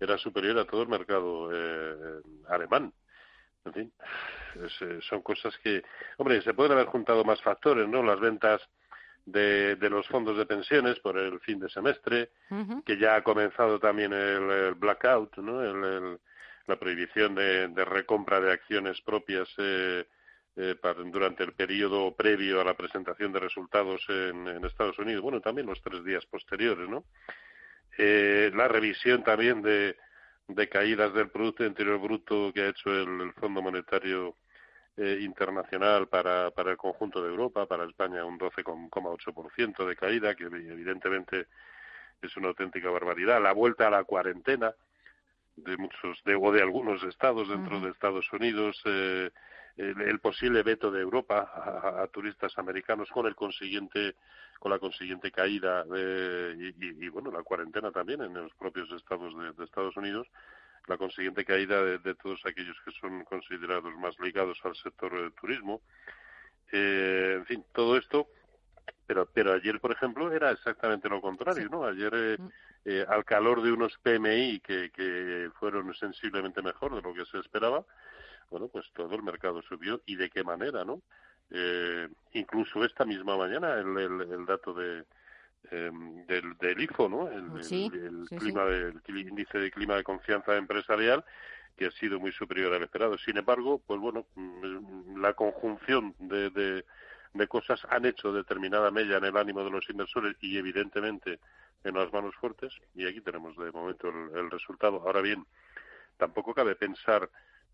era 0.00 0.18
superior 0.18 0.58
a 0.58 0.64
todo 0.64 0.82
el 0.82 0.88
mercado 0.88 1.50
eh, 1.52 2.20
alemán. 2.48 2.92
En 3.64 3.72
fin, 3.74 3.92
eh, 4.56 4.98
son 5.02 5.20
cosas 5.22 5.54
que, 5.62 5.82
hombre, 6.16 6.40
se 6.40 6.54
pueden 6.54 6.72
haber 6.72 6.86
juntado 6.86 7.24
más 7.24 7.42
factores, 7.42 7.86
¿no? 7.86 8.02
Las 8.02 8.18
ventas 8.18 8.62
de, 9.26 9.76
de 9.76 9.90
los 9.90 10.06
fondos 10.08 10.36
de 10.38 10.46
pensiones 10.46 10.98
por 11.00 11.18
el 11.18 11.38
fin 11.40 11.60
de 11.60 11.68
semestre, 11.68 12.30
que 12.84 12.96
ya 12.96 13.16
ha 13.16 13.22
comenzado 13.22 13.78
también 13.78 14.12
el, 14.12 14.74
blackout, 14.74 15.36
¿no? 15.38 15.62
El, 15.62 16.18
la 16.66 16.78
prohibición 16.78 17.34
de, 17.34 17.68
de, 17.68 17.84
recompra 17.84 18.40
de 18.40 18.52
acciones 18.52 19.00
propias 19.02 19.48
eh, 19.58 20.06
eh, 20.56 20.74
para, 20.80 21.02
durante 21.02 21.44
el 21.44 21.52
periodo 21.52 22.14
previo 22.14 22.60
a 22.60 22.64
la 22.64 22.74
presentación 22.74 23.32
de 23.32 23.40
resultados 23.40 24.02
en, 24.08 24.46
en 24.48 24.64
Estados 24.64 24.98
Unidos. 24.98 25.22
Bueno, 25.22 25.40
también 25.40 25.66
los 25.66 25.80
tres 25.82 26.04
días 26.04 26.24
posteriores, 26.26 26.88
¿no? 26.88 27.04
Eh, 27.98 28.50
la 28.54 28.68
revisión 28.68 29.22
también 29.22 29.62
de, 29.62 29.96
de, 30.48 30.68
caídas 30.68 31.12
del 31.14 31.30
Producto 31.30 31.64
Interior 31.64 31.98
Bruto 31.98 32.52
que 32.52 32.62
ha 32.62 32.68
hecho 32.68 32.90
el, 32.90 33.32
Fondo 33.34 33.62
Monetario 33.62 34.36
eh, 34.96 35.18
Internacional 35.20 36.08
para, 36.08 36.50
para 36.50 36.72
el 36.72 36.76
conjunto 36.76 37.22
de 37.22 37.28
Europa, 37.28 37.66
para 37.66 37.84
España 37.84 38.24
un 38.24 38.38
12,8% 38.38 39.86
de 39.86 39.96
caída, 39.96 40.34
que 40.34 40.44
evidentemente 40.44 41.46
es 42.22 42.36
una 42.36 42.48
auténtica 42.48 42.90
barbaridad. 42.90 43.42
La 43.42 43.52
vuelta 43.52 43.86
a 43.86 43.90
la 43.90 44.04
cuarentena 44.04 44.74
de 45.56 45.76
muchos 45.76 46.22
de, 46.24 46.34
o 46.34 46.52
de 46.52 46.62
algunos 46.62 47.02
estados 47.04 47.48
dentro 47.48 47.80
de 47.80 47.90
Estados 47.90 48.30
Unidos, 48.32 48.80
eh, 48.84 49.30
el, 49.76 50.18
posible 50.20 50.62
veto 50.62 50.90
de 50.90 51.00
Europa 51.00 51.50
a, 52.02 52.06
turistas 52.08 52.56
americanos 52.58 53.08
con 53.10 53.26
el 53.26 53.34
consiguiente 53.34 54.16
con 54.58 54.70
la 54.70 54.78
consiguiente 54.78 55.30
caída 55.30 55.84
de, 55.84 56.74
y, 56.78 57.08
bueno 57.08 57.30
la 57.30 57.42
cuarentena 57.42 57.90
también 57.90 58.20
en 58.22 58.34
los 58.34 58.54
propios 58.54 58.90
estados 58.92 59.34
de, 59.56 59.64
Estados 59.64 59.96
Unidos 59.96 60.26
la 60.86 60.98
consiguiente 60.98 61.44
caída 61.44 61.82
de, 61.82 62.14
todos 62.14 62.40
aquellos 62.44 62.76
que 62.84 62.90
son 62.92 63.24
considerados 63.24 63.94
más 63.96 64.18
ligados 64.18 64.58
al 64.64 64.74
sector 64.76 65.14
del 65.14 65.32
turismo. 65.32 65.82
Eh, 66.72 67.34
en 67.36 67.46
fin 67.46 67.64
todo 67.72 67.96
esto 67.96 68.28
pero 69.06 69.28
pero 69.32 69.52
ayer 69.52 69.80
por 69.80 69.92
ejemplo 69.92 70.32
era 70.32 70.52
exactamente 70.52 71.08
lo 71.08 71.20
contrario 71.20 71.68
no 71.68 71.84
ayer 71.84 72.12
eh, 72.14 72.36
mm. 72.38 72.48
eh, 72.84 73.04
al 73.08 73.24
calor 73.24 73.62
de 73.62 73.72
unos 73.72 73.98
PMI 73.98 74.60
que, 74.60 74.90
que 74.90 75.50
fueron 75.58 75.92
sensiblemente 75.94 76.62
mejor 76.62 76.94
de 76.94 77.02
lo 77.02 77.12
que 77.12 77.24
se 77.24 77.38
esperaba 77.38 77.84
bueno, 78.50 78.68
pues 78.68 78.86
todo 78.92 79.14
el 79.14 79.22
mercado 79.22 79.62
subió 79.62 80.02
y 80.06 80.16
de 80.16 80.28
qué 80.28 80.42
manera, 80.44 80.84
¿no? 80.84 81.00
Eh, 81.50 82.08
incluso 82.32 82.84
esta 82.84 83.04
misma 83.04 83.36
mañana 83.36 83.74
el, 83.74 83.96
el, 83.98 84.46
dato 84.46 84.72
de 84.72 85.04
em, 85.70 86.24
del, 86.26 86.56
del 86.58 86.80
IFO, 86.80 87.08
¿no? 87.08 87.28
El, 87.28 87.50
el, 87.60 88.38
clima 88.38 88.64
índice 89.08 89.58
de 89.58 89.70
clima 89.70 89.96
de 89.96 90.04
confianza 90.04 90.56
empresarial 90.56 91.24
que 91.76 91.86
ha 91.86 91.90
sido 91.92 92.20
muy 92.20 92.32
superior 92.32 92.72
al 92.72 92.82
esperado. 92.82 93.18
Sin 93.18 93.36
embargo, 93.36 93.80
pues 93.84 93.98
bueno, 93.98 94.26
mm, 94.34 95.20
la 95.20 95.32
conjunción 95.34 96.14
de, 96.18 96.50
de, 96.50 96.84
de 97.34 97.48
cosas 97.48 97.80
han 97.88 98.04
hecho 98.04 98.32
determinada 98.32 98.90
mella 98.90 99.16
en 99.16 99.24
el 99.24 99.36
ánimo 99.36 99.64
de 99.64 99.70
los 99.70 99.88
inversores 99.88 100.36
y 100.40 100.58
evidentemente 100.58 101.40
en 101.84 101.94
las 101.94 102.12
manos 102.12 102.34
fuertes 102.36 102.72
y 102.94 103.06
aquí 103.06 103.20
tenemos 103.20 103.56
de 103.56 103.72
momento 103.72 104.08
el 104.08 104.50
resultado. 104.50 105.02
Ahora 105.06 105.20
bien, 105.20 105.46
tampoco 106.16 106.54
cabe 106.54 106.74
pensar 106.76 107.28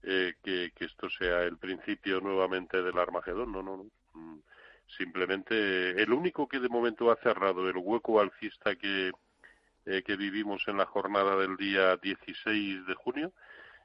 eh, 0.09 0.35
que, 0.41 0.73
esto 0.79 1.11
sea 1.11 1.43
el 1.43 1.59
principio 1.59 2.21
nuevamente 2.21 2.81
del 2.81 2.97
Armagedón, 2.97 3.51
no, 3.51 3.61
no, 3.61 3.77
no. 3.77 3.85
Mm, 4.15 4.39
simplemente 4.97 6.01
el 6.01 6.13
único 6.13 6.47
que 6.47 6.61
de 6.61 6.69
momento 6.69 7.11
ha 7.11 7.17
cerrado 7.17 7.69
el 7.69 7.77
hueco 7.77 8.21
alcista 8.21 8.77
que, 8.77 9.11
eh, 9.85 10.03
que 10.05 10.17
vivimos 10.17 10.63
en 10.69 10.77
la 10.77 10.87
jornada 10.87 11.37
del 11.37 11.57
día 11.57 11.97
16 11.97 12.87
de 12.87 12.95
junio, 12.95 13.33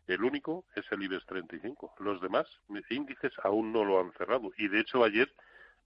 el 0.05 0.24
único 0.24 0.63
es 0.76 0.86
el 0.91 1.01
IBEX 1.01 1.26
35. 1.26 1.95
Los 1.97 2.22
demás 2.22 2.45
índices 2.91 3.34
aún 3.43 3.74
no 3.74 3.84
lo 3.84 3.99
han 3.99 4.11
cerrado. 4.13 4.51
Y 4.57 4.67
de 4.67 4.82
hecho 4.82 5.03
ayer, 5.03 5.34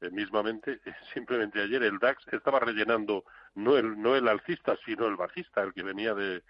eh, 0.02 0.10
mismamente, 0.12 0.82
simplemente 1.14 1.62
ayer 1.62 1.82
el 1.82 1.98
DAX 2.00 2.28
estaba 2.34 2.60
rellenando 2.60 3.24
no 3.54 3.78
el, 3.78 4.02
no 4.02 4.18
el 4.18 4.28
alcista, 4.28 4.76
sino 4.86 5.08
el 5.08 5.16
bajista, 5.16 5.64
el 5.64 5.74
que 5.74 5.84
venía 5.84 6.14
de, 6.14 6.44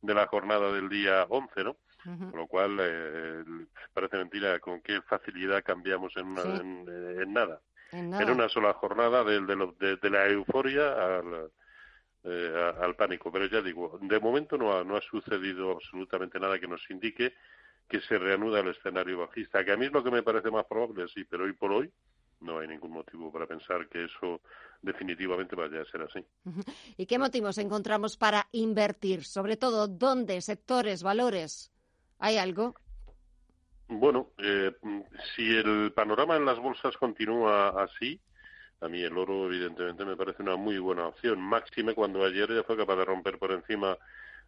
de 0.00 0.14
la 0.14 0.28
jornada 0.28 0.72
del 0.72 0.88
día 0.88 1.26
11, 1.28 1.64
¿no? 1.64 1.76
Con 2.04 2.36
lo 2.36 2.46
cual, 2.46 2.78
eh, 2.80 3.44
parece 3.92 4.16
mentira 4.16 4.58
con 4.58 4.80
qué 4.80 5.00
facilidad 5.02 5.62
cambiamos 5.62 6.12
en, 6.16 6.36
en, 6.38 7.32
nada. 7.32 7.60
en, 7.92 8.12
una 8.30 8.48
sola 8.48 8.72
jornada 8.74 9.22
de, 9.22 9.40
de, 9.40 9.96
de, 9.96 10.10
la 10.10 10.26
euforia 10.26 11.18
al, 11.18 11.50
eh, 12.24 12.72
al 12.80 12.96
pánico. 12.96 13.30
Pero 13.30 13.46
ya 13.46 13.62
digo, 13.62 13.98
de 14.02 14.18
momento 14.18 14.56
no 14.58 14.76
ha, 14.76 14.82
no 14.82 14.96
ha 14.96 15.00
sucedido 15.00 15.72
absolutamente 15.72 16.40
nada 16.40 16.58
que 16.58 16.68
nos 16.68 16.82
indique 16.90 17.34
que 17.88 18.00
se 18.00 18.18
reanuda 18.18 18.60
el 18.60 18.68
escenario 18.68 19.18
bajista, 19.18 19.64
que 19.64 19.72
a 19.72 19.76
mí 19.76 19.86
es 19.86 19.92
lo 19.92 20.02
que 20.02 20.10
me 20.10 20.22
parece 20.22 20.50
más 20.50 20.64
probable, 20.66 21.06
sí, 21.08 21.24
pero 21.24 21.44
hoy 21.44 21.52
por 21.52 21.72
hoy 21.72 21.92
no 22.40 22.58
hay 22.58 22.68
ningún 22.68 22.92
motivo 22.92 23.30
para 23.30 23.46
pensar 23.46 23.88
que 23.88 24.04
eso 24.04 24.40
definitivamente 24.80 25.54
vaya 25.54 25.82
a 25.82 25.84
ser 25.84 26.02
así. 26.02 26.24
¿Y 26.96 27.06
qué 27.06 27.18
motivos 27.18 27.58
encontramos 27.58 28.16
para 28.16 28.48
invertir? 28.52 29.24
Sobre 29.24 29.56
todo, 29.56 29.86
¿dónde? 29.88 30.40
¿Sectores? 30.40 31.02
¿Valores? 31.02 31.70
¿Hay 32.22 32.38
algo? 32.38 32.76
Bueno, 33.88 34.30
eh, 34.38 34.70
si 35.34 35.56
el 35.56 35.92
panorama 35.92 36.36
en 36.36 36.46
las 36.46 36.56
bolsas 36.56 36.96
continúa 36.96 37.70
así, 37.82 38.20
a 38.80 38.86
mí 38.86 39.02
el 39.02 39.18
oro 39.18 39.46
evidentemente 39.46 40.04
me 40.04 40.16
parece 40.16 40.44
una 40.44 40.54
muy 40.54 40.78
buena 40.78 41.08
opción, 41.08 41.40
máxime 41.40 41.94
cuando 41.94 42.24
ayer 42.24 42.48
ya 42.54 42.62
fue 42.62 42.76
capaz 42.76 42.94
de 42.94 43.06
romper 43.06 43.38
por 43.38 43.50
encima 43.50 43.98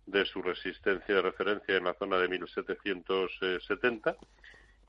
de 0.07 0.25
su 0.25 0.41
resistencia 0.41 1.17
de 1.17 1.23
referencia 1.23 1.77
en 1.77 1.83
la 1.83 1.95
zona 1.95 2.17
de 2.19 2.29
1770 2.29 4.17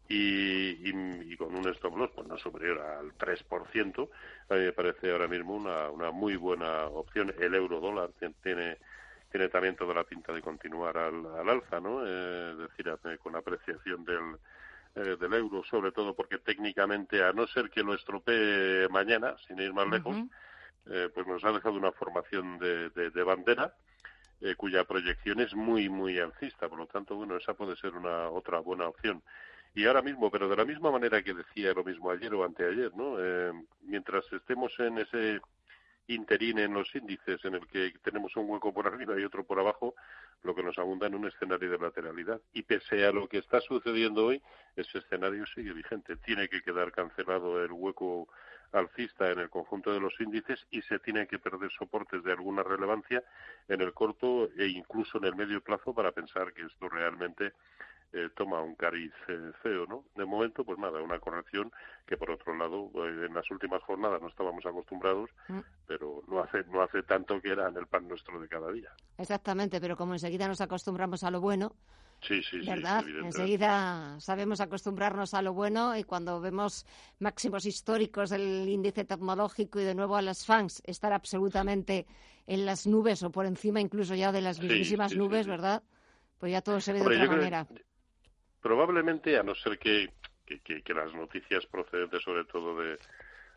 y, 0.07 0.87
y, 0.87 1.35
con 1.37 1.55
un 1.55 1.67
stop 1.69 1.97
loss 1.97 2.11
pues 2.13 2.27
no 2.27 2.37
superior 2.37 2.81
al 2.81 3.17
3%, 3.17 4.09
a 4.49 4.53
mí 4.53 4.59
me 4.59 4.73
parece 4.73 5.09
ahora 5.09 5.27
mismo 5.27 5.55
una, 5.55 5.89
una 5.89 6.11
muy 6.11 6.35
buena 6.35 6.85
opción. 6.85 7.33
El 7.39 7.55
euro 7.55 7.79
dólar 7.79 8.11
tiene 8.43 8.77
tiene 9.35 9.49
también 9.49 9.75
toda 9.75 9.93
la 9.93 10.05
pinta 10.05 10.31
de 10.31 10.41
continuar 10.41 10.97
al, 10.97 11.25
al 11.25 11.49
alza, 11.49 11.81
¿no? 11.81 12.07
Eh, 12.07 12.51
es 12.53 12.57
decir, 12.57 12.89
con 13.21 13.35
apreciación 13.35 14.05
del, 14.05 14.37
eh, 14.95 15.17
del 15.19 15.33
euro, 15.33 15.61
sobre 15.65 15.91
todo 15.91 16.15
porque 16.15 16.37
técnicamente, 16.37 17.21
a 17.21 17.33
no 17.33 17.45
ser 17.45 17.69
que 17.69 17.83
lo 17.83 17.93
estropee 17.95 18.87
mañana, 18.87 19.35
sin 19.45 19.59
ir 19.59 19.73
más 19.73 19.89
lejos, 19.89 20.15
eh, 20.85 21.09
pues 21.13 21.27
nos 21.27 21.43
ha 21.43 21.51
dejado 21.51 21.75
una 21.75 21.91
formación 21.91 22.57
de, 22.59 22.89
de, 22.91 23.09
de 23.09 23.23
bandera 23.23 23.73
cuya 24.55 24.85
proyección 24.85 25.41
es 25.41 25.53
muy, 25.53 25.89
muy 25.89 26.17
alcista. 26.17 26.69
Por 26.69 26.79
lo 26.79 26.87
tanto, 26.87 27.15
bueno, 27.15 27.35
esa 27.35 27.55
puede 27.55 27.75
ser 27.75 27.93
una 27.93 28.29
otra 28.29 28.59
buena 28.59 28.87
opción 28.87 29.21
y 29.73 29.85
ahora 29.85 30.01
mismo, 30.01 30.31
pero 30.31 30.47
de 30.47 30.55
la 30.55 30.63
misma 30.63 30.91
manera 30.91 31.21
que 31.21 31.33
decía 31.33 31.73
lo 31.73 31.83
mismo 31.83 32.09
ayer 32.09 32.33
o 32.33 32.45
anteayer, 32.45 32.95
¿no? 32.95 33.17
Eh, 33.19 33.51
mientras 33.81 34.31
estemos 34.31 34.71
en 34.79 34.99
ese 34.99 35.41
interín 36.07 36.59
en 36.59 36.73
los 36.73 36.93
índices 36.95 37.43
en 37.45 37.55
el 37.55 37.67
que 37.67 37.93
tenemos 38.03 38.35
un 38.35 38.49
hueco 38.49 38.73
por 38.73 38.87
arriba 38.87 39.19
y 39.19 39.23
otro 39.23 39.43
por 39.43 39.59
abajo, 39.59 39.95
lo 40.43 40.53
que 40.55 40.63
nos 40.63 40.77
abunda 40.77 41.07
en 41.07 41.15
un 41.15 41.27
escenario 41.27 41.71
de 41.71 41.79
lateralidad. 41.79 42.41
Y 42.53 42.63
pese 42.63 43.05
a 43.05 43.11
lo 43.11 43.27
que 43.27 43.39
está 43.39 43.61
sucediendo 43.61 44.27
hoy, 44.27 44.41
ese 44.75 44.99
escenario 44.99 45.45
sigue 45.47 45.73
vigente. 45.73 46.15
Tiene 46.17 46.47
que 46.47 46.61
quedar 46.61 46.91
cancelado 46.91 47.63
el 47.63 47.71
hueco 47.71 48.27
alcista 48.71 49.31
en 49.31 49.39
el 49.39 49.49
conjunto 49.49 49.93
de 49.93 49.99
los 49.99 50.19
índices 50.19 50.65
y 50.69 50.81
se 50.83 50.99
tienen 50.99 51.27
que 51.27 51.39
perder 51.39 51.71
soportes 51.71 52.23
de 52.23 52.31
alguna 52.31 52.63
relevancia 52.63 53.23
en 53.67 53.81
el 53.81 53.93
corto 53.93 54.49
e 54.57 54.67
incluso 54.67 55.17
en 55.17 55.25
el 55.25 55.35
medio 55.35 55.61
plazo 55.61 55.93
para 55.93 56.11
pensar 56.11 56.53
que 56.53 56.63
esto 56.63 56.89
realmente 56.89 57.53
eh, 58.13 58.29
toma 58.35 58.61
un 58.61 58.75
cariz 58.75 59.11
eh, 59.27 59.51
feo, 59.61 59.85
¿no? 59.87 60.05
De 60.15 60.25
momento, 60.25 60.63
pues 60.63 60.79
nada, 60.79 61.01
una 61.01 61.19
corrección 61.19 61.71
que 62.05 62.15
por 62.15 62.31
otro 62.31 62.55
lado 62.55 62.89
eh, 62.95 63.25
en 63.27 63.33
las 63.33 63.49
últimas 63.51 63.81
jornadas 63.83 64.21
no 64.21 64.29
estábamos 64.29 64.65
acostumbrados, 64.65 65.29
mm. 65.47 65.59
pero 65.85 66.23
no 66.27 66.39
hace 66.39 66.63
no 66.71 66.81
hace 66.81 67.03
tanto 67.03 67.41
que 67.41 67.51
era 67.51 67.67
en 67.67 67.77
el 67.77 67.87
pan 67.87 68.07
nuestro 68.07 68.39
de 68.39 68.47
cada 68.47 68.71
día. 68.71 68.89
Exactamente, 69.17 69.81
pero 69.81 69.97
como 69.97 70.13
enseguida 70.13 70.47
nos 70.47 70.61
acostumbramos 70.61 71.23
a 71.23 71.31
lo 71.31 71.41
bueno, 71.41 71.75
Sí, 72.21 72.41
sí, 72.49 72.59
¿verdad? 72.65 73.05
Enseguida 73.07 74.19
sabemos 74.19 74.59
acostumbrarnos 74.59 75.33
a 75.33 75.41
lo 75.41 75.53
bueno 75.53 75.95
y 75.95 76.03
cuando 76.03 76.39
vemos 76.39 76.85
máximos 77.19 77.65
históricos 77.65 78.29
del 78.31 78.67
índice 78.67 79.05
tecnológico 79.05 79.79
y 79.79 79.83
de 79.83 79.93
nuevo 79.93 80.15
a 80.15 80.21
las 80.21 80.45
fans 80.45 80.81
estar 80.85 81.13
absolutamente 81.13 82.07
en 82.47 82.65
las 82.65 82.87
nubes 82.87 83.21
o 83.21 83.29
por 83.29 83.45
encima 83.45 83.79
incluso 83.79 84.15
ya 84.15 84.31
de 84.31 84.41
las 84.41 84.59
mismísimas 84.59 85.15
nubes, 85.15 85.45
¿verdad? 85.45 85.83
Pues 86.39 86.51
ya 86.51 86.61
todo 86.61 86.79
se 86.79 86.93
ve 86.93 86.99
de 87.01 87.07
otra 87.07 87.27
manera 87.27 87.67
probablemente, 88.65 89.37
a 89.37 89.43
no 89.43 89.53
ser 89.53 89.77
que, 89.77 90.09
que, 90.43 90.93
las 90.95 91.13
noticias 91.13 91.63
procedentes 91.67 92.23
sobre 92.23 92.45
todo 92.45 92.81
de, 92.81 92.97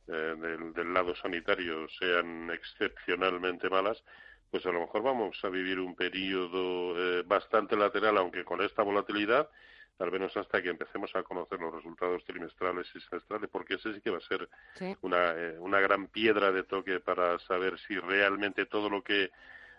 eh, 0.07 0.35
del, 0.75 0.93
lado 0.93 1.17
sanitario 1.17 1.89
sean 1.99 2.51
excepcionalmente 2.51 3.71
malas, 3.71 4.05
pues 4.51 4.67
a 4.67 4.71
lo 4.71 4.81
mejor 4.81 5.03
vamos 5.03 5.43
a 5.43 5.49
vivir 5.49 5.81
un 5.81 5.97
periodo 5.97 6.95
eh, 6.99 7.23
bastante 7.25 7.75
lateral, 7.75 8.19
aunque 8.19 8.45
con 8.45 8.61
esta 8.61 8.83
volatilidad, 8.83 9.49
al 9.99 10.13
menos 10.13 10.37
hasta 10.37 10.61
que 10.61 10.69
empecemos 10.69 11.11
a 11.17 11.23
conocer 11.23 11.59
los 11.59 11.73
resultados 11.73 12.23
trimestrales 12.25 12.87
y 12.95 13.01
semestrales, 13.01 13.49
porque 13.51 13.77
ese 13.77 13.95
sí 13.95 14.03
que 14.03 14.11
va 14.11 14.19
a 14.19 14.29
ser 14.29 14.47
una, 15.01 15.33
eh, 15.33 15.59
una 15.59 15.81
gran 15.81 16.09
piedra 16.09 16.53
de 16.53 16.65
toque 16.65 17.01
para 17.01 17.39
saber 17.39 17.79
si 17.79 17.99
realmente 17.99 18.67
todo 18.67 18.91
lo 18.91 19.03
que 19.03 19.31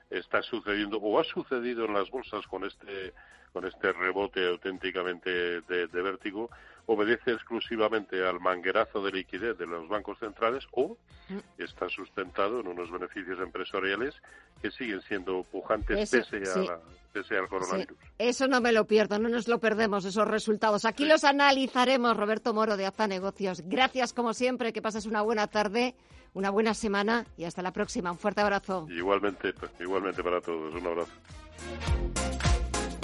está 0.10 0.42
sucediendo 0.42 0.98
o 0.98 1.20
ha 1.20 1.24
sucedido 1.24 1.86
en 1.86 1.94
las 1.94 2.10
bolsas 2.10 2.46
con 2.48 2.66
este 2.66 3.14
con 3.54 3.66
este 3.66 3.92
rebote 3.94 4.48
auténticamente 4.48 5.62
de, 5.62 5.88
vértigo 5.88 6.50
obedece 6.86 7.32
exclusivamente 7.32 8.26
al 8.26 8.40
manguerazo 8.40 9.04
de 9.04 9.12
liquidez 9.12 9.58
de 9.58 9.68
los 9.68 9.88
bancos 9.88 10.18
centrales 10.20 10.66
o 10.72 10.98
mm. 11.30 11.62
está 11.62 11.90
sustentado 11.90 12.60
en 12.60 12.68
unos 12.68 12.92
beneficios 12.92 13.40
empresariales 13.40 14.16
que 14.62 14.72
siguen 14.72 15.02
siendo 15.02 15.44
pujantes 15.44 16.10
pese, 16.10 16.44
a 16.48 17.40
al 17.40 17.48
coronavirus. 17.48 17.98
Eso 18.18 18.48
no 18.48 18.62
me 18.62 18.72
lo 18.72 18.86
pierdo, 18.86 19.20
no 19.20 19.30
nos 19.30 19.48
lo 19.48 19.60
perdemos, 19.60 20.06
esos 20.06 20.28
resultados. 20.28 20.86
Aquí 20.86 21.06
los 21.06 21.24
analizaremos, 21.24 22.16
Roberto 22.16 22.54
Moro 22.54 22.78
de 22.78 22.86
Aza 22.86 23.08
Negocios. 23.08 23.62
Gracias, 23.66 24.14
como 24.14 24.34
siempre, 24.34 24.74
que 24.74 24.82
pases 24.82 25.06
una 25.06 25.22
buena 25.22 25.48
tarde, 25.48 25.96
una 26.34 26.50
buena 26.50 26.74
semana 26.74 27.26
y 27.38 27.46
hasta 27.46 27.62
la 27.62 27.72
próxima. 27.72 28.12
Un 28.12 28.18
fuerte 28.18 28.42
abrazo. 28.42 28.88
Igualmente, 28.90 29.54
igualmente 29.80 30.24
para 30.24 30.42
todos. 30.42 30.74
Un 30.74 30.88
abrazo. 30.88 31.12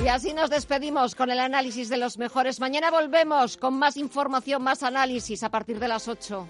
Y 0.04 0.08
así 0.08 0.34
nos 0.34 0.50
despedimos 0.50 1.16
con 1.16 1.32
el 1.32 1.40
análisis 1.40 1.90
de 1.90 1.98
los 1.98 2.18
mejores. 2.18 2.60
Mañana 2.60 2.92
volvemos 2.92 3.58
con 3.58 3.80
más 3.80 3.98
información, 3.98 4.62
más 4.62 4.84
análisis 4.84 5.42
a 5.44 5.50
partir 5.50 5.80
de 5.80 5.88
las 5.88 6.08
8. 6.08 6.48